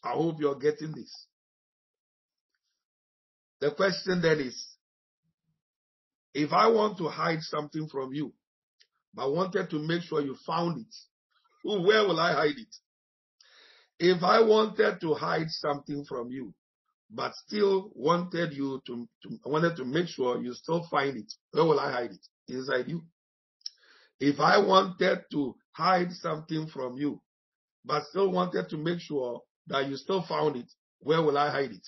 I 0.03 0.11
hope 0.11 0.37
you're 0.41 0.59
getting 0.59 0.93
this. 0.93 1.27
The 3.65 3.71
question 3.71 4.21
then 4.21 4.41
is, 4.41 4.62
if 6.35 6.53
I 6.53 6.67
want 6.67 6.99
to 6.99 7.09
hide 7.09 7.41
something 7.41 7.89
from 7.89 8.12
you, 8.12 8.35
but 9.15 9.33
wanted 9.33 9.71
to 9.71 9.79
make 9.79 10.03
sure 10.03 10.21
you 10.21 10.37
found 10.47 10.81
it, 10.83 10.95
where 11.65 12.03
will 12.07 12.21
I 12.21 12.35
hide 12.35 12.59
it? 12.59 12.77
If 13.99 14.23
I 14.23 14.43
wanted 14.43 15.01
to 15.01 15.15
hide 15.15 15.49
something 15.49 16.05
from 16.05 16.31
you, 16.31 16.53
but 17.11 17.33
still 17.37 17.91
wanted 17.95 18.53
you 18.53 18.83
to, 18.87 19.09
to 19.23 19.39
wanted 19.47 19.77
to 19.77 19.87
make 19.87 20.09
sure 20.09 20.43
you 20.43 20.53
still 20.53 20.87
find 20.91 21.17
it, 21.17 21.33
where 21.53 21.65
will 21.65 21.81
I 21.81 21.91
hide 21.91 22.11
it? 22.11 22.27
Inside 22.49 22.89
you. 22.89 23.01
If 24.21 24.41
I 24.41 24.59
wanted 24.59 25.25
to 25.33 25.55
hide 25.73 26.12
something 26.12 26.67
from 26.67 26.99
you, 26.99 27.23
but 27.83 28.05
still 28.11 28.31
wanted 28.31 28.69
to 28.69 28.77
make 28.77 29.01
sure 29.01 29.41
that 29.69 29.89
you 29.89 29.97
still 29.97 30.21
found 30.21 30.57
it, 30.57 30.71
where 30.99 31.23
will 31.23 31.39
I 31.39 31.49
hide 31.49 31.73
it? 31.73 31.87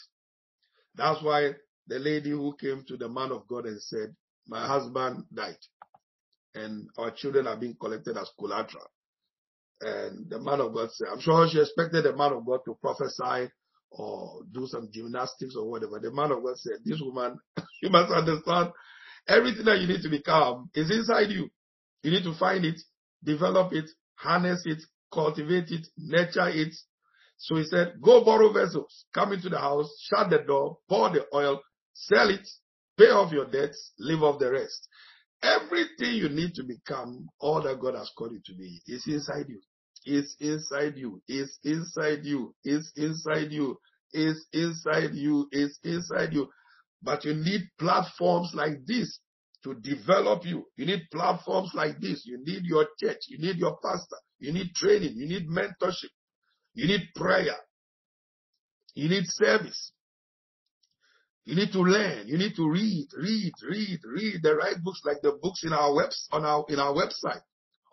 That's 0.95 1.23
why 1.23 1.53
the 1.89 1.99
lady 1.99 2.31
who 2.31 2.57
came 2.57 2.85
to 2.89 2.97
the 2.97 3.09
man 3.09 3.33
of 3.33 3.47
God 3.49 3.67
and 3.67 3.81
said, 3.81 4.15
My 4.47 4.67
husband 4.67 5.25
died, 5.33 5.59
and 6.55 6.89
our 6.99 7.11
children 7.11 7.47
are 7.47 7.57
being 7.57 7.77
collected 7.81 8.17
as 8.17 8.31
collateral. 8.39 8.91
And 9.81 10.29
the 10.31 10.41
man 10.41 10.61
of 10.61 10.73
God 10.73 10.91
said, 10.93 11.09
I'm 11.13 11.21
sure 11.21 11.47
she 11.49 11.61
expected 11.61 12.05
the 12.05 12.17
man 12.17 12.33
of 12.33 12.47
God 12.47 12.61
to 12.65 12.79
prophesy 12.81 13.51
or 13.91 14.41
do 14.53 14.67
some 14.67 14.89
gymnastics 14.93 15.55
or 15.57 15.69
whatever. 15.69 16.01
The 16.01 16.13
man 16.13 16.33
of 16.33 16.43
God 16.43 16.57
said, 16.57 16.79
This 16.85 17.01
woman, 17.01 17.39
you 17.83 17.91
must 17.91 18.13
understand, 18.13 18.71
everything 19.29 19.67
that 19.67 19.81
you 19.81 19.87
need 19.87 20.03
to 20.03 20.09
become 20.09 20.71
is 20.75 20.91
inside 20.91 21.31
you. 21.31 21.51
You 22.03 22.11
need 22.11 22.25
to 22.25 22.35
find 22.35 22.65
it, 22.65 22.81
develop 23.23 23.73
it, 23.73 23.87
harness 24.15 24.63
it, 24.65 24.83
cultivate 25.13 25.71
it, 25.71 25.87
nurture 25.99 26.49
it, 26.49 26.75
so 27.39 27.57
he 27.57 27.65
said, 27.65 28.01
go 28.01 28.25
borrow 28.25 28.53
vessels, 28.53 29.05
come 29.13 29.33
into 29.33 29.49
the 29.49 29.59
house, 29.59 29.91
shut 30.01 30.31
the 30.31 30.39
door, 30.39 30.79
pour 30.89 31.11
the 31.11 31.27
oil, 31.35 31.61
sell 31.97 32.31
it, 32.31 32.47
pay 32.99 33.11
off 33.11 33.33
your 33.33 33.47
debts, 33.51 33.93
live 33.99 34.23
off 34.23 34.39
the 34.39 34.51
rest. 34.51 34.89
Everything 35.43 36.15
you 36.15 36.29
need 36.29 36.55
to 36.55 36.65
become 36.65 37.29
all 37.41 37.63
that 37.63 37.81
God 37.81 37.95
has 37.95 38.11
called 38.17 38.33
you 38.33 38.41
to 38.47 38.55
be 38.55 38.81
is 38.87 39.05
inside 39.07 39.47
you. 39.49 39.61
Is 40.07 40.37
inside 40.41 40.97
you. 40.97 41.21
Is 41.29 41.59
inside 41.65 42.25
you. 42.25 42.55
Is 42.65 42.93
inside 42.97 43.53
you. 43.53 43.79
Is 44.13 44.47
inside 44.53 45.15
you. 45.15 45.49
Is 45.53 45.79
inside 45.83 46.33
you. 46.33 46.49
But 47.03 47.25
you 47.25 47.35
need 47.35 47.63
platforms 47.79 48.53
like 48.55 48.87
this 48.87 49.19
to 49.65 49.75
develop 49.75 50.45
you. 50.47 50.67
You 50.77 50.87
need 50.87 51.03
platforms 51.13 51.73
like 51.75 52.01
this. 52.01 52.25
You 52.25 52.39
need 52.45 52.65
your 52.65 52.87
church. 52.99 53.19
You 53.29 53.39
need 53.39 53.57
your 53.57 53.77
pastor. 53.83 54.17
You 54.39 54.53
need 54.53 54.75
training. 54.75 55.15
You 55.17 55.27
need 55.27 55.49
mentorship. 55.49 56.11
You 56.75 56.87
need 56.87 57.03
prayer. 57.15 57.57
You 58.95 59.09
need 59.09 59.25
service. 59.27 59.93
You 61.47 61.55
need 61.55 61.71
to 61.73 61.81
learn. 61.81 62.27
You 62.27 62.39
need 62.39 62.57
to 62.57 62.69
read, 62.69 63.07
read, 63.17 63.53
read, 63.71 64.01
read 64.05 64.43
the 64.43 64.57
right 64.57 64.83
books 64.83 65.01
like 65.05 65.23
the 65.23 65.39
books 65.41 65.63
in 65.63 65.73
our 65.73 65.95
webs 65.95 66.29
on 66.33 66.45
our 66.45 66.65
in 66.69 66.81
our 66.81 66.93
website. 66.93 67.41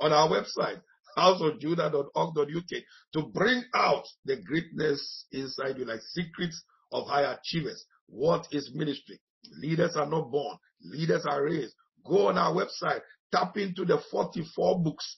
On 0.01 0.11
our 0.11 0.27
website, 0.27 0.81
houseofjudah.org.uk, 1.15 2.83
to 3.13 3.21
bring 3.31 3.63
out 3.75 4.05
the 4.25 4.37
greatness 4.37 5.27
inside 5.31 5.77
you, 5.77 5.85
like 5.85 6.01
secrets 6.01 6.63
of 6.91 7.07
high 7.07 7.31
achievers. 7.31 7.85
What 8.07 8.47
is 8.51 8.71
ministry? 8.73 9.21
Leaders 9.61 9.95
are 9.95 10.09
not 10.09 10.31
born, 10.31 10.57
leaders 10.81 11.25
are 11.27 11.43
raised. 11.43 11.75
Go 12.03 12.29
on 12.29 12.39
our 12.39 12.53
website, 12.53 13.01
tap 13.31 13.55
into 13.57 13.85
the 13.85 14.01
44 14.09 14.81
books 14.81 15.17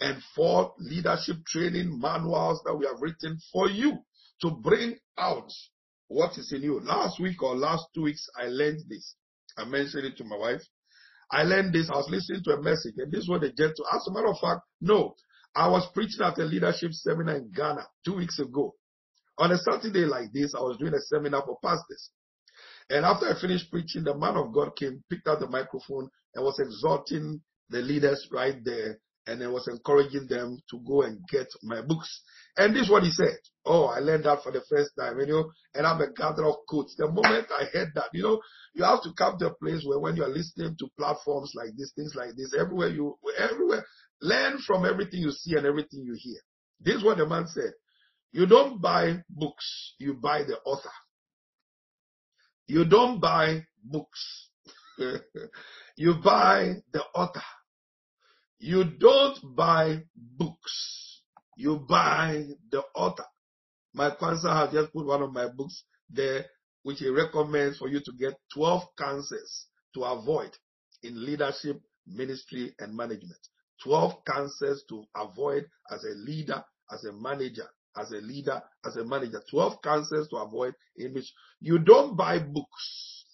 and 0.00 0.22
four 0.34 0.74
leadership 0.78 1.36
training 1.46 1.98
manuals 1.98 2.60
that 2.66 2.74
we 2.74 2.84
have 2.84 3.00
written 3.00 3.38
for 3.52 3.70
you 3.70 3.98
to 4.42 4.50
bring 4.50 4.96
out 5.16 5.50
what 6.08 6.36
is 6.38 6.52
in 6.52 6.62
you. 6.62 6.80
Last 6.80 7.20
week 7.20 7.42
or 7.42 7.56
last 7.56 7.86
two 7.94 8.02
weeks, 8.02 8.26
I 8.36 8.46
learned 8.46 8.80
this. 8.88 9.14
I 9.56 9.64
mentioned 9.64 10.04
it 10.04 10.16
to 10.18 10.24
my 10.24 10.36
wife. 10.36 10.62
I 11.30 11.42
learned 11.42 11.72
this. 11.72 11.90
I 11.90 11.96
was 11.96 12.08
listening 12.10 12.42
to 12.44 12.52
a 12.52 12.62
message, 12.62 12.94
and 12.98 13.10
this 13.10 13.22
is 13.22 13.28
what 13.28 13.40
they 13.40 13.50
get 13.50 13.74
to. 13.74 13.84
As 13.92 14.06
a 14.06 14.12
matter 14.12 14.28
of 14.28 14.38
fact, 14.38 14.60
no, 14.80 15.14
I 15.54 15.68
was 15.68 15.88
preaching 15.94 16.24
at 16.24 16.38
a 16.38 16.44
leadership 16.44 16.92
seminar 16.92 17.36
in 17.36 17.50
Ghana 17.50 17.86
two 18.04 18.16
weeks 18.16 18.38
ago. 18.38 18.74
On 19.38 19.50
a 19.50 19.58
Saturday 19.58 20.04
like 20.04 20.32
this, 20.32 20.54
I 20.54 20.60
was 20.60 20.76
doing 20.78 20.94
a 20.94 21.00
seminar 21.00 21.42
for 21.44 21.58
pastors. 21.62 22.10
And 22.90 23.04
after 23.04 23.26
I 23.26 23.40
finished 23.40 23.70
preaching, 23.70 24.04
the 24.04 24.16
man 24.16 24.36
of 24.36 24.52
God 24.52 24.76
came, 24.76 25.02
picked 25.10 25.26
up 25.26 25.40
the 25.40 25.48
microphone, 25.48 26.08
and 26.34 26.44
was 26.44 26.60
exhorting 26.60 27.40
the 27.70 27.78
leaders 27.78 28.28
right 28.30 28.62
there 28.62 28.98
and 29.26 29.42
I 29.42 29.48
was 29.48 29.68
encouraging 29.68 30.26
them 30.28 30.58
to 30.70 30.80
go 30.86 31.02
and 31.02 31.20
get 31.28 31.46
my 31.62 31.80
books. 31.80 32.22
And 32.56 32.74
this 32.74 32.84
is 32.84 32.90
what 32.90 33.02
he 33.02 33.10
said. 33.10 33.36
Oh, 33.66 33.86
I 33.86 33.98
learned 33.98 34.24
that 34.24 34.42
for 34.42 34.52
the 34.52 34.62
first 34.68 34.90
time, 34.98 35.18
you 35.18 35.26
know, 35.26 35.50
and 35.74 35.86
I'm 35.86 36.00
a 36.00 36.12
gatherer 36.12 36.48
of 36.48 36.56
quotes. 36.68 36.94
The 36.96 37.08
moment 37.08 37.48
I 37.50 37.64
heard 37.72 37.88
that, 37.94 38.10
you 38.12 38.22
know, 38.22 38.40
you 38.74 38.84
have 38.84 39.02
to 39.02 39.10
come 39.16 39.38
to 39.38 39.46
a 39.48 39.54
place 39.54 39.82
where 39.84 39.98
when 39.98 40.16
you're 40.16 40.28
listening 40.28 40.76
to 40.78 40.88
platforms 40.96 41.52
like 41.54 41.70
this, 41.76 41.92
things 41.96 42.14
like 42.14 42.36
this, 42.36 42.54
everywhere 42.58 42.88
you, 42.88 43.18
everywhere, 43.38 43.84
learn 44.20 44.58
from 44.66 44.84
everything 44.84 45.20
you 45.20 45.32
see 45.32 45.56
and 45.56 45.66
everything 45.66 46.04
you 46.04 46.14
hear. 46.16 46.38
This 46.80 46.96
is 46.96 47.04
what 47.04 47.18
the 47.18 47.26
man 47.26 47.46
said. 47.48 47.72
You 48.32 48.46
don't 48.46 48.80
buy 48.80 49.22
books, 49.28 49.94
you 49.98 50.14
buy 50.14 50.44
the 50.44 50.58
author. 50.64 50.90
You 52.66 52.84
don't 52.84 53.20
buy 53.20 53.64
books. 53.82 54.48
you 55.96 56.14
buy 56.22 56.74
the 56.92 57.02
author. 57.14 57.42
You 58.58 58.84
don't 58.84 59.54
buy 59.54 60.02
books. 60.16 61.03
You 61.56 61.76
buy 61.88 62.46
the 62.70 62.82
author. 62.94 63.24
My 63.92 64.10
sponsor 64.12 64.50
has 64.50 64.72
just 64.72 64.92
put 64.92 65.06
one 65.06 65.22
of 65.22 65.32
my 65.32 65.48
books 65.48 65.84
there, 66.10 66.46
which 66.82 66.98
he 66.98 67.08
recommends 67.08 67.78
for 67.78 67.88
you 67.88 68.00
to 68.00 68.12
get 68.18 68.34
12 68.54 68.82
cancers 68.98 69.66
to 69.94 70.04
avoid 70.04 70.50
in 71.02 71.24
leadership, 71.24 71.80
ministry, 72.06 72.74
and 72.78 72.96
management. 72.96 73.38
12 73.84 74.24
cancers 74.24 74.82
to 74.88 75.04
avoid 75.16 75.66
as 75.90 76.04
a 76.04 76.14
leader, 76.16 76.64
as 76.90 77.04
a 77.04 77.12
manager, 77.12 77.66
as 77.96 78.10
a 78.10 78.16
leader, 78.16 78.62
as 78.84 78.96
a 78.96 79.04
manager. 79.04 79.42
12 79.50 79.82
cancers 79.82 80.28
to 80.28 80.36
avoid 80.36 80.74
in 80.96 81.14
which 81.14 81.32
you 81.60 81.78
don't 81.78 82.16
buy 82.16 82.38
books. 82.38 83.24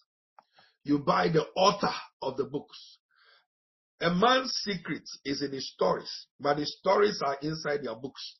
You 0.84 0.98
buy 0.98 1.28
the 1.28 1.46
author 1.56 1.94
of 2.22 2.36
the 2.36 2.44
books. 2.44 2.98
A 4.02 4.14
man's 4.14 4.52
secret 4.64 5.02
is 5.26 5.42
in 5.42 5.52
his 5.52 5.70
stories, 5.72 6.26
but 6.40 6.56
his 6.58 6.74
stories 6.78 7.20
are 7.20 7.36
inside 7.42 7.84
their 7.84 7.94
books. 7.94 8.38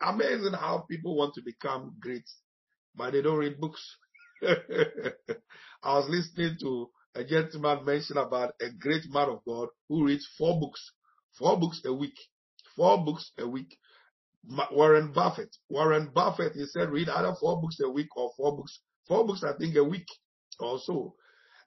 Amazing 0.00 0.54
how 0.54 0.86
people 0.90 1.16
want 1.16 1.34
to 1.34 1.42
become 1.42 1.96
great, 2.00 2.24
but 2.94 3.12
they 3.12 3.20
don't 3.20 3.38
read 3.38 3.60
books. 3.60 3.82
I 4.42 5.98
was 5.98 6.08
listening 6.08 6.56
to 6.62 6.90
a 7.14 7.24
gentleman 7.24 7.84
mention 7.84 8.16
about 8.16 8.54
a 8.60 8.70
great 8.70 9.02
man 9.10 9.28
of 9.28 9.44
God 9.46 9.68
who 9.88 10.06
reads 10.06 10.26
four 10.38 10.58
books, 10.58 10.92
four 11.38 11.58
books 11.60 11.82
a 11.84 11.92
week, 11.92 12.16
four 12.74 13.04
books 13.04 13.32
a 13.38 13.46
week. 13.46 13.76
Warren 14.70 15.12
Buffett, 15.12 15.54
Warren 15.68 16.10
Buffett, 16.14 16.54
he 16.54 16.64
said 16.66 16.90
read 16.90 17.10
either 17.10 17.34
four 17.38 17.60
books 17.60 17.78
a 17.84 17.90
week 17.90 18.08
or 18.16 18.30
four 18.36 18.56
books, 18.56 18.80
four 19.06 19.26
books 19.26 19.42
I 19.44 19.58
think 19.58 19.76
a 19.76 19.84
week 19.84 20.06
or 20.58 20.78
so. 20.78 21.16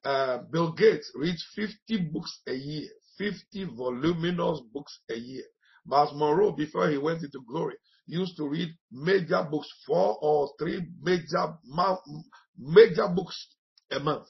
Uh, 0.04 0.40
Bill 0.52 0.72
Gates 0.72 1.12
reads 1.14 1.46
50 1.56 2.10
books 2.12 2.42
a 2.48 2.54
year. 2.54 2.90
50 3.20 3.76
voluminous 3.76 4.62
books 4.74 5.00
a 5.12 5.16
year. 5.16 5.44
Myles 5.86 6.14
Munroe, 6.14 6.54
before 6.54 6.90
he 6.90 6.98
went 6.98 7.22
into 7.24 7.42
glory, 7.48 7.76
used 8.08 8.38
to 8.38 8.48
read 8.48 8.70
major 8.92 9.46
books, 9.50 9.68
four 9.86 10.18
or 10.22 10.50
three 10.58 10.82
major, 11.02 11.58
major 12.58 13.08
books 13.10 13.48
a 13.92 14.00
month. 14.00 14.28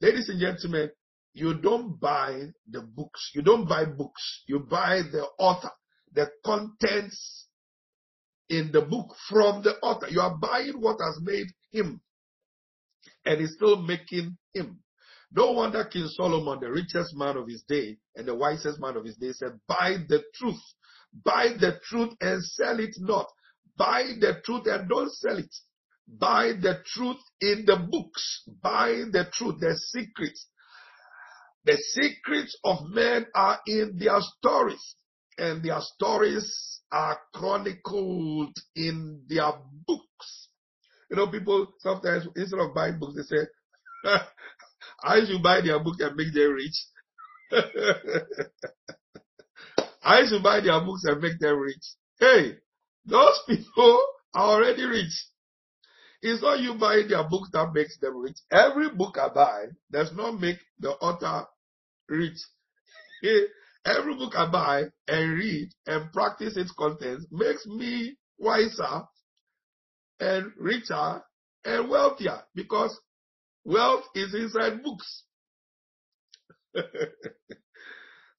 Ladies 0.00 0.28
and 0.28 0.40
gentlemen, 0.40 0.90
you 1.34 1.54
don't 1.54 1.98
buy 2.00 2.42
the 2.68 2.80
books. 2.80 3.30
You 3.34 3.42
don't 3.42 3.68
buy 3.68 3.84
books. 3.84 4.42
You 4.46 4.60
buy 4.60 5.02
the 5.10 5.26
author, 5.38 5.70
the 6.12 6.28
contents 6.44 7.46
in 8.48 8.70
the 8.72 8.82
book 8.82 9.14
from 9.28 9.62
the 9.62 9.76
author. 9.82 10.08
You 10.08 10.20
are 10.20 10.36
buying 10.36 10.80
what 10.80 10.98
has 11.00 11.18
made 11.22 11.46
him 11.70 12.00
and 13.24 13.40
is 13.40 13.54
still 13.54 13.80
making 13.82 14.36
him. 14.52 14.80
No 15.34 15.52
wonder 15.52 15.84
King 15.84 16.08
Solomon, 16.08 16.60
the 16.60 16.70
richest 16.70 17.16
man 17.16 17.36
of 17.36 17.48
his 17.48 17.62
day 17.62 17.96
and 18.16 18.26
the 18.26 18.34
wisest 18.34 18.80
man 18.80 18.96
of 18.96 19.04
his 19.04 19.16
day, 19.16 19.32
said, 19.32 19.58
Buy 19.66 19.96
the 20.08 20.22
truth. 20.34 20.60
Buy 21.24 21.54
the 21.58 21.78
truth 21.84 22.14
and 22.20 22.42
sell 22.42 22.78
it 22.80 22.94
not. 22.98 23.26
Buy 23.76 24.02
the 24.20 24.40
truth 24.44 24.66
and 24.66 24.88
don't 24.88 25.10
sell 25.10 25.38
it. 25.38 25.54
Buy 26.06 26.52
the 26.60 26.82
truth 26.84 27.20
in 27.40 27.64
the 27.66 27.76
books. 27.76 28.42
Buy 28.62 29.04
the 29.10 29.26
truth, 29.32 29.60
the 29.60 29.74
secrets. 29.76 30.46
The 31.64 31.76
secrets 31.76 32.58
of 32.64 32.78
men 32.90 33.26
are 33.34 33.60
in 33.66 33.96
their 33.96 34.20
stories, 34.20 34.96
and 35.38 35.62
their 35.62 35.80
stories 35.80 36.80
are 36.90 37.18
chronicled 37.32 38.56
in 38.74 39.22
their 39.28 39.52
books. 39.86 40.48
You 41.08 41.16
know, 41.16 41.28
people 41.28 41.68
sometimes, 41.78 42.26
instead 42.36 42.58
of 42.58 42.74
buying 42.74 42.98
books, 42.98 43.14
they 43.16 43.36
say, 43.36 43.46
I 45.04 45.24
should 45.24 45.42
buy 45.42 45.60
their 45.60 45.78
book 45.80 45.96
and 46.00 46.16
make 46.16 46.32
them 46.32 46.52
rich. 46.52 46.86
I 50.02 50.26
should 50.26 50.42
buy 50.42 50.60
their 50.60 50.80
books 50.80 51.04
and 51.04 51.20
make 51.20 51.38
them 51.38 51.58
rich. 51.58 51.84
Hey, 52.18 52.56
those 53.04 53.40
people 53.46 54.00
are 54.34 54.54
already 54.54 54.84
rich. 54.84 55.12
It's 56.22 56.42
not 56.42 56.60
you 56.60 56.74
buying 56.74 57.08
their 57.08 57.24
books 57.24 57.50
that 57.52 57.72
makes 57.74 57.98
them 57.98 58.16
rich. 58.16 58.36
Every 58.50 58.90
book 58.90 59.18
I 59.18 59.28
buy 59.28 59.66
does 59.90 60.12
not 60.14 60.40
make 60.40 60.58
the 60.78 60.90
author 60.90 61.46
rich. 62.08 62.38
Every 63.84 64.14
book 64.14 64.34
I 64.36 64.48
buy 64.50 64.84
and 65.08 65.32
read 65.32 65.70
and 65.86 66.12
practice 66.12 66.56
its 66.56 66.72
contents 66.72 67.26
makes 67.32 67.66
me 67.66 68.16
wiser 68.38 69.02
and 70.20 70.52
richer 70.56 71.22
and 71.64 71.88
wealthier 71.88 72.42
because 72.54 72.96
wealth 73.64 74.04
is 74.14 74.34
inside 74.34 74.82
books. 74.82 75.24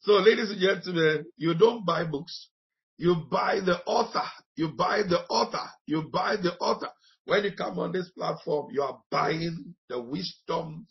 so, 0.02 0.14
ladies 0.14 0.50
and 0.52 0.60
gentlemen, 0.60 1.26
you 1.38 1.54
don't 1.54 1.86
buy 1.86 2.04
books. 2.04 2.50
You 2.98 3.16
buy 3.30 3.60
the 3.60 3.82
author. 3.86 4.28
You 4.56 4.70
buy 4.70 5.02
the 5.04 5.22
author. 5.30 5.70
You 5.86 6.10
buy 6.12 6.36
the 6.42 6.56
author. 6.60 6.90
When 7.26 7.44
you 7.44 7.52
come 7.54 7.80
on 7.80 7.92
this 7.92 8.10
platform, 8.10 8.68
you 8.72 8.82
are 8.82 9.00
buying 9.10 9.76
the 9.90 10.02
wisdom 10.02 10.88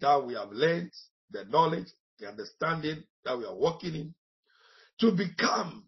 that 0.00 0.24
we 0.26 0.34
have 0.34 0.50
learned, 0.50 0.90
the 1.30 1.44
knowledge, 1.44 1.88
the 2.18 2.28
understanding 2.28 3.04
that 3.24 3.38
we 3.38 3.44
are 3.44 3.54
walking 3.54 3.94
in 3.94 4.14
to 5.00 5.12
become 5.12 5.84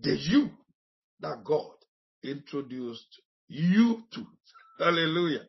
the 0.00 0.16
you 0.16 0.50
that 1.20 1.44
God 1.44 1.72
introduced 2.22 3.20
you 3.48 4.02
to. 4.12 4.26
Hallelujah. 4.78 5.46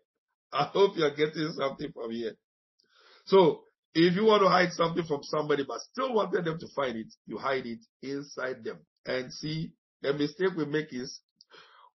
I 0.52 0.66
hope 0.66 0.98
you're 0.98 1.16
getting 1.16 1.52
something 1.58 1.92
from 1.94 2.12
here. 2.12 2.34
So, 3.26 3.64
if 3.94 4.16
you 4.16 4.26
want 4.26 4.44
to 4.44 4.50
hide 4.50 4.72
something 4.72 5.04
from 5.06 5.24
somebody 5.24 5.64
but 5.68 5.80
still 5.82 6.14
wanted 6.14 6.46
them 6.46 6.60
to 6.60 6.68
find 6.76 6.96
it, 6.96 7.08
you 7.26 7.38
hide 7.38 7.66
it 7.66 7.80
inside 8.02 8.64
them. 8.64 8.80
And 9.06 9.32
see, 9.34 9.72
the 10.02 10.14
mistake 10.14 10.52
we 10.56 10.66
make 10.66 10.94
is 10.94 11.20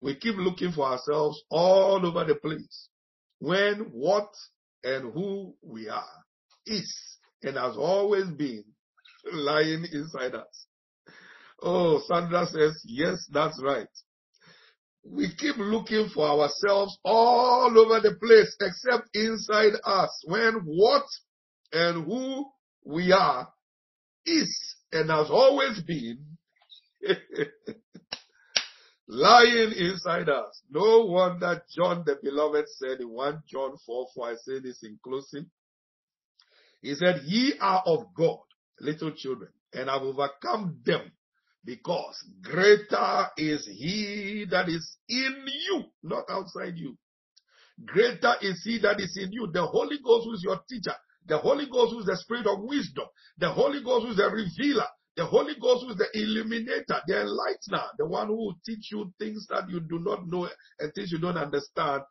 we 0.01 0.15
keep 0.15 0.35
looking 0.35 0.71
for 0.71 0.85
ourselves 0.85 1.41
all 1.49 2.05
over 2.05 2.25
the 2.25 2.35
place 2.35 2.89
when 3.39 3.89
what 3.91 4.29
and 4.83 5.13
who 5.13 5.55
we 5.61 5.89
are 5.89 6.03
is 6.65 6.93
and 7.41 7.57
has 7.57 7.75
always 7.77 8.25
been 8.31 8.63
lying 9.33 9.85
inside 9.91 10.35
us. 10.35 10.67
Oh, 11.61 12.01
Sandra 12.07 12.45
says, 12.47 12.81
yes, 12.85 13.25
that's 13.31 13.61
right. 13.63 13.87
We 15.05 15.33
keep 15.35 15.57
looking 15.57 16.09
for 16.13 16.25
ourselves 16.25 16.97
all 17.03 17.77
over 17.77 17.99
the 17.99 18.15
place 18.15 18.55
except 18.61 19.09
inside 19.13 19.73
us 19.83 20.23
when 20.25 20.61
what 20.65 21.03
and 21.73 22.05
who 22.05 22.45
we 22.85 23.11
are 23.11 23.51
is 24.25 24.75
and 24.91 25.09
has 25.09 25.29
always 25.29 25.81
been 25.81 26.19
lying 29.07 29.73
inside 29.73 30.29
us. 30.29 30.61
No 30.69 31.05
wonder 31.05 31.61
John 31.75 32.03
the 32.05 32.17
beloved 32.21 32.65
said 32.77 33.01
in 33.01 33.09
1 33.09 33.43
John 33.47 33.77
4 33.85 34.07
4, 34.15 34.29
I 34.29 34.35
say 34.35 34.59
this 34.59 34.83
inclusive. 34.83 35.45
He 36.81 36.95
said, 36.95 37.21
Ye 37.25 37.53
are 37.59 37.83
of 37.85 38.13
God, 38.15 38.39
little 38.79 39.11
children, 39.11 39.51
and 39.73 39.89
have 39.89 40.01
overcome 40.01 40.81
them, 40.85 41.11
because 41.65 42.15
greater 42.41 43.27
is 43.37 43.65
he 43.65 44.45
that 44.49 44.67
is 44.67 44.97
in 45.07 45.45
you, 45.67 45.83
not 46.03 46.25
outside 46.29 46.77
you. 46.77 46.97
Greater 47.85 48.33
is 48.41 48.61
he 48.63 48.79
that 48.79 48.99
is 48.99 49.17
in 49.21 49.31
you. 49.31 49.49
The 49.51 49.65
Holy 49.65 49.97
Ghost 50.03 50.25
who 50.25 50.33
is 50.33 50.43
your 50.43 50.59
teacher. 50.69 50.95
The 51.25 51.37
Holy 51.37 51.65
Ghost 51.71 51.93
who 51.93 51.99
is 51.99 52.05
the 52.05 52.17
spirit 52.17 52.47
of 52.47 52.59
wisdom. 52.61 53.05
The 53.37 53.49
Holy 53.49 53.81
Ghost 53.83 54.05
who 54.05 54.11
is 54.11 54.17
the 54.17 54.29
revealer. 54.29 54.87
The 55.15 55.25
Holy 55.25 55.53
Ghost 55.59 55.85
who 55.85 55.91
is 55.91 55.97
the 55.97 56.09
illuminator, 56.13 57.01
the 57.07 57.13
enlightener, 57.13 57.87
the 57.97 58.05
one 58.05 58.27
who 58.27 58.35
will 58.35 58.55
teach 58.65 58.91
you 58.91 59.13
things 59.19 59.47
that 59.49 59.69
you 59.69 59.79
do 59.79 59.99
not 59.99 60.27
know 60.27 60.49
and 60.79 60.93
things 60.93 61.11
you 61.11 61.19
don't 61.19 61.37
understand, 61.37 62.03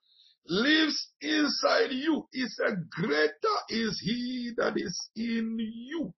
lives 0.46 1.10
inside 1.20 1.90
you. 1.90 2.26
He 2.32 2.46
said, 2.48 2.88
Greater 2.90 3.58
is 3.68 4.00
he 4.04 4.52
that 4.56 4.74
is 4.76 5.10
in 5.16 5.58
you 5.58 6.12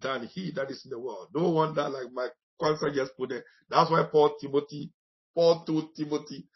than 0.00 0.26
he 0.26 0.52
that 0.52 0.70
is 0.70 0.82
in 0.84 0.90
the 0.90 0.98
world. 0.98 1.28
No 1.34 1.50
wonder, 1.50 1.88
like 1.88 2.12
my 2.12 2.28
concert 2.62 2.94
just 2.94 3.16
put 3.16 3.32
it. 3.32 3.44
That's 3.68 3.90
why 3.90 4.04
Paul 4.10 4.34
Timothy, 4.40 4.92
Paul 5.34 5.64
told 5.64 5.94
Timothy, 5.96 6.46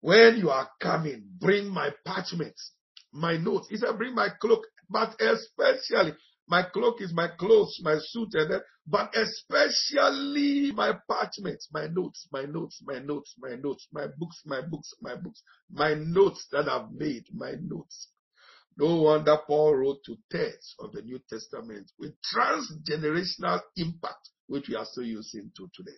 when 0.00 0.36
you 0.36 0.50
are 0.50 0.68
coming, 0.80 1.24
bring 1.40 1.68
my 1.68 1.90
parchments, 2.04 2.72
my 3.12 3.36
notes. 3.36 3.68
He 3.70 3.76
said, 3.76 3.96
bring 3.96 4.14
my 4.14 4.28
cloak, 4.40 4.62
but 4.90 5.16
especially 5.20 6.14
my 6.48 6.62
cloak 6.62 7.00
is 7.00 7.12
my 7.12 7.28
clothes, 7.38 7.80
my 7.82 7.96
suit, 7.98 8.28
and 8.34 8.52
then, 8.52 8.60
but 8.86 9.12
especially 9.16 10.70
my 10.72 10.92
parchments, 11.08 11.68
my 11.72 11.88
notes, 11.88 12.28
my 12.30 12.44
notes, 12.44 12.80
my 12.86 12.98
notes, 13.00 13.34
my 13.40 13.56
notes, 13.56 13.88
my 13.92 14.06
books, 14.16 14.42
my 14.44 14.60
books, 14.60 14.94
my 15.00 15.16
books, 15.16 15.42
my 15.70 15.94
notes 15.94 16.46
that 16.52 16.68
I've 16.68 16.92
made, 16.92 17.24
my 17.32 17.54
notes. 17.60 18.10
No 18.78 19.02
wonder 19.02 19.36
Paul 19.46 19.74
wrote 19.74 20.04
to 20.04 20.16
thirds 20.30 20.76
of 20.78 20.92
the 20.92 21.02
New 21.02 21.18
Testament 21.28 21.90
with 21.98 22.12
transgenerational 22.32 23.60
impact, 23.76 24.30
which 24.46 24.68
we 24.68 24.76
are 24.76 24.84
still 24.84 25.04
using 25.04 25.50
to 25.56 25.68
today. 25.74 25.96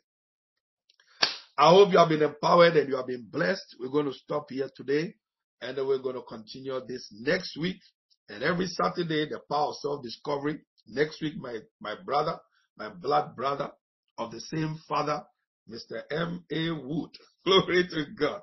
I 1.56 1.70
hope 1.70 1.92
you 1.92 1.98
have 1.98 2.08
been 2.08 2.22
empowered 2.22 2.76
and 2.76 2.88
you 2.88 2.96
have 2.96 3.08
been 3.08 3.26
blessed. 3.30 3.76
We're 3.80 3.90
going 3.90 4.06
to 4.06 4.12
stop 4.12 4.46
here 4.50 4.70
today 4.76 5.14
and 5.60 5.76
then 5.76 5.86
we're 5.86 5.98
going 5.98 6.14
to 6.14 6.22
continue 6.22 6.80
this 6.86 7.08
next 7.12 7.56
week. 7.58 7.80
And 8.28 8.42
every 8.42 8.66
Saturday, 8.66 9.28
the 9.28 9.40
power 9.50 9.68
of 9.68 9.76
self-discovery. 9.76 10.60
Next 10.86 11.20
week, 11.20 11.34
my, 11.36 11.58
my 11.80 11.94
brother, 12.04 12.38
my 12.76 12.90
blood 12.90 13.34
brother 13.34 13.70
of 14.18 14.30
the 14.30 14.40
same 14.40 14.78
father, 14.88 15.22
Mr. 15.68 16.02
M.A. 16.10 16.70
Wood. 16.70 17.10
Glory 17.44 17.88
to 17.88 18.04
God. 18.18 18.42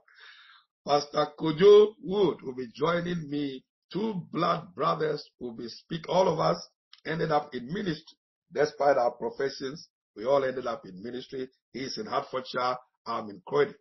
Pastor 0.86 1.28
Kojo 1.40 1.94
Wood 2.04 2.42
will 2.44 2.56
be 2.56 2.68
joining 2.76 3.30
me. 3.30 3.64
Two 3.92 4.22
blood 4.32 4.76
brothers 4.76 5.24
will 5.40 5.54
be 5.54 5.68
speak. 5.68 6.08
All 6.10 6.28
of 6.28 6.40
us 6.40 6.58
ended 7.06 7.32
up 7.32 7.56
in 7.56 7.72
ministry. 7.72 8.18
Despite 8.54 8.98
our 8.98 9.12
professions, 9.12 9.90
we 10.16 10.26
all 10.26 10.44
ended 10.44 10.68
up 10.68 10.86
in 10.86 11.04
ministry. 11.04 11.50
He's 11.74 11.98
in 11.98 12.06
Hertfordshire. 12.06 12.78
I'm 13.06 13.30
in 13.30 13.42
Croydon. 13.46 13.76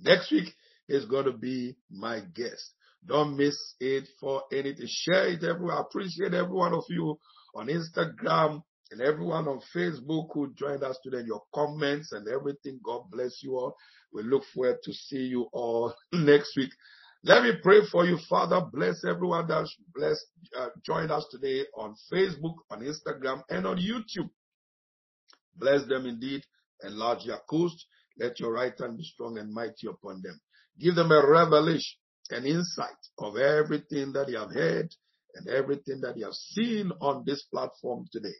Next 0.00 0.30
week 0.30 0.54
is 0.88 1.04
going 1.06 1.26
to 1.26 1.32
be 1.32 1.76
my 1.90 2.20
guest. 2.34 2.72
Don't 3.04 3.36
miss 3.36 3.56
it 3.80 4.08
for 4.20 4.42
anything. 4.52 4.86
Share 4.86 5.28
it 5.28 5.42
everywhere. 5.42 5.76
I 5.76 5.80
appreciate 5.80 6.34
every 6.34 6.54
one 6.54 6.72
of 6.72 6.84
you 6.88 7.18
on 7.54 7.66
Instagram 7.66 8.62
and 8.92 9.00
everyone 9.00 9.48
on 9.48 9.60
Facebook 9.74 10.28
who 10.32 10.52
joined 10.54 10.84
us 10.84 10.98
today. 11.02 11.22
Your 11.26 11.42
comments 11.52 12.12
and 12.12 12.28
everything. 12.28 12.78
God 12.84 13.10
bless 13.10 13.42
you 13.42 13.56
all. 13.56 13.74
We 14.12 14.22
look 14.22 14.44
forward 14.54 14.78
to 14.84 14.92
see 14.92 15.24
you 15.24 15.48
all 15.52 15.94
next 16.12 16.56
week. 16.56 16.70
Let 17.24 17.44
me 17.44 17.52
pray 17.62 17.80
for 17.90 18.04
you, 18.04 18.18
Father. 18.28 18.60
Bless 18.72 19.04
everyone 19.04 19.46
that's 19.46 19.74
blessed, 19.94 20.26
uh, 20.58 20.68
joined 20.84 21.12
us 21.12 21.24
today 21.30 21.64
on 21.76 21.94
Facebook, 22.12 22.54
on 22.70 22.80
Instagram, 22.80 23.42
and 23.48 23.64
on 23.64 23.78
YouTube. 23.78 24.28
Bless 25.56 25.86
them 25.86 26.06
indeed. 26.06 26.42
Enlarge 26.82 27.24
your 27.24 27.40
coast. 27.48 27.86
Let 28.18 28.40
your 28.40 28.52
right 28.52 28.74
hand 28.78 28.98
be 28.98 29.04
strong 29.04 29.38
and 29.38 29.52
mighty 29.52 29.86
upon 29.88 30.22
them. 30.22 30.40
Give 30.78 30.94
them 30.94 31.12
a 31.12 31.26
revelation 31.26 31.98
an 32.32 32.46
insight 32.46 32.88
of 33.18 33.36
everything 33.36 34.12
that 34.12 34.28
you 34.28 34.38
have 34.38 34.52
heard 34.52 34.88
and 35.34 35.48
everything 35.48 36.00
that 36.00 36.16
you 36.16 36.24
have 36.24 36.34
seen 36.34 36.90
on 37.00 37.24
this 37.26 37.42
platform 37.52 38.06
today. 38.12 38.34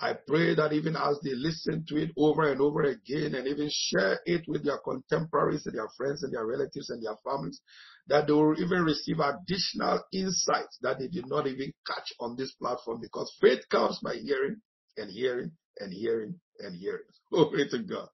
I 0.00 0.14
pray 0.26 0.54
that 0.56 0.72
even 0.72 0.96
as 0.96 1.20
they 1.22 1.34
listen 1.34 1.84
to 1.88 1.96
it 1.96 2.10
over 2.16 2.50
and 2.50 2.60
over 2.60 2.82
again 2.82 3.34
and 3.34 3.46
even 3.46 3.70
share 3.70 4.20
it 4.26 4.42
with 4.48 4.64
their 4.64 4.78
contemporaries 4.78 5.66
and 5.66 5.76
their 5.76 5.88
friends 5.96 6.24
and 6.24 6.32
their 6.34 6.46
relatives 6.46 6.90
and 6.90 7.02
their 7.02 7.16
families, 7.24 7.60
that 8.08 8.26
they 8.26 8.32
will 8.32 8.60
even 8.60 8.82
receive 8.82 9.20
additional 9.20 10.02
insights 10.12 10.78
that 10.82 10.98
they 10.98 11.08
did 11.08 11.28
not 11.28 11.46
even 11.46 11.72
catch 11.86 12.12
on 12.20 12.36
this 12.36 12.52
platform 12.54 13.00
because 13.00 13.32
faith 13.40 13.60
comes 13.70 14.00
by 14.02 14.14
hearing 14.16 14.56
and 14.96 15.10
hearing 15.10 15.52
and 15.78 15.92
hearing 15.92 16.38
and 16.60 16.76
hearing. 16.76 17.02
Glory 17.32 17.68
to 17.70 17.78
God. 17.80 18.08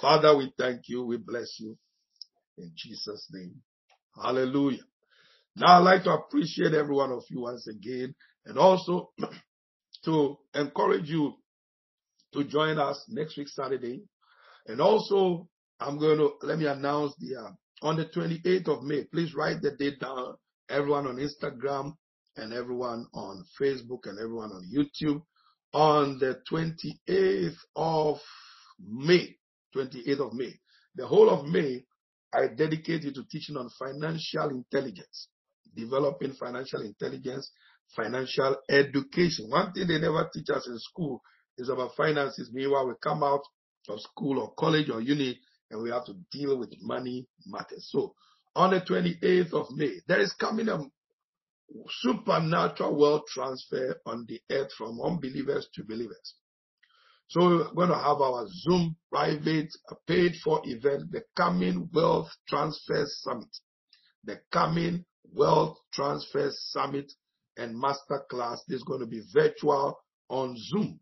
Father, 0.00 0.36
we 0.36 0.52
thank 0.58 0.82
you. 0.88 1.04
We 1.04 1.16
bless 1.16 1.56
you 1.58 1.76
in 2.58 2.72
Jesus' 2.76 3.28
name. 3.32 3.56
Hallelujah. 4.20 4.82
Now 5.56 5.78
I'd 5.78 5.84
like 5.84 6.04
to 6.04 6.10
appreciate 6.10 6.74
every 6.74 6.94
one 6.94 7.12
of 7.12 7.22
you 7.30 7.40
once 7.40 7.66
again 7.66 8.14
and 8.44 8.58
also 8.58 9.10
to 10.04 10.36
encourage 10.54 11.08
you 11.08 11.34
to 12.34 12.44
join 12.44 12.78
us 12.78 13.02
next 13.08 13.36
week 13.38 13.48
Saturday. 13.48 14.02
And 14.66 14.80
also 14.80 15.48
I'm 15.80 15.98
going 15.98 16.18
to 16.18 16.32
let 16.42 16.58
me 16.58 16.66
announce 16.66 17.14
the 17.18 17.36
uh, 17.36 17.50
on 17.82 17.96
the 17.96 18.06
28th 18.06 18.68
of 18.68 18.82
May. 18.82 19.04
Please 19.04 19.34
write 19.34 19.60
the 19.60 19.72
date 19.72 20.00
down. 20.00 20.34
Everyone 20.68 21.06
on 21.06 21.16
Instagram 21.16 21.92
and 22.36 22.52
everyone 22.52 23.06
on 23.14 23.44
Facebook 23.60 24.00
and 24.04 24.18
everyone 24.18 24.50
on 24.50 24.68
YouTube 24.74 25.22
on 25.76 26.18
the 26.18 26.40
28th 26.50 27.58
of 27.76 28.18
May. 28.80 29.36
28th 29.76 30.28
of 30.28 30.32
May. 30.32 30.54
The 30.94 31.06
whole 31.06 31.28
of 31.28 31.46
May, 31.46 31.84
I 32.32 32.46
dedicate 32.48 33.02
to 33.02 33.24
teaching 33.30 33.58
on 33.58 33.68
financial 33.78 34.48
intelligence, 34.48 35.28
developing 35.76 36.32
financial 36.32 36.80
intelligence, 36.80 37.50
financial 37.94 38.56
education. 38.70 39.50
One 39.50 39.74
thing 39.74 39.86
they 39.88 39.98
never 39.98 40.26
teach 40.32 40.48
us 40.48 40.66
in 40.66 40.78
school 40.78 41.20
is 41.58 41.68
about 41.68 41.94
finances. 41.94 42.50
Meanwhile, 42.54 42.88
we 42.88 42.94
come 43.02 43.22
out 43.22 43.42
of 43.90 44.00
school 44.00 44.40
or 44.40 44.54
college 44.58 44.88
or 44.88 45.02
uni 45.02 45.38
and 45.70 45.82
we 45.82 45.90
have 45.90 46.06
to 46.06 46.14
deal 46.32 46.58
with 46.58 46.72
money 46.80 47.26
matters. 47.46 47.90
So 47.90 48.14
on 48.54 48.70
the 48.70 48.80
28th 48.80 49.52
of 49.52 49.66
May, 49.72 50.00
there 50.08 50.20
is 50.20 50.32
coming 50.40 50.68
a 50.68 50.78
supernatural 52.02 52.96
wealth 52.96 53.24
transfer 53.28 54.00
on 54.06 54.26
the 54.28 54.40
earth 54.50 54.72
from 54.76 55.00
unbelievers 55.00 55.68
to 55.74 55.84
believers. 55.84 56.34
So 57.28 57.40
we're 57.40 57.74
going 57.74 57.88
to 57.88 57.96
have 57.96 58.20
our 58.20 58.46
Zoom 58.48 58.96
private 59.10 59.68
paid 60.06 60.34
for 60.44 60.60
event, 60.64 61.10
the 61.10 61.22
coming 61.36 61.88
wealth 61.92 62.28
transfer 62.48 63.04
summit, 63.06 63.48
the 64.24 64.40
coming 64.52 65.04
wealth 65.32 65.76
transfer 65.92 66.50
summit 66.52 67.12
and 67.56 67.78
master 67.78 68.22
class. 68.30 68.62
This 68.68 68.78
is 68.78 68.84
going 68.84 69.00
to 69.00 69.06
be 69.06 69.22
virtual 69.34 69.98
on 70.28 70.56
Zoom. 70.56 71.00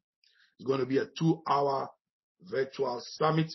It's 0.58 0.66
going 0.66 0.80
to 0.80 0.86
be 0.86 0.98
a 0.98 1.06
two 1.18 1.42
hour 1.46 1.90
virtual 2.42 3.02
summit 3.04 3.52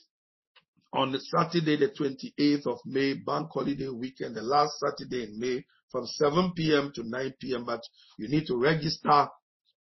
on 0.94 1.12
the 1.12 1.20
Saturday, 1.20 1.78
the 1.78 1.90
28th 1.90 2.68
of 2.68 2.80
May, 2.86 3.14
bank 3.14 3.50
holiday 3.52 3.90
weekend, 3.90 4.36
the 4.36 4.42
last 4.42 4.74
Saturday 4.80 5.24
in 5.24 5.40
May 5.40 5.64
from 5.92 6.06
7 6.06 6.54
p.m. 6.56 6.92
to 6.96 7.04
9 7.04 7.34
p.m. 7.40 7.66
But 7.66 7.82
you 8.18 8.30
need 8.30 8.48
to 8.48 8.58
register 8.58 9.28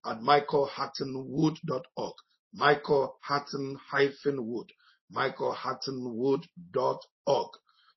at 0.05 0.19
michaelhuttonwood.org. 0.21 2.13
Michael 2.53 3.17
Hutton 3.21 3.77
hyphen 3.91 4.45
wood. 4.45 4.71
michaelhuttonwood.org. 5.13 7.49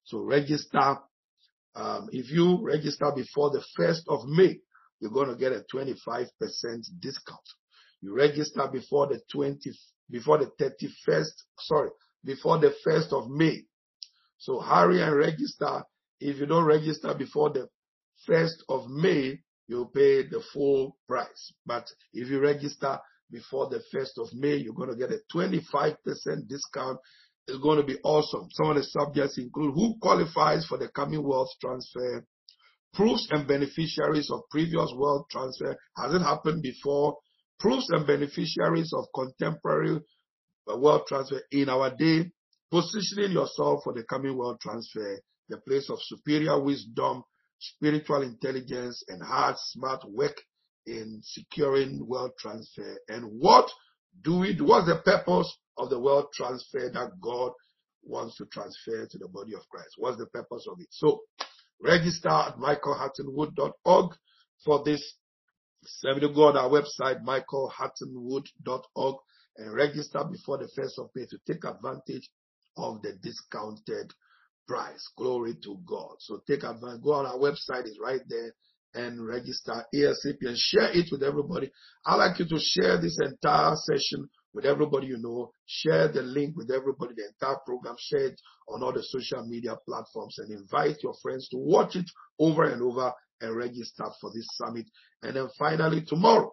So 0.05 0.19
register. 0.21 0.99
Um, 1.75 2.09
if 2.11 2.31
you 2.31 2.59
register 2.63 3.13
before 3.15 3.51
the 3.51 3.63
1st 3.79 4.05
of 4.09 4.27
May, 4.27 4.59
you're 5.01 5.13
going 5.13 5.29
to 5.29 5.37
get 5.37 5.53
a 5.53 5.65
25% 5.73 6.29
discount. 6.99 7.39
You 8.01 8.17
register 8.17 8.67
before 8.73 9.07
the 9.07 9.21
20, 9.31 9.71
before 10.11 10.39
the 10.39 10.51
31st, 10.61 11.29
sorry, 11.61 11.91
before 12.25 12.59
the 12.59 12.75
1st 12.87 13.13
of 13.13 13.29
May. 13.31 13.65
So 14.39 14.61
hurry 14.61 15.03
and 15.03 15.15
register. 15.15 15.85
If 16.21 16.39
you 16.39 16.47
don't 16.47 16.65
register 16.65 17.15
before 17.15 17.51
the 17.51 17.69
1st 18.29 18.62
of 18.69 18.89
May, 18.89 19.41
you'll 19.66 19.87
pay 19.87 20.23
the 20.23 20.43
full 20.53 20.97
price. 21.07 21.53
But 21.66 21.87
if 22.12 22.29
you 22.29 22.41
register 22.41 22.99
before 23.31 23.69
the 23.69 23.83
1st 23.95 24.19
of 24.23 24.29
May, 24.35 24.57
you're 24.57 24.75
going 24.75 24.91
to 24.91 24.97
get 24.97 25.11
a 25.11 25.21
25% 25.35 25.97
discount. 26.49 26.99
It's 27.47 27.59
going 27.59 27.79
to 27.79 27.87
be 27.87 27.99
awesome. 28.03 28.49
Some 28.53 28.71
of 28.71 28.77
the 28.77 28.85
subjects 28.85 29.39
include 29.39 29.75
who 29.75 29.97
qualifies 30.01 30.66
for 30.66 30.79
the 30.79 30.89
coming 30.89 31.23
wealth 31.23 31.51
transfer, 31.61 32.25
proofs 32.95 33.29
and 33.31 33.47
beneficiaries 33.47 34.31
of 34.31 34.41
previous 34.51 34.93
wealth 34.97 35.27
transfer. 35.31 35.77
Has 35.97 36.14
it 36.14 36.23
happened 36.23 36.62
before? 36.62 37.16
Proofs 37.61 37.89
and 37.91 38.07
beneficiaries 38.07 38.93
of 38.95 39.07
contemporary 39.14 40.01
wealth 40.66 41.07
transfer 41.07 41.41
in 41.51 41.69
our 41.69 41.95
day, 41.95 42.31
positioning 42.71 43.33
yourself 43.33 43.81
for 43.85 43.95
the 43.95 44.05
coming 44.05 44.37
wealth 44.37 44.61
transfer, 44.61 45.21
the 45.49 45.57
place 45.59 45.89
of 45.91 45.99
superior 46.03 46.61
wisdom, 46.61 47.23
spiritual 47.59 48.23
intelligence, 48.23 49.03
and 49.09 49.23
hard, 49.23 49.57
smart 49.59 50.03
work 50.09 50.41
in 50.87 51.21
securing 51.23 52.07
wealth 52.07 52.33
transfer. 52.39 52.99
And 53.09 53.25
what 53.39 53.71
do 54.23 54.39
we 54.39 54.55
do? 54.55 54.65
What's 54.65 54.87
the 54.87 55.01
purpose 55.05 55.55
of 55.77 55.91
the 55.91 55.99
wealth 55.99 56.27
transfer 56.35 56.91
that 56.93 57.21
God 57.21 57.53
wants 58.03 58.37
to 58.37 58.47
transfer 58.47 59.07
to 59.07 59.19
the 59.19 59.29
body 59.29 59.55
of 59.55 59.69
Christ? 59.69 59.95
What's 59.97 60.19
the 60.19 60.27
purpose 60.27 60.67
of 60.71 60.81
it? 60.81 60.89
So 60.91 61.21
register 61.81 62.29
at 62.29 62.57
michaelhuttonwood.org 62.57 64.15
for 64.65 64.83
this. 64.85 65.15
Send 65.85 66.21
to 66.21 66.29
go 66.29 66.49
on 66.49 66.57
our 66.57 66.69
website, 66.69 67.23
michaelhuttonwood.org 67.23 69.17
and 69.59 69.75
register 69.75 70.25
before 70.25 70.59
the 70.59 70.69
first 70.75 70.99
of 70.99 71.11
May 71.15 71.27
to 71.27 71.39
take 71.47 71.65
advantage 71.65 72.31
of 72.77 73.03
the 73.03 73.13
discounted 73.23 74.13
price. 74.69 75.11
Glory 75.16 75.55
to 75.64 75.79
God. 75.87 76.16
So 76.21 76.41
take 76.47 76.62
advantage. 76.62 77.03
Go 77.03 77.14
on 77.14 77.27
our 77.27 77.39
website, 77.39 77.87
it's 77.87 77.99
right 78.01 78.21
there 78.29 78.53
and 78.95 79.27
register 79.27 79.85
ASAP 79.95 80.39
and 80.43 80.57
share 80.57 80.91
it 80.93 81.09
with 81.11 81.23
everybody. 81.23 81.71
I'd 82.07 82.16
like 82.16 82.39
you 82.39 82.47
to 82.49 82.59
share 82.59 83.01
this 83.01 83.19
entire 83.23 83.75
session 83.77 84.29
with 84.55 84.64
everybody 84.64 85.09
you 85.09 85.19
know. 85.19 85.51
Share 85.66 86.09
the 86.09 86.23
link 86.23 86.57
with 86.57 86.71
everybody, 86.71 87.14
the 87.16 87.29
entire 87.29 87.59
program. 87.66 87.97
Share 87.99 88.27
it 88.29 88.41
on 88.69 88.83
all 88.83 88.93
the 88.93 89.03
social 89.03 89.47
media 89.47 89.77
platforms 89.87 90.39
and 90.39 90.51
invite 90.51 91.03
your 91.03 91.14
friends 91.23 91.49
to 91.51 91.59
watch 91.59 91.97
it 91.97 92.07
over 92.39 92.64
and 92.64 92.83
over 92.83 93.12
and 93.41 93.57
register 93.57 94.05
for 94.21 94.31
this 94.35 94.49
summit. 94.53 94.87
And 95.23 95.37
then 95.37 95.49
finally, 95.59 96.03
tomorrow, 96.07 96.53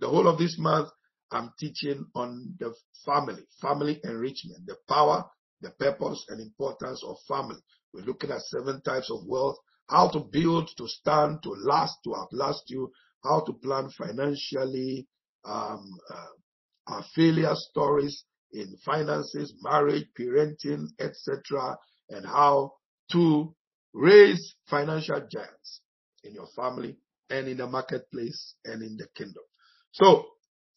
the 0.00 0.08
whole 0.08 0.28
of 0.28 0.38
this 0.38 0.56
month, 0.58 0.88
I'm 1.30 1.52
teaching 1.58 2.04
on 2.14 2.54
the 2.58 2.74
family, 3.04 3.42
family 3.60 4.00
enrichment, 4.04 4.66
the 4.66 4.76
power, 4.88 5.24
the 5.60 5.70
purpose, 5.70 6.24
and 6.28 6.40
importance 6.40 7.02
of 7.04 7.16
family. 7.28 7.60
We're 7.92 8.04
looking 8.04 8.30
at 8.30 8.42
seven 8.42 8.80
types 8.82 9.10
of 9.10 9.26
wealth, 9.26 9.56
how 9.88 10.10
to 10.10 10.20
build, 10.20 10.70
to 10.76 10.88
stand, 10.88 11.42
to 11.42 11.50
last, 11.50 11.98
to 12.04 12.14
outlast 12.14 12.64
you, 12.68 12.90
how 13.24 13.40
to 13.40 13.52
plan 13.52 13.90
financially, 13.90 15.06
um, 15.44 15.98
uh, 16.12 16.26
our 16.88 17.04
failure 17.14 17.54
stories 17.54 18.24
in 18.52 18.76
finances, 18.84 19.54
marriage, 19.62 20.06
parenting, 20.18 20.86
etc., 21.00 21.76
and 22.10 22.24
how 22.26 22.72
to 23.12 23.54
raise 23.92 24.54
financial 24.68 25.20
giants 25.30 25.80
in 26.24 26.34
your 26.34 26.46
family 26.54 26.96
and 27.30 27.48
in 27.48 27.56
the 27.56 27.66
marketplace 27.66 28.54
and 28.64 28.82
in 28.82 28.96
the 28.96 29.06
kingdom. 29.16 29.42
So 29.92 30.26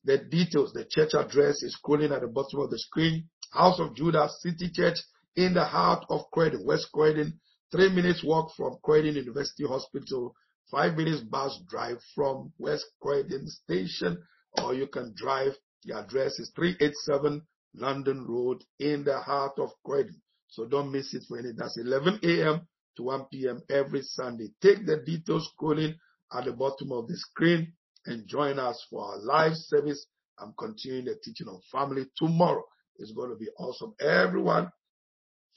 the 0.03 0.17
details, 0.17 0.73
the 0.73 0.85
church 0.89 1.13
address 1.13 1.61
is 1.61 1.77
scrolling 1.77 2.11
at 2.15 2.21
the 2.21 2.27
bottom 2.27 2.61
of 2.61 2.69
the 2.69 2.79
screen. 2.79 3.29
House 3.51 3.79
of 3.79 3.95
Judah 3.95 4.29
City 4.39 4.69
Church 4.71 4.97
in 5.35 5.53
the 5.53 5.65
heart 5.65 6.05
of 6.09 6.29
Croydon, 6.31 6.65
West 6.65 6.89
Croydon. 6.93 7.39
Three 7.71 7.89
minutes 7.89 8.23
walk 8.23 8.51
from 8.55 8.77
Croydon 8.83 9.15
University 9.15 9.65
Hospital. 9.65 10.35
Five 10.69 10.95
minutes 10.95 11.21
bus 11.21 11.59
drive 11.67 11.97
from 12.13 12.53
West 12.59 12.85
Croydon 13.01 13.47
Station, 13.47 14.21
or 14.61 14.73
you 14.73 14.87
can 14.87 15.13
drive. 15.15 15.53
The 15.83 15.97
address 15.97 16.39
is 16.39 16.51
387 16.55 17.41
London 17.73 18.25
Road 18.27 18.63
in 18.79 19.03
the 19.03 19.19
heart 19.19 19.57
of 19.57 19.71
Croydon. 19.83 20.21
So 20.47 20.65
don't 20.67 20.91
miss 20.91 21.13
it 21.13 21.23
for 21.27 21.39
any. 21.39 21.51
That's 21.55 21.77
11 21.77 22.19
a.m. 22.23 22.67
to 22.97 23.03
1 23.03 23.25
p.m. 23.31 23.61
every 23.69 24.01
Sunday. 24.01 24.49
Take 24.61 24.85
the 24.85 24.97
details 25.05 25.49
scrolling 25.53 25.95
at 26.33 26.45
the 26.45 26.53
bottom 26.53 26.91
of 26.91 27.07
the 27.07 27.15
screen 27.17 27.73
and 28.05 28.27
join 28.27 28.59
us 28.59 28.83
for 28.89 29.05
our 29.05 29.19
live 29.19 29.55
service. 29.55 30.05
I'm 30.39 30.53
continuing 30.57 31.05
the 31.05 31.15
teaching 31.23 31.47
on 31.47 31.61
family 31.71 32.05
tomorrow. 32.15 32.63
It's 32.99 33.11
going 33.13 33.31
to 33.31 33.35
be 33.35 33.49
awesome. 33.57 33.93
Everyone, 33.99 34.71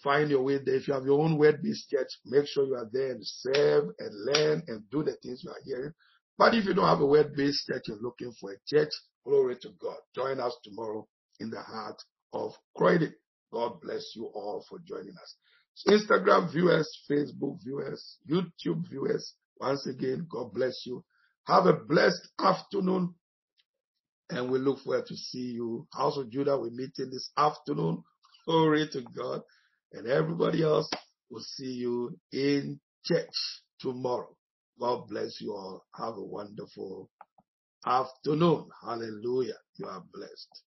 find 0.03 0.31
your 0.31 0.43
way 0.43 0.59
there. 0.65 0.77
If 0.77 0.89
you 0.89 0.95
have 0.95 1.05
your 1.05 1.21
own 1.21 1.37
word-based 1.37 1.91
church, 1.91 2.09
make 2.25 2.47
sure 2.47 2.65
you 2.65 2.75
are 2.75 2.89
there 2.93 3.11
and 3.11 3.21
serve 3.23 3.85
and 3.99 4.25
learn 4.25 4.63
and 4.69 4.89
do 4.91 5.03
the 5.03 5.17
things 5.23 5.43
you 5.45 5.51
are 5.51 5.61
hearing. 5.65 5.93
But 6.39 6.55
if 6.55 6.65
you 6.65 6.75
don't 6.75 6.87
have 6.87 7.01
a 7.01 7.07
word-based 7.07 7.67
church, 7.67 7.83
you're 7.89 7.99
looking 8.01 8.33
for 8.41 8.53
a 8.53 8.57
church, 8.67 8.91
glory 9.25 9.57
to 9.63 9.69
God. 9.81 9.97
Join 10.15 10.41
us 10.41 10.57
tomorrow 10.65 11.07
in 11.41 11.51
the 11.51 11.61
heart 11.61 12.01
of 12.33 12.53
Croydon. 12.77 13.15
God 13.53 13.81
bless 13.83 14.13
you 14.17 14.27
all 14.35 14.65
for 14.69 14.79
joining 14.87 15.15
us. 15.21 15.37
Instagram 15.89 16.51
viewers, 16.53 16.89
Facebook 17.11 17.59
viewers, 17.63 18.19
YouTube 18.29 18.89
viewers, 18.89 19.35
once 19.59 19.87
again, 19.87 20.27
God 20.29 20.53
bless 20.53 20.83
you. 20.85 21.05
Have 21.47 21.67
a 21.67 21.73
blessed 21.73 22.29
afternoon 22.41 23.15
And 24.33 24.51
we 24.51 24.59
look 24.59 24.81
forward 24.81 25.05
to 25.07 25.17
see 25.17 25.53
you. 25.53 25.87
House 25.93 26.17
of 26.17 26.31
Judah, 26.31 26.59
we're 26.59 26.71
meeting 26.71 27.11
this 27.11 27.31
afternoon. 27.37 28.03
Glory 28.47 28.89
to 28.93 29.03
God. 29.15 29.43
And 29.93 30.07
everybody 30.07 30.63
else 30.63 30.89
will 31.31 31.43
see 31.43 31.73
you 31.73 32.19
in 32.33 32.81
church 33.05 33.29
tomorrow. 33.79 34.35
God 34.81 35.07
bless 35.09 35.39
you 35.39 35.53
all. 35.53 35.85
Have 35.95 36.17
a 36.17 36.25
wonderful 36.25 37.11
afternoon. 37.87 38.69
Hallelujah. 38.83 39.59
You 39.77 39.87
are 39.87 40.03
blessed. 40.15 40.63